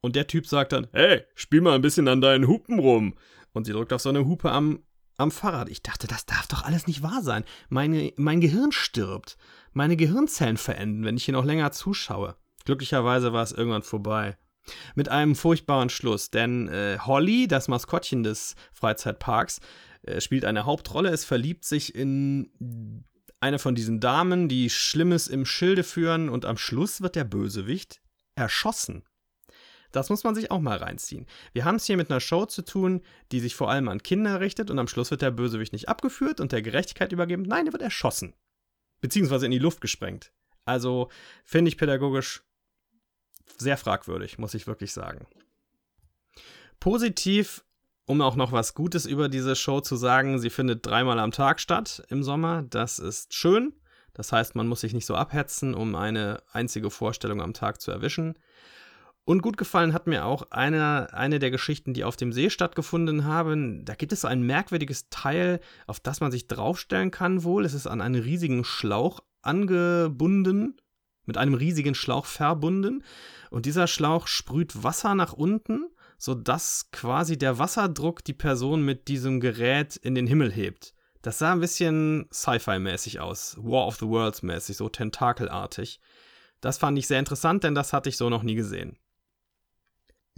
und 0.00 0.16
der 0.16 0.26
Typ 0.26 0.46
sagt 0.46 0.72
dann, 0.72 0.88
hey, 0.92 1.22
spiel 1.34 1.60
mal 1.60 1.74
ein 1.74 1.82
bisschen 1.82 2.08
an 2.08 2.20
deinen 2.20 2.46
Hupen 2.46 2.78
rum. 2.78 3.14
Und 3.52 3.64
sie 3.64 3.72
drückt 3.72 3.92
auf 3.92 4.00
so 4.00 4.08
eine 4.08 4.24
Hupe 4.26 4.50
am, 4.50 4.82
am 5.16 5.30
Fahrrad. 5.30 5.68
Ich 5.68 5.82
dachte, 5.82 6.06
das 6.06 6.26
darf 6.26 6.46
doch 6.46 6.64
alles 6.64 6.86
nicht 6.86 7.02
wahr 7.02 7.22
sein. 7.22 7.44
Meine, 7.68 8.12
mein 8.16 8.40
Gehirn 8.40 8.72
stirbt. 8.72 9.36
Meine 9.72 9.96
Gehirnzellen 9.96 10.56
verenden, 10.56 11.04
wenn 11.04 11.16
ich 11.16 11.24
hier 11.24 11.34
noch 11.34 11.44
länger 11.44 11.72
zuschaue. 11.72 12.36
Glücklicherweise 12.64 13.32
war 13.32 13.42
es 13.42 13.52
irgendwann 13.52 13.82
vorbei. 13.82 14.36
Mit 14.94 15.08
einem 15.08 15.34
furchtbaren 15.34 15.90
Schluss, 15.90 16.30
denn 16.30 16.68
äh, 16.68 16.98
Holly, 17.00 17.48
das 17.48 17.68
Maskottchen 17.68 18.22
des 18.22 18.54
Freizeitparks, 18.72 19.60
äh, 20.02 20.20
spielt 20.20 20.44
eine 20.44 20.64
Hauptrolle. 20.64 21.10
Es 21.10 21.24
verliebt 21.24 21.64
sich 21.64 21.94
in 21.94 23.04
eine 23.40 23.58
von 23.58 23.74
diesen 23.74 24.00
Damen, 24.00 24.48
die 24.48 24.70
Schlimmes 24.70 25.28
im 25.28 25.46
Schilde 25.46 25.82
führen 25.82 26.28
und 26.28 26.44
am 26.44 26.58
Schluss 26.58 27.00
wird 27.00 27.16
der 27.16 27.24
Bösewicht 27.24 28.00
erschossen. 28.34 29.02
Das 29.92 30.08
muss 30.10 30.24
man 30.24 30.34
sich 30.34 30.50
auch 30.50 30.60
mal 30.60 30.78
reinziehen. 30.78 31.26
Wir 31.52 31.64
haben 31.64 31.76
es 31.76 31.86
hier 31.86 31.96
mit 31.96 32.10
einer 32.10 32.20
Show 32.20 32.46
zu 32.46 32.62
tun, 32.62 33.02
die 33.32 33.40
sich 33.40 33.54
vor 33.54 33.70
allem 33.70 33.88
an 33.88 34.02
Kinder 34.02 34.40
richtet 34.40 34.70
und 34.70 34.78
am 34.78 34.88
Schluss 34.88 35.10
wird 35.10 35.22
der 35.22 35.30
Bösewicht 35.30 35.72
nicht 35.72 35.88
abgeführt 35.88 36.40
und 36.40 36.52
der 36.52 36.62
Gerechtigkeit 36.62 37.12
übergeben. 37.12 37.42
Nein, 37.42 37.66
er 37.66 37.72
wird 37.72 37.82
erschossen. 37.82 38.34
Beziehungsweise 39.00 39.46
in 39.46 39.52
die 39.52 39.58
Luft 39.58 39.80
gesprengt. 39.80 40.32
Also 40.64 41.10
finde 41.44 41.70
ich 41.70 41.76
pädagogisch 41.78 42.42
sehr 43.58 43.76
fragwürdig, 43.76 44.38
muss 44.38 44.54
ich 44.54 44.66
wirklich 44.66 44.92
sagen. 44.92 45.26
Positiv, 46.78 47.64
um 48.06 48.20
auch 48.22 48.36
noch 48.36 48.52
was 48.52 48.74
Gutes 48.74 49.06
über 49.06 49.28
diese 49.28 49.56
Show 49.56 49.80
zu 49.80 49.96
sagen, 49.96 50.38
sie 50.38 50.50
findet 50.50 50.86
dreimal 50.86 51.18
am 51.18 51.32
Tag 51.32 51.60
statt 51.60 52.02
im 52.08 52.22
Sommer. 52.22 52.62
Das 52.62 52.98
ist 52.98 53.34
schön. 53.34 53.74
Das 54.14 54.32
heißt, 54.32 54.54
man 54.54 54.66
muss 54.66 54.80
sich 54.80 54.94
nicht 54.94 55.06
so 55.06 55.14
abhetzen, 55.14 55.74
um 55.74 55.94
eine 55.94 56.42
einzige 56.52 56.90
Vorstellung 56.90 57.40
am 57.40 57.54
Tag 57.54 57.80
zu 57.80 57.90
erwischen. 57.90 58.34
Und 59.30 59.42
gut 59.42 59.56
gefallen 59.56 59.92
hat 59.92 60.08
mir 60.08 60.24
auch 60.24 60.50
eine, 60.50 61.14
eine 61.14 61.38
der 61.38 61.52
Geschichten, 61.52 61.94
die 61.94 62.02
auf 62.02 62.16
dem 62.16 62.32
See 62.32 62.50
stattgefunden 62.50 63.26
haben. 63.26 63.84
Da 63.84 63.94
gibt 63.94 64.12
es 64.12 64.24
ein 64.24 64.42
merkwürdiges 64.42 65.08
Teil, 65.08 65.60
auf 65.86 66.00
das 66.00 66.18
man 66.18 66.32
sich 66.32 66.48
draufstellen 66.48 67.12
kann 67.12 67.44
wohl. 67.44 67.64
Es 67.64 67.72
ist 67.72 67.86
an 67.86 68.00
einen 68.00 68.20
riesigen 68.20 68.64
Schlauch 68.64 69.20
angebunden, 69.40 70.80
mit 71.26 71.36
einem 71.36 71.54
riesigen 71.54 71.94
Schlauch 71.94 72.26
verbunden. 72.26 73.04
Und 73.52 73.66
dieser 73.66 73.86
Schlauch 73.86 74.26
sprüht 74.26 74.82
Wasser 74.82 75.14
nach 75.14 75.32
unten, 75.32 75.86
sodass 76.18 76.90
quasi 76.90 77.38
der 77.38 77.56
Wasserdruck 77.56 78.24
die 78.24 78.34
Person 78.34 78.84
mit 78.84 79.06
diesem 79.06 79.38
Gerät 79.38 79.94
in 79.94 80.16
den 80.16 80.26
Himmel 80.26 80.50
hebt. 80.50 80.92
Das 81.22 81.38
sah 81.38 81.52
ein 81.52 81.60
bisschen 81.60 82.26
Sci-Fi-mäßig 82.32 83.20
aus, 83.20 83.56
War 83.60 83.86
of 83.86 83.94
the 83.94 84.08
Worlds 84.08 84.42
mäßig, 84.42 84.76
so 84.76 84.88
tentakelartig. 84.88 86.00
Das 86.60 86.78
fand 86.78 86.98
ich 86.98 87.06
sehr 87.06 87.20
interessant, 87.20 87.62
denn 87.62 87.76
das 87.76 87.92
hatte 87.92 88.08
ich 88.08 88.16
so 88.16 88.28
noch 88.28 88.42
nie 88.42 88.56
gesehen. 88.56 88.98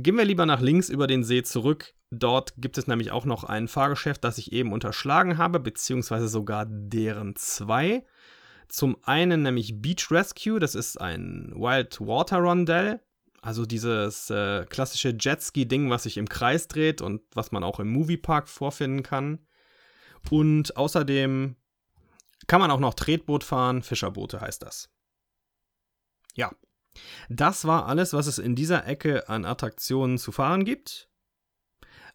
Gehen 0.02 0.16
wir 0.16 0.24
lieber 0.24 0.46
nach 0.46 0.60
links 0.60 0.88
über 0.88 1.06
den 1.06 1.22
See 1.22 1.44
zurück. 1.44 1.94
Dort 2.10 2.54
gibt 2.56 2.76
es 2.76 2.88
nämlich 2.88 3.12
auch 3.12 3.24
noch 3.24 3.44
ein 3.44 3.68
Fahrgeschäft, 3.68 4.24
das 4.24 4.36
ich 4.36 4.52
eben 4.52 4.72
unterschlagen 4.72 5.38
habe, 5.38 5.60
beziehungsweise 5.60 6.26
sogar 6.26 6.66
deren 6.68 7.36
zwei. 7.36 8.04
Zum 8.68 8.96
einen 9.04 9.42
nämlich 9.42 9.80
Beach 9.80 10.10
Rescue, 10.10 10.58
das 10.58 10.74
ist 10.74 11.00
ein 11.00 11.52
Wild 11.54 12.00
Water 12.00 12.38
Rondell, 12.38 13.00
also 13.42 13.64
dieses 13.64 14.28
äh, 14.30 14.66
klassische 14.66 15.16
Jetski-Ding, 15.18 15.88
was 15.88 16.02
sich 16.02 16.16
im 16.16 16.28
Kreis 16.28 16.66
dreht 16.66 17.00
und 17.00 17.22
was 17.34 17.52
man 17.52 17.62
auch 17.62 17.78
im 17.78 17.92
Moviepark 17.92 18.48
vorfinden 18.48 19.04
kann. 19.04 19.46
Und 20.30 20.76
außerdem 20.76 21.54
kann 22.48 22.60
man 22.60 22.72
auch 22.72 22.80
noch 22.80 22.94
Tretboot 22.94 23.44
fahren, 23.44 23.82
Fischerboote 23.82 24.40
heißt 24.40 24.62
das. 24.62 24.90
Ja, 26.34 26.50
das 27.28 27.64
war 27.64 27.86
alles, 27.86 28.12
was 28.12 28.26
es 28.26 28.38
in 28.38 28.54
dieser 28.54 28.86
Ecke 28.86 29.28
an 29.28 29.44
Attraktionen 29.44 30.18
zu 30.18 30.32
fahren 30.32 30.64
gibt. 30.64 31.08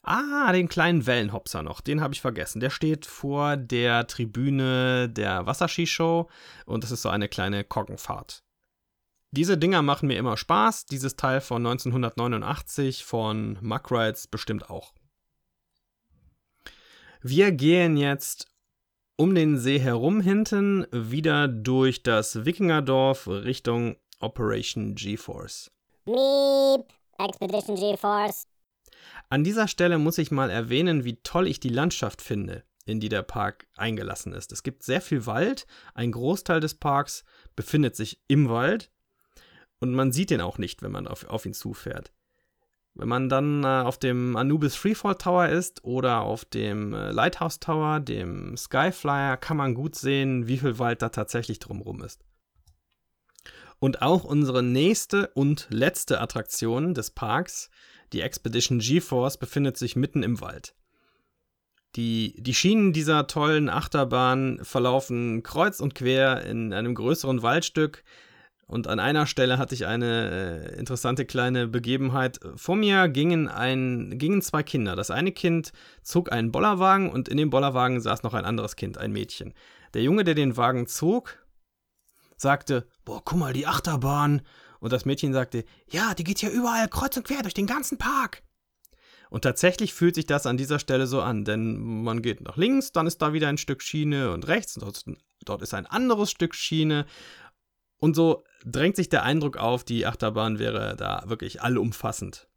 Ah, 0.03 0.51
den 0.53 0.69
kleinen 0.69 1.05
Wellenhopser 1.05 1.63
noch, 1.63 1.81
den 1.81 2.01
habe 2.01 2.13
ich 2.13 2.21
vergessen. 2.21 2.59
Der 2.59 2.69
steht 2.69 3.05
vor 3.05 3.57
der 3.57 4.07
Tribüne 4.07 5.09
der 5.09 5.45
Wasserskishow 5.45 6.29
und 6.65 6.83
das 6.83 6.91
ist 6.91 7.01
so 7.01 7.09
eine 7.09 7.27
kleine 7.27 7.63
Koggenfahrt. 7.63 8.43
Diese 9.31 9.57
Dinger 9.57 9.81
machen 9.81 10.07
mir 10.07 10.17
immer 10.17 10.37
Spaß. 10.37 10.85
Dieses 10.85 11.17
Teil 11.17 11.41
von 11.41 11.65
1989 11.65 13.03
von 13.03 13.57
Muck 13.61 13.91
Rides 13.91 14.27
bestimmt 14.27 14.69
auch. 14.69 14.93
Wir 17.21 17.51
gehen 17.51 17.97
jetzt 17.97 18.47
um 19.17 19.35
den 19.35 19.57
See 19.57 19.79
herum 19.79 20.21
hinten 20.21 20.85
wieder 20.91 21.47
durch 21.47 22.03
das 22.03 22.45
Wikingerdorf 22.45 23.27
Richtung 23.27 23.97
Operation 24.19 24.95
GeForce. 24.95 25.71
Meep, 26.05 26.85
Expedition 27.19 27.75
GeForce. 27.75 28.47
An 29.29 29.43
dieser 29.43 29.67
Stelle 29.67 29.97
muss 29.97 30.17
ich 30.17 30.31
mal 30.31 30.49
erwähnen, 30.49 31.03
wie 31.03 31.17
toll 31.21 31.47
ich 31.47 31.59
die 31.59 31.69
Landschaft 31.69 32.21
finde, 32.21 32.63
in 32.85 32.99
die 32.99 33.09
der 33.09 33.23
Park 33.23 33.67
eingelassen 33.75 34.33
ist. 34.33 34.51
Es 34.51 34.63
gibt 34.63 34.83
sehr 34.83 35.01
viel 35.01 35.25
Wald, 35.25 35.67
ein 35.93 36.11
Großteil 36.11 36.59
des 36.59 36.75
Parks 36.75 37.23
befindet 37.55 37.95
sich 37.95 38.21
im 38.27 38.49
Wald 38.49 38.91
und 39.79 39.93
man 39.93 40.11
sieht 40.11 40.29
den 40.29 40.41
auch 40.41 40.57
nicht, 40.57 40.81
wenn 40.81 40.91
man 40.91 41.07
auf, 41.07 41.27
auf 41.27 41.45
ihn 41.45 41.53
zufährt. 41.53 42.11
Wenn 42.95 43.09
man 43.09 43.29
dann 43.29 43.63
äh, 43.63 43.67
auf 43.67 43.99
dem 43.99 44.35
Anubis 44.35 44.75
Freefall 44.75 45.15
Tower 45.15 45.49
ist 45.49 45.83
oder 45.83 46.21
auf 46.21 46.45
dem 46.45 46.93
äh, 46.93 47.11
Lighthouse 47.11 47.59
Tower, 47.59 47.99
dem 47.99 48.57
Skyflyer, 48.57 49.37
kann 49.37 49.57
man 49.57 49.75
gut 49.75 49.93
sehen, 49.93 50.47
wie 50.47 50.57
viel 50.57 50.79
Wald 50.79 51.03
da 51.03 51.09
tatsächlich 51.09 51.59
drumherum 51.59 52.01
ist. 52.01 52.23
Und 53.79 54.01
auch 54.01 54.23
unsere 54.23 54.63
nächste 54.63 55.27
und 55.29 55.67
letzte 55.69 56.19
Attraktion 56.19 56.93
des 56.93 57.11
Parks, 57.11 57.69
die 58.13 58.21
Expedition 58.21 58.79
GeForce, 58.79 59.37
befindet 59.37 59.77
sich 59.77 59.95
mitten 59.95 60.23
im 60.23 60.41
Wald. 60.41 60.73
Die, 61.95 62.35
die 62.37 62.53
Schienen 62.53 62.93
dieser 62.93 63.27
tollen 63.27 63.69
Achterbahn 63.69 64.59
verlaufen 64.63 65.43
kreuz 65.43 65.79
und 65.79 65.95
quer 65.95 66.43
in 66.45 66.73
einem 66.73 66.95
größeren 66.95 67.41
Waldstück, 67.41 68.03
und 68.67 68.87
an 68.87 68.99
einer 68.99 69.25
Stelle 69.27 69.57
hatte 69.57 69.73
ich 69.73 69.85
eine 69.85 70.73
äh, 70.73 70.77
interessante 70.77 71.25
kleine 71.25 71.67
Begebenheit. 71.67 72.39
Vor 72.57 72.75
mir 72.75 73.07
gingen, 73.07 73.47
ein, 73.47 74.17
gingen 74.17 74.41
zwei 74.41 74.61
Kinder. 74.61 74.97
Das 74.97 75.09
eine 75.09 75.31
Kind 75.31 75.71
zog 76.03 76.33
einen 76.33 76.51
Bollerwagen 76.51 77.09
und 77.09 77.29
in 77.29 77.37
dem 77.37 77.49
Bollerwagen 77.49 78.01
saß 78.01 78.23
noch 78.23 78.33
ein 78.33 78.43
anderes 78.43 78.75
Kind, 78.75 78.97
ein 78.97 79.13
Mädchen. 79.13 79.53
Der 79.93 80.03
Junge, 80.03 80.25
der 80.25 80.35
den 80.35 80.57
Wagen 80.57 80.85
zog, 80.85 81.46
sagte, 82.37 82.87
boah, 83.03 83.21
guck 83.23 83.37
mal, 83.37 83.53
die 83.53 83.67
Achterbahn. 83.67 84.41
Und 84.79 84.93
das 84.93 85.05
Mädchen 85.05 85.33
sagte, 85.33 85.65
ja, 85.89 86.13
die 86.13 86.23
geht 86.23 86.41
ja 86.41 86.49
überall 86.49 86.87
kreuz 86.87 87.17
und 87.17 87.25
quer 87.25 87.41
durch 87.41 87.53
den 87.53 87.67
ganzen 87.67 87.97
Park. 87.97 88.43
Und 89.29 89.41
tatsächlich 89.41 89.93
fühlt 89.93 90.15
sich 90.15 90.25
das 90.25 90.45
an 90.45 90.57
dieser 90.57 90.79
Stelle 90.79 91.07
so 91.07 91.21
an, 91.21 91.43
denn 91.43 92.03
man 92.03 92.21
geht 92.21 92.41
nach 92.41 92.55
links, 92.55 92.91
dann 92.91 93.07
ist 93.07 93.21
da 93.21 93.33
wieder 93.33 93.49
ein 93.49 93.57
Stück 93.57 93.81
Schiene 93.81 94.31
und 94.31 94.47
rechts, 94.47 94.75
dort, 94.75 95.03
dort 95.43 95.61
ist 95.61 95.73
ein 95.73 95.85
anderes 95.85 96.31
Stück 96.31 96.55
Schiene 96.55 97.05
und 97.97 98.15
so 98.15 98.45
drängt 98.63 98.95
sich 98.95 99.09
der 99.09 99.23
Eindruck 99.23 99.57
auf, 99.57 99.83
die 99.83 100.05
Achterbahn 100.05 100.59
wäre 100.59 100.95
da 100.95 101.23
wirklich 101.25 101.61
allumfassend. 101.61 102.47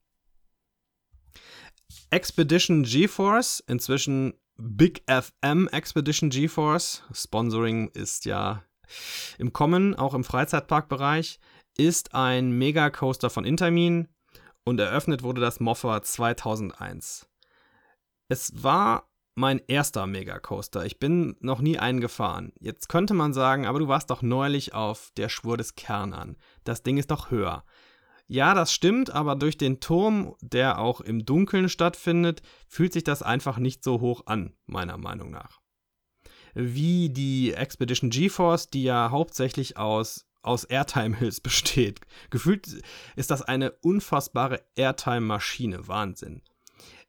Expedition 2.11 2.85
GeForce, 2.85 3.65
inzwischen 3.67 4.35
Big 4.57 5.03
FM 5.09 5.69
Expedition 5.69 6.31
GeForce, 6.31 7.03
Sponsoring 7.13 7.89
ist 7.89 8.27
ja 8.27 8.63
im 9.39 9.53
Kommen, 9.53 9.95
auch 9.95 10.15
im 10.15 10.25
Freizeitparkbereich, 10.25 11.39
ist 11.77 12.15
ein 12.15 12.53
Megacoaster 12.53 13.31
von 13.31 13.45
Intermin 13.45 14.09
und 14.65 14.79
eröffnet 14.79 15.23
wurde 15.23 15.41
das 15.41 15.61
Moffa 15.61 16.03
2001. 16.03 17.29
Es 18.29 18.63
war 18.63 19.11
mein 19.35 19.61
erster 19.67 20.07
Megacoaster. 20.07 20.85
Ich 20.85 20.99
bin 20.99 21.37
noch 21.41 21.61
nie 21.61 21.79
einen 21.79 22.01
gefahren. 22.01 22.53
Jetzt 22.61 22.89
könnte 22.89 23.15
man 23.15 23.33
sagen, 23.33 23.67
aber 23.67 23.79
du 23.79 23.89
warst 23.89 24.11
doch 24.11 24.23
neulich 24.23 24.75
auf 24.75 25.11
der 25.17 25.29
Schwur 25.29 25.57
des 25.57 25.75
Kernern. 25.75 26.37
Das 26.65 26.83
Ding 26.83 26.99
ist 26.99 27.11
doch 27.11 27.31
höher. 27.31 27.65
Ja, 28.27 28.55
das 28.55 28.73
stimmt, 28.73 29.11
aber 29.11 29.35
durch 29.35 29.59
den 29.59 29.81
Turm, 29.81 30.37
der 30.41 30.79
auch 30.79 31.01
im 31.01 31.25
Dunkeln 31.25 31.69
stattfindet, 31.69 32.43
fühlt 32.69 32.93
sich 32.93 33.03
das 33.03 33.23
einfach 33.23 33.59
nicht 33.59 33.83
so 33.83 34.01
hoch 34.01 34.27
an, 34.27 34.55
meiner 34.67 34.99
Meinung 34.99 35.33
nach. 35.33 35.61
Wie 36.55 37.11
die 37.11 37.53
Expedition 37.53 38.11
GeForce, 38.11 38.71
die 38.71 38.85
ja 38.85 39.11
hauptsächlich 39.11 39.77
aus, 39.77 40.27
aus 40.43 40.65
Airtime-Hills 40.65 41.41
besteht. 41.43 42.01
Gefühlt 42.31 42.83
ist 43.17 43.31
das 43.31 43.43
eine 43.43 43.73
unfassbare 43.73 44.63
Airtime-Maschine. 44.77 45.89
Wahnsinn. 45.89 46.43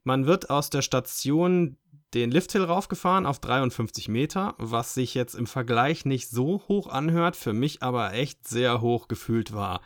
Man 0.04 0.26
wird 0.26 0.50
aus 0.50 0.70
der 0.70 0.82
Station 0.82 1.78
den 2.14 2.32
Lifthill 2.32 2.64
raufgefahren 2.64 3.26
auf 3.26 3.40
53 3.40 4.10
Meter, 4.10 4.56
was 4.58 4.94
sich 4.94 5.14
jetzt 5.14 5.34
im 5.34 5.48
Vergleich 5.48 6.06
nicht 6.06 6.30
so 6.30 6.62
hoch 6.68 6.88
anhört, 6.88 7.36
für 7.36 7.54
mich 7.54 7.82
aber 7.84 8.14
echt 8.14 8.48
sehr 8.48 8.82
hoch 8.82 9.08
gefühlt 9.08 9.54
war. 9.54 9.82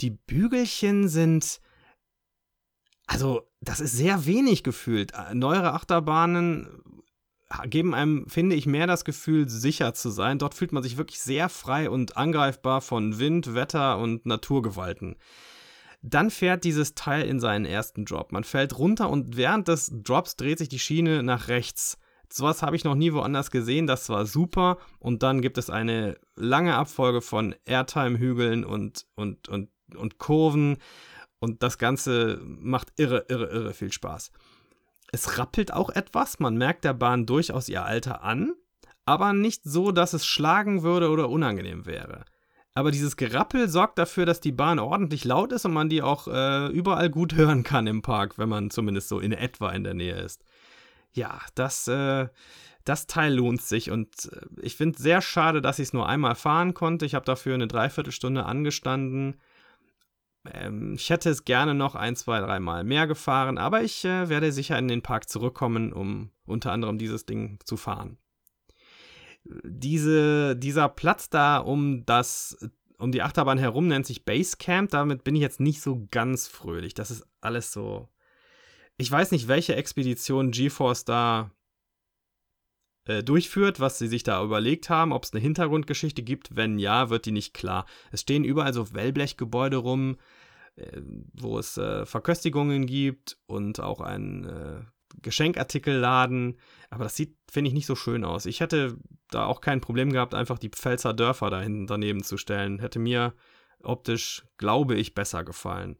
Die 0.00 0.10
Bügelchen 0.10 1.08
sind. 1.08 1.60
Also, 3.06 3.48
das 3.60 3.80
ist 3.80 3.92
sehr 3.92 4.26
wenig 4.26 4.64
gefühlt. 4.64 5.12
Neuere 5.32 5.72
Achterbahnen 5.72 6.95
geben 7.66 7.94
einem, 7.94 8.26
finde 8.28 8.56
ich, 8.56 8.66
mehr 8.66 8.86
das 8.86 9.04
Gefühl, 9.04 9.48
sicher 9.48 9.94
zu 9.94 10.10
sein. 10.10 10.38
Dort 10.38 10.54
fühlt 10.54 10.72
man 10.72 10.82
sich 10.82 10.96
wirklich 10.96 11.20
sehr 11.20 11.48
frei 11.48 11.88
und 11.88 12.16
angreifbar 12.16 12.80
von 12.80 13.18
Wind, 13.18 13.54
Wetter 13.54 13.98
und 13.98 14.26
Naturgewalten. 14.26 15.16
Dann 16.02 16.30
fährt 16.30 16.64
dieses 16.64 16.94
Teil 16.94 17.26
in 17.26 17.40
seinen 17.40 17.64
ersten 17.64 18.04
Drop. 18.04 18.32
Man 18.32 18.44
fällt 18.44 18.78
runter 18.78 19.10
und 19.10 19.36
während 19.36 19.68
des 19.68 19.90
Drops 19.92 20.36
dreht 20.36 20.58
sich 20.58 20.68
die 20.68 20.78
Schiene 20.78 21.22
nach 21.22 21.48
rechts. 21.48 21.98
Sowas 22.28 22.62
habe 22.62 22.76
ich 22.76 22.84
noch 22.84 22.96
nie 22.96 23.12
woanders 23.12 23.50
gesehen, 23.50 23.86
das 23.86 24.08
war 24.08 24.26
super. 24.26 24.78
Und 24.98 25.22
dann 25.22 25.40
gibt 25.40 25.58
es 25.58 25.70
eine 25.70 26.18
lange 26.34 26.74
Abfolge 26.74 27.20
von 27.22 27.54
Airtime-Hügeln 27.64 28.64
und, 28.64 29.06
und, 29.14 29.48
und, 29.48 29.70
und 29.94 30.18
Kurven. 30.18 30.78
Und 31.38 31.62
das 31.62 31.78
Ganze 31.78 32.40
macht 32.44 32.92
irre, 32.96 33.26
irre, 33.28 33.46
irre 33.46 33.74
viel 33.74 33.92
Spaß. 33.92 34.32
Es 35.12 35.38
rappelt 35.38 35.72
auch 35.72 35.90
etwas, 35.90 36.38
man 36.40 36.56
merkt 36.56 36.84
der 36.84 36.94
Bahn 36.94 37.26
durchaus 37.26 37.68
ihr 37.68 37.84
Alter 37.84 38.22
an, 38.22 38.52
aber 39.04 39.32
nicht 39.32 39.62
so, 39.64 39.92
dass 39.92 40.12
es 40.12 40.26
schlagen 40.26 40.82
würde 40.82 41.10
oder 41.10 41.28
unangenehm 41.28 41.86
wäre. 41.86 42.24
Aber 42.74 42.90
dieses 42.90 43.16
Gerappel 43.16 43.70
sorgt 43.70 43.98
dafür, 43.98 44.26
dass 44.26 44.40
die 44.40 44.52
Bahn 44.52 44.78
ordentlich 44.78 45.24
laut 45.24 45.50
ist 45.52 45.64
und 45.64 45.72
man 45.72 45.88
die 45.88 46.02
auch 46.02 46.28
äh, 46.28 46.66
überall 46.66 47.08
gut 47.08 47.34
hören 47.34 47.62
kann 47.62 47.86
im 47.86 48.02
Park, 48.02 48.36
wenn 48.36 48.50
man 48.50 48.68
zumindest 48.68 49.08
so 49.08 49.18
in 49.18 49.32
etwa 49.32 49.70
in 49.70 49.82
der 49.82 49.94
Nähe 49.94 50.16
ist. 50.16 50.44
Ja, 51.12 51.40
das, 51.54 51.88
äh, 51.88 52.28
das 52.84 53.06
Teil 53.06 53.32
lohnt 53.32 53.62
sich 53.62 53.90
und 53.90 54.30
äh, 54.30 54.40
ich 54.60 54.76
finde 54.76 54.96
es 54.96 55.02
sehr 55.02 55.22
schade, 55.22 55.62
dass 55.62 55.78
ich 55.78 55.88
es 55.88 55.92
nur 55.94 56.06
einmal 56.06 56.34
fahren 56.34 56.74
konnte. 56.74 57.06
Ich 57.06 57.14
habe 57.14 57.24
dafür 57.24 57.54
eine 57.54 57.66
Dreiviertelstunde 57.66 58.44
angestanden. 58.44 59.40
Ähm, 60.52 60.94
ich 60.94 61.10
hätte 61.10 61.30
es 61.30 61.44
gerne 61.44 61.74
noch 61.74 61.94
ein, 61.94 62.16
zwei, 62.16 62.40
dreimal 62.40 62.84
mehr 62.84 63.06
gefahren, 63.06 63.58
aber 63.58 63.82
ich 63.82 64.04
äh, 64.04 64.28
werde 64.28 64.52
sicher 64.52 64.78
in 64.78 64.88
den 64.88 65.02
Park 65.02 65.28
zurückkommen, 65.28 65.92
um 65.92 66.30
unter 66.44 66.72
anderem 66.72 66.98
dieses 66.98 67.26
Ding 67.26 67.58
zu 67.64 67.76
fahren 67.76 68.18
diese, 69.64 70.56
dieser 70.56 70.88
Platz 70.88 71.30
da 71.30 71.58
um 71.58 72.04
das, 72.06 72.56
um 72.98 73.12
die 73.12 73.22
Achterbahn 73.22 73.58
herum 73.58 73.88
nennt 73.88 74.06
sich 74.06 74.24
Basecamp. 74.24 74.90
Damit 74.90 75.24
bin 75.24 75.34
ich 75.34 75.42
jetzt 75.42 75.60
nicht 75.60 75.80
so 75.80 76.06
ganz 76.10 76.48
fröhlich. 76.48 76.94
Das 76.94 77.10
ist 77.10 77.26
alles 77.40 77.72
so. 77.72 78.08
Ich 78.96 79.10
weiß 79.10 79.30
nicht, 79.30 79.48
welche 79.48 79.76
Expedition 79.76 80.50
GeForce 80.50 81.04
da 81.04 81.50
durchführt, 83.06 83.78
was 83.78 83.98
sie 83.98 84.08
sich 84.08 84.24
da 84.24 84.42
überlegt 84.42 84.90
haben, 84.90 85.12
ob 85.12 85.24
es 85.24 85.32
eine 85.32 85.40
Hintergrundgeschichte 85.40 86.22
gibt. 86.22 86.56
Wenn 86.56 86.78
ja, 86.78 87.08
wird 87.08 87.26
die 87.26 87.32
nicht 87.32 87.54
klar. 87.54 87.86
Es 88.10 88.22
stehen 88.22 88.44
überall 88.44 88.74
so 88.74 88.92
Wellblechgebäude 88.92 89.76
rum, 89.76 90.16
äh, 90.76 91.00
wo 91.32 91.58
es 91.58 91.78
äh, 91.78 92.04
Verköstigungen 92.04 92.86
gibt 92.86 93.38
und 93.46 93.80
auch 93.80 94.00
ein 94.00 94.44
äh, 94.44 94.80
Geschenkartikelladen. 95.22 96.58
Aber 96.90 97.04
das 97.04 97.16
sieht, 97.16 97.36
finde 97.50 97.68
ich, 97.68 97.74
nicht 97.74 97.86
so 97.86 97.94
schön 97.94 98.24
aus. 98.24 98.46
Ich 98.46 98.60
hätte 98.60 98.98
da 99.30 99.46
auch 99.46 99.60
kein 99.60 99.80
Problem 99.80 100.12
gehabt, 100.12 100.34
einfach 100.34 100.58
die 100.58 100.68
Pfälzer 100.68 101.14
Dörfer 101.14 101.50
da 101.50 101.60
hinten 101.60 101.86
daneben 101.86 102.22
zu 102.22 102.36
stellen. 102.36 102.78
Hätte 102.78 102.98
mir 102.98 103.34
optisch, 103.82 104.44
glaube 104.58 104.96
ich, 104.96 105.14
besser 105.14 105.44
gefallen. 105.44 105.96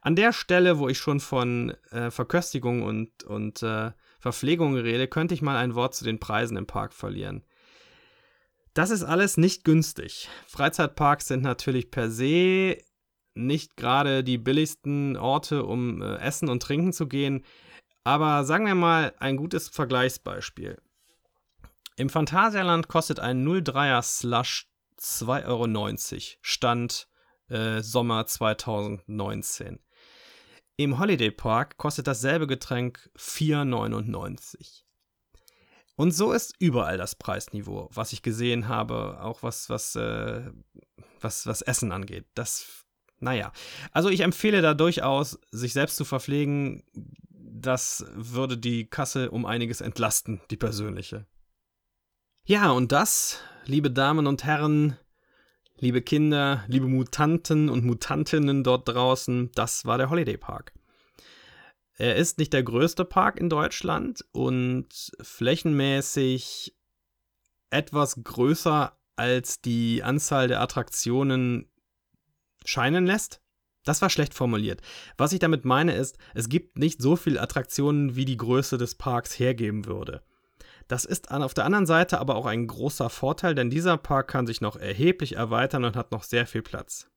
An 0.00 0.16
der 0.16 0.32
Stelle, 0.32 0.78
wo 0.78 0.88
ich 0.88 0.98
schon 0.98 1.20
von 1.20 1.70
äh, 1.90 2.10
Verköstigung 2.10 2.82
und, 2.82 3.24
und 3.24 3.62
äh, 3.62 3.92
Verpflegung 4.24 4.74
rede, 4.74 5.06
könnte 5.06 5.34
ich 5.34 5.42
mal 5.42 5.58
ein 5.58 5.74
Wort 5.74 5.94
zu 5.94 6.02
den 6.02 6.18
Preisen 6.18 6.56
im 6.56 6.66
Park 6.66 6.94
verlieren. 6.94 7.44
Das 8.72 8.88
ist 8.88 9.02
alles 9.02 9.36
nicht 9.36 9.64
günstig. 9.64 10.30
Freizeitparks 10.46 11.28
sind 11.28 11.42
natürlich 11.42 11.90
per 11.90 12.10
se 12.10 12.78
nicht 13.34 13.76
gerade 13.76 14.24
die 14.24 14.38
billigsten 14.38 15.18
Orte, 15.18 15.64
um 15.64 16.00
äh, 16.00 16.16
essen 16.20 16.48
und 16.48 16.62
trinken 16.62 16.94
zu 16.94 17.06
gehen. 17.06 17.44
Aber 18.02 18.44
sagen 18.44 18.64
wir 18.64 18.74
mal 18.74 19.12
ein 19.18 19.36
gutes 19.36 19.68
Vergleichsbeispiel. 19.68 20.80
Im 21.96 22.08
Phantasialand 22.08 22.88
kostet 22.88 23.20
ein 23.20 23.46
03er 23.46 24.00
Slush 24.00 24.70
2,90 24.98 25.44
Euro. 25.48 26.38
Stand 26.40 27.08
äh, 27.50 27.82
Sommer 27.82 28.24
2019. 28.24 29.80
Im 30.76 30.98
Holiday 30.98 31.30
Park 31.30 31.76
kostet 31.76 32.06
dasselbe 32.06 32.46
Getränk 32.46 33.10
4,99. 33.16 34.82
Und 35.96 36.10
so 36.10 36.32
ist 36.32 36.54
überall 36.58 36.98
das 36.98 37.14
Preisniveau, 37.14 37.88
was 37.92 38.12
ich 38.12 38.22
gesehen 38.22 38.66
habe, 38.66 39.20
auch 39.20 39.44
was, 39.44 39.70
was, 39.70 39.94
äh, 39.94 40.50
was, 41.20 41.46
was 41.46 41.62
Essen 41.62 41.92
angeht. 41.92 42.26
Das, 42.34 42.84
naja. 43.20 43.52
Also 43.92 44.08
ich 44.08 44.20
empfehle 44.20 44.62
da 44.62 44.74
durchaus, 44.74 45.38
sich 45.52 45.72
selbst 45.72 45.96
zu 45.96 46.04
verpflegen. 46.04 46.82
Das 47.30 48.04
würde 48.14 48.58
die 48.58 48.86
Kasse 48.86 49.30
um 49.30 49.46
einiges 49.46 49.80
entlasten, 49.80 50.40
die 50.50 50.56
persönliche. 50.56 51.26
Ja, 52.44 52.72
und 52.72 52.90
das, 52.90 53.40
liebe 53.64 53.92
Damen 53.92 54.26
und 54.26 54.42
Herren, 54.42 54.98
liebe 55.78 56.02
Kinder, 56.02 56.64
liebe 56.68 56.86
Mutanten 56.86 57.68
und 57.68 57.84
Mutantinnen 57.84 58.64
dort 58.64 58.88
draußen, 58.88 59.50
das 59.54 59.84
war 59.84 59.98
der 59.98 60.10
Holiday 60.10 60.36
Park. 60.36 60.72
Er 61.96 62.16
ist 62.16 62.38
nicht 62.38 62.52
der 62.52 62.62
größte 62.62 63.04
Park 63.04 63.38
in 63.38 63.48
Deutschland 63.48 64.24
und 64.32 65.12
flächenmäßig 65.20 66.74
etwas 67.70 68.22
größer 68.22 68.98
als 69.16 69.60
die 69.60 70.02
Anzahl 70.02 70.48
der 70.48 70.60
Attraktionen 70.60 71.70
scheinen 72.64 73.06
lässt. 73.06 73.40
Das 73.84 74.02
war 74.02 74.10
schlecht 74.10 74.34
formuliert. 74.34 74.80
Was 75.16 75.32
ich 75.32 75.38
damit 75.38 75.64
meine 75.64 75.94
ist, 75.94 76.18
es 76.34 76.48
gibt 76.48 76.78
nicht 76.78 77.00
so 77.00 77.16
viele 77.16 77.40
Attraktionen, 77.40 78.16
wie 78.16 78.24
die 78.24 78.38
Größe 78.38 78.78
des 78.78 78.94
Parks 78.94 79.38
hergeben 79.38 79.84
würde. 79.86 80.22
Das 80.88 81.04
ist 81.04 81.30
auf 81.30 81.54
der 81.54 81.64
anderen 81.64 81.86
Seite 81.86 82.18
aber 82.18 82.36
auch 82.36 82.46
ein 82.46 82.66
großer 82.66 83.08
Vorteil, 83.08 83.54
denn 83.54 83.70
dieser 83.70 83.96
Park 83.96 84.28
kann 84.28 84.46
sich 84.46 84.60
noch 84.60 84.76
erheblich 84.76 85.36
erweitern 85.36 85.84
und 85.84 85.96
hat 85.96 86.12
noch 86.12 86.22
sehr 86.22 86.46
viel 86.46 86.62
Platz. 86.62 87.08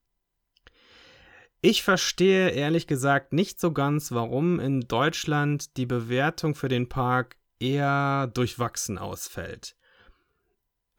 Ich 1.62 1.84
verstehe 1.84 2.50
ehrlich 2.50 2.88
gesagt 2.88 3.34
nicht 3.34 3.60
so 3.60 3.72
ganz, 3.72 4.12
warum 4.12 4.60
in 4.60 4.82
Deutschland 4.82 5.76
die 5.76 5.88
Bewertung 5.88 6.56
für 6.56 6.70
den 6.70 6.88
Park 6.88 7.36
eher 7.60 8.28
durchwachsen 8.28 8.98
ausfällt. 8.98 9.76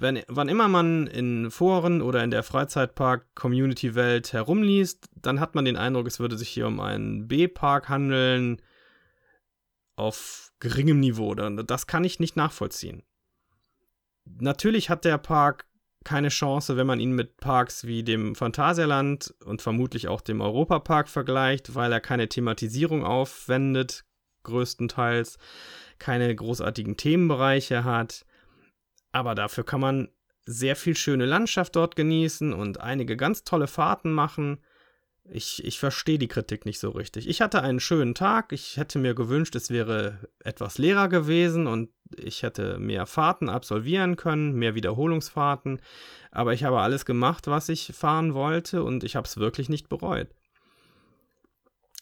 Wenn, 0.01 0.23
wann 0.29 0.49
immer 0.49 0.69
man 0.69 1.07
in 1.07 1.51
Foren 1.51 2.03
oder 2.03 2.23
in 2.23 2.31
der 2.31 2.43
Freizeitpark-Community-Welt 2.43 4.33
herumliest, 4.33 5.09
dann 5.17 5.41
hat 5.41 5.55
man 5.55 5.65
den 5.65 5.77
Eindruck, 5.77 6.07
es 6.07 6.21
würde 6.21 6.37
sich 6.37 6.49
hier 6.49 6.69
um 6.69 6.81
einen 6.81 7.27
B-Park 7.27 7.89
handeln 7.89 8.61
auf 9.99 10.53
geringem 10.61 11.01
Niveau. 11.01 11.35
Das 11.35 11.87
kann 11.87 12.05
ich 12.05 12.21
nicht 12.21 12.37
nachvollziehen. 12.37 13.03
Natürlich 14.25 14.91
hat 14.91 15.05
der 15.05 15.19
Park 15.19 15.67
keine 16.05 16.29
Chance, 16.29 16.77
wenn 16.77 16.87
man 16.87 17.01
ihn 17.01 17.13
mit 17.13 17.37
Parks 17.39 17.85
wie 17.85 18.03
dem 18.03 18.35
Phantasialand 18.35 19.35
und 19.45 19.63
vermutlich 19.63 20.09
auch 20.09 20.21
dem 20.21 20.41
Europapark 20.41 21.09
vergleicht, 21.09 21.75
weil 21.75 21.93
er 21.93 22.01
keine 22.01 22.29
Thematisierung 22.29 23.05
aufwendet, 23.05 24.05
größtenteils, 24.45 25.39
keine 25.99 26.35
großartigen 26.35 26.97
Themenbereiche 26.97 27.85
hat. 27.85 28.25
Aber 29.13 29.35
dafür 29.35 29.65
kann 29.65 29.81
man 29.81 30.09
sehr 30.47 30.77
viel 30.77 30.97
schöne 30.97 31.27
Landschaft 31.27 31.77
dort 31.77 31.97
genießen 31.97 32.55
und 32.55 32.81
einige 32.81 33.17
ganz 33.17 33.45
tolle 33.45 33.67
Fahrten 33.67 34.13
machen. 34.13 34.63
Ich, 35.31 35.63
ich 35.65 35.79
verstehe 35.79 36.19
die 36.19 36.29
Kritik 36.29 36.65
nicht 36.65 36.79
so 36.79 36.91
richtig. 36.91 37.29
Ich 37.29 37.41
hatte 37.43 37.63
einen 37.63 37.81
schönen 37.81 38.15
Tag. 38.15 38.53
Ich 38.53 38.79
hätte 38.79 38.99
mir 38.99 39.15
gewünscht, 39.15 39.55
es 39.55 39.71
wäre 39.71 40.29
etwas 40.43 40.79
leerer 40.79 41.09
gewesen 41.09 41.67
und 41.67 41.91
ich 42.17 42.43
hätte 42.43 42.79
mehr 42.79 43.05
Fahrten 43.07 43.49
absolvieren 43.49 44.17
können, 44.17 44.55
mehr 44.55 44.75
Wiederholungsfahrten. 44.75 45.81
Aber 46.31 46.55
ich 46.55 46.65
habe 46.65 46.81
alles 46.81 47.05
gemacht, 47.05 47.47
was 47.47 47.69
ich 47.69 47.93
fahren 47.95 48.33
wollte 48.33 48.83
und 48.83 49.05
ich 49.05 49.17
habe 49.17 49.27
es 49.27 49.37
wirklich 49.37 49.69
nicht 49.69 49.89
bereut. 49.89 50.29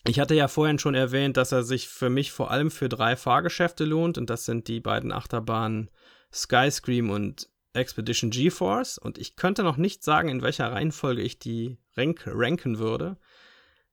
Ich 0.07 0.21
hatte 0.21 0.35
ja 0.35 0.47
vorhin 0.47 0.79
schon 0.79 0.95
erwähnt, 0.95 1.37
dass 1.37 1.51
er 1.51 1.65
sich 1.65 1.89
für 1.89 2.11
mich 2.11 2.31
vor 2.31 2.53
allem 2.53 2.71
für 2.71 2.89
drei 2.89 3.17
Fahrgeschäfte 3.17 3.85
lohnt 3.85 4.19
und 4.19 4.31
das 4.31 4.45
sind 4.45 4.69
die 4.69 4.79
beiden 4.79 5.11
Achterbahnen 5.11 5.91
Skyscream 6.33 7.11
und 7.11 7.49
Expedition 7.77 8.31
GeForce 8.31 8.99
und 8.99 9.19
ich 9.19 9.37
könnte 9.37 9.63
noch 9.63 9.77
nicht 9.77 10.03
sagen, 10.03 10.29
in 10.29 10.43
welcher 10.43 10.73
Reihenfolge 10.73 11.23
ich 11.23 11.39
die 11.39 11.79
rank 11.97 12.25
ranken 12.27 12.79
würde. 12.79 13.17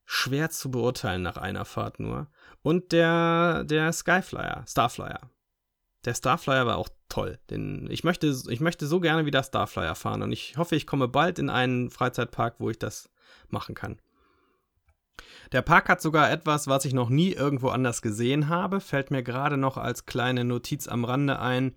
Schwer 0.05 0.49
zu 0.49 0.69
beurteilen 0.69 1.21
nach 1.21 1.37
einer 1.37 1.65
Fahrt 1.65 1.99
nur. 1.99 2.27
Und 2.61 2.91
der, 2.91 3.63
der 3.63 3.93
Skyflyer, 3.93 4.65
Starflyer. 4.67 5.29
Der 6.05 6.13
Starflyer 6.13 6.65
war 6.65 6.77
auch 6.77 6.89
toll. 7.07 7.39
Den, 7.49 7.89
ich, 7.89 8.03
möchte, 8.03 8.35
ich 8.49 8.59
möchte 8.59 8.85
so 8.85 8.99
gerne 8.99 9.25
wieder 9.25 9.43
Starflyer 9.43 9.95
fahren 9.95 10.21
und 10.21 10.31
ich 10.31 10.57
hoffe, 10.57 10.75
ich 10.75 10.87
komme 10.87 11.07
bald 11.07 11.39
in 11.39 11.49
einen 11.49 11.89
Freizeitpark, 11.89 12.55
wo 12.59 12.69
ich 12.69 12.79
das 12.79 13.09
machen 13.47 13.75
kann. 13.75 14.01
Der 15.51 15.61
Park 15.61 15.87
hat 15.89 16.01
sogar 16.01 16.31
etwas, 16.31 16.67
was 16.67 16.85
ich 16.85 16.93
noch 16.93 17.09
nie 17.09 17.31
irgendwo 17.31 17.69
anders 17.69 18.01
gesehen 18.01 18.49
habe, 18.49 18.79
fällt 18.79 19.11
mir 19.11 19.23
gerade 19.23 19.57
noch 19.57 19.77
als 19.77 20.05
kleine 20.05 20.43
Notiz 20.43 20.87
am 20.87 21.05
Rande 21.05 21.39
ein. 21.39 21.75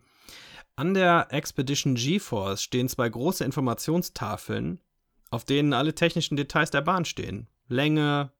An 0.78 0.92
der 0.92 1.28
Expedition 1.30 1.94
GeForce 1.94 2.62
stehen 2.62 2.90
zwei 2.90 3.08
große 3.08 3.42
Informationstafeln, 3.42 4.78
auf 5.30 5.46
denen 5.46 5.72
alle 5.72 5.94
technischen 5.94 6.36
Details 6.36 6.70
der 6.70 6.82
Bahn 6.82 7.06
stehen. 7.06 7.48
Länge, 7.66 8.30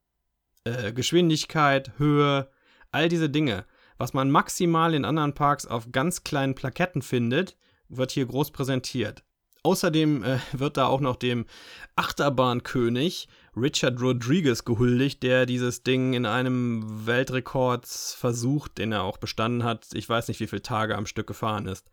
äh, 0.63 0.93
Geschwindigkeit, 0.93 1.93
Höhe, 1.97 2.47
all 2.91 3.09
diese 3.09 3.31
Dinge. 3.31 3.65
Was 3.97 4.13
man 4.13 4.29
maximal 4.29 4.93
in 4.93 5.03
anderen 5.03 5.33
Parks 5.33 5.65
auf 5.65 5.91
ganz 5.91 6.23
kleinen 6.23 6.53
Plaketten 6.53 7.01
findet, 7.01 7.57
wird 7.89 8.11
hier 8.11 8.27
groß 8.27 8.51
präsentiert. 8.51 9.23
Außerdem 9.63 10.23
äh, 10.23 10.37
wird 10.51 10.77
da 10.77 10.85
auch 10.85 11.01
noch 11.01 11.15
dem 11.15 11.47
Achterbahnkönig 11.95 13.29
Richard 13.55 13.99
Rodriguez 13.99 14.63
gehuldigt, 14.63 15.23
der 15.23 15.47
dieses 15.47 15.81
Ding 15.81 16.13
in 16.13 16.27
einem 16.27 17.07
Weltrekordsversuch, 17.07 18.67
den 18.67 18.91
er 18.91 19.01
auch 19.01 19.17
bestanden 19.17 19.63
hat, 19.63 19.87
ich 19.93 20.07
weiß 20.07 20.27
nicht, 20.27 20.39
wie 20.39 20.45
viele 20.47 20.61
Tage 20.61 20.95
am 20.95 21.07
Stück 21.07 21.25
gefahren 21.25 21.65
ist. 21.65 21.89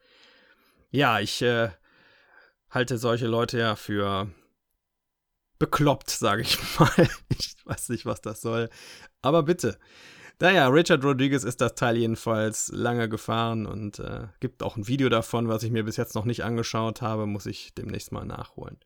Ja, 0.95 1.18
ich 1.18 1.42
äh, 1.42 1.70
halte 2.70 2.99
solche 2.99 3.26
Leute 3.26 3.59
ja 3.59 3.74
für 3.74 4.30
bekloppt, 5.59 6.09
sage 6.09 6.42
ich 6.42 6.57
mal. 6.78 7.09
Ich 7.36 7.57
weiß 7.64 7.88
nicht, 7.88 8.07
was 8.07 8.20
das 8.20 8.40
soll. 8.40 8.70
Aber 9.20 9.42
bitte. 9.42 9.76
Naja, 10.38 10.68
Richard 10.68 11.03
Rodriguez 11.03 11.42
ist 11.42 11.61
das 11.61 11.74
Teil 11.74 11.97
jedenfalls 11.97 12.70
lange 12.72 13.09
gefahren 13.09 13.66
und 13.66 13.99
äh, 13.99 14.28
gibt 14.38 14.62
auch 14.62 14.76
ein 14.76 14.86
Video 14.86 15.09
davon, 15.09 15.49
was 15.49 15.64
ich 15.64 15.72
mir 15.72 15.82
bis 15.82 15.97
jetzt 15.97 16.14
noch 16.14 16.26
nicht 16.26 16.45
angeschaut 16.45 17.03
habe, 17.03 17.26
muss 17.26 17.47
ich 17.47 17.74
demnächst 17.74 18.12
mal 18.12 18.24
nachholen. 18.24 18.78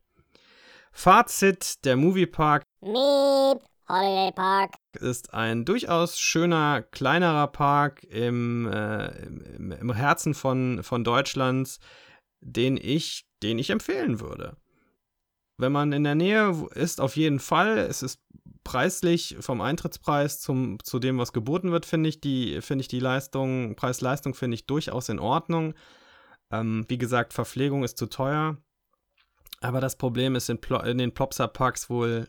Fazit: 0.93 1.85
Der 1.85 1.97
Moviepark 1.97 2.63
Meep, 2.81 3.63
Holiday 3.89 4.33
Park 4.33 4.75
ist 5.01 5.33
ein 5.33 5.65
durchaus 5.65 6.21
schöner, 6.21 6.83
kleinerer 6.83 7.47
Park 7.47 8.05
im, 8.05 8.71
äh, 8.71 9.07
im, 9.25 9.73
im, 9.73 9.93
Herzen 9.93 10.35
von, 10.35 10.83
von 10.83 11.05
Deutschlands, 11.05 11.81
den 12.41 12.77
ich, 12.77 13.27
den 13.43 13.59
ich 13.59 13.71
empfehlen 13.71 14.21
würde. 14.21 14.57
Wenn 15.57 15.73
man 15.73 15.93
in 15.93 16.05
der 16.05 16.15
Nähe 16.15 16.69
ist, 16.75 17.01
auf 17.01 17.17
jeden 17.17 17.41
Fall. 17.41 17.79
Es 17.79 18.03
ist 18.03 18.21
preislich 18.63 19.37
vom 19.41 19.63
Eintrittspreis 19.63 20.41
zum, 20.41 20.79
zu 20.85 20.99
dem, 20.99 21.19
was 21.19 21.33
geboten 21.33 21.73
wird, 21.73 21.87
finde 21.87 22.11
ich 22.11 22.21
die, 22.21 22.57
ich 22.57 22.89
die 22.89 23.01
Leistung, 23.01 23.75
Preis-Leistung 23.75 24.35
finde 24.35 24.57
ich 24.57 24.67
durchaus 24.67 25.09
in 25.09 25.19
Ordnung. 25.19 25.75
Ähm, 26.51 26.85
wie 26.89 26.99
gesagt, 26.99 27.33
Verpflegung 27.33 27.85
ist 27.85 27.97
zu 27.97 28.07
teuer. 28.07 28.59
Aber 29.61 29.81
das 29.81 29.97
Problem 29.97 30.37
ist 30.37 30.51
in, 30.51 30.61
Plo 30.61 30.81
in 30.81 30.99
den 30.99 31.13
Plopsa-Parks 31.13 31.89
wohl 31.89 32.29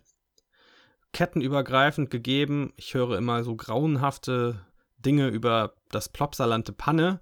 kettenübergreifend 1.14 2.10
gegeben. 2.10 2.74
Ich 2.76 2.94
höre 2.94 3.18
immer 3.18 3.44
so 3.44 3.56
grauenhafte 3.56 4.66
Dinge 4.98 5.28
über 5.30 5.76
das 5.90 6.10
Plopsaland 6.10 6.78
Panne. 6.78 7.20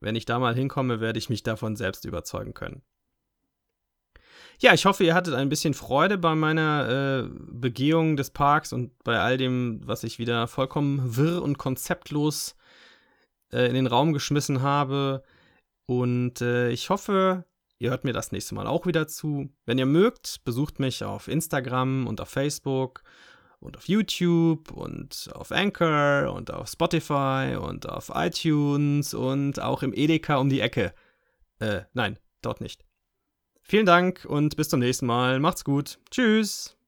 Wenn 0.00 0.16
ich 0.16 0.24
da 0.24 0.38
mal 0.38 0.54
hinkomme, 0.54 1.00
werde 1.00 1.18
ich 1.18 1.28
mich 1.28 1.42
davon 1.42 1.76
selbst 1.76 2.04
überzeugen 2.04 2.54
können. 2.54 2.82
Ja, 4.60 4.74
ich 4.74 4.84
hoffe, 4.84 5.04
ihr 5.04 5.14
hattet 5.14 5.34
ein 5.34 5.48
bisschen 5.48 5.72
Freude 5.72 6.18
bei 6.18 6.34
meiner 6.34 7.24
äh, 7.24 7.28
Begehung 7.50 8.16
des 8.16 8.30
Parks 8.30 8.74
und 8.74 8.92
bei 9.04 9.18
all 9.18 9.38
dem, 9.38 9.80
was 9.84 10.04
ich 10.04 10.18
wieder 10.18 10.46
vollkommen 10.48 11.16
wirr 11.16 11.42
und 11.42 11.56
konzeptlos 11.56 12.56
äh, 13.52 13.66
in 13.68 13.74
den 13.74 13.86
Raum 13.86 14.12
geschmissen 14.12 14.60
habe. 14.60 15.22
Und 15.86 16.42
äh, 16.42 16.70
ich 16.70 16.90
hoffe, 16.90 17.44
ihr 17.80 17.90
hört 17.90 18.04
mir 18.04 18.12
das 18.12 18.30
nächste 18.30 18.54
Mal 18.54 18.68
auch 18.68 18.86
wieder 18.86 19.08
zu. 19.08 19.50
Wenn 19.66 19.78
ihr 19.78 19.86
mögt, 19.86 20.44
besucht 20.44 20.78
mich 20.78 21.02
auf 21.02 21.26
Instagram 21.26 22.06
und 22.06 22.20
auf 22.20 22.28
Facebook 22.28 23.02
und 23.58 23.76
auf 23.76 23.88
YouTube 23.88 24.70
und 24.70 25.30
auf 25.34 25.50
Anchor 25.50 26.32
und 26.32 26.52
auf 26.52 26.68
Spotify 26.68 27.56
und 27.60 27.88
auf 27.88 28.12
iTunes 28.14 29.14
und 29.14 29.60
auch 29.60 29.82
im 29.82 29.92
Edeka 29.94 30.36
um 30.36 30.48
die 30.48 30.60
Ecke. 30.60 30.94
Äh, 31.58 31.82
nein, 31.94 32.18
dort 32.42 32.60
nicht. 32.60 32.84
Vielen 33.62 33.86
Dank 33.86 34.24
und 34.26 34.56
bis 34.56 34.68
zum 34.68 34.80
nächsten 34.80 35.06
Mal. 35.06 35.40
Macht's 35.40 35.64
gut. 35.64 35.98
Tschüss. 36.10 36.79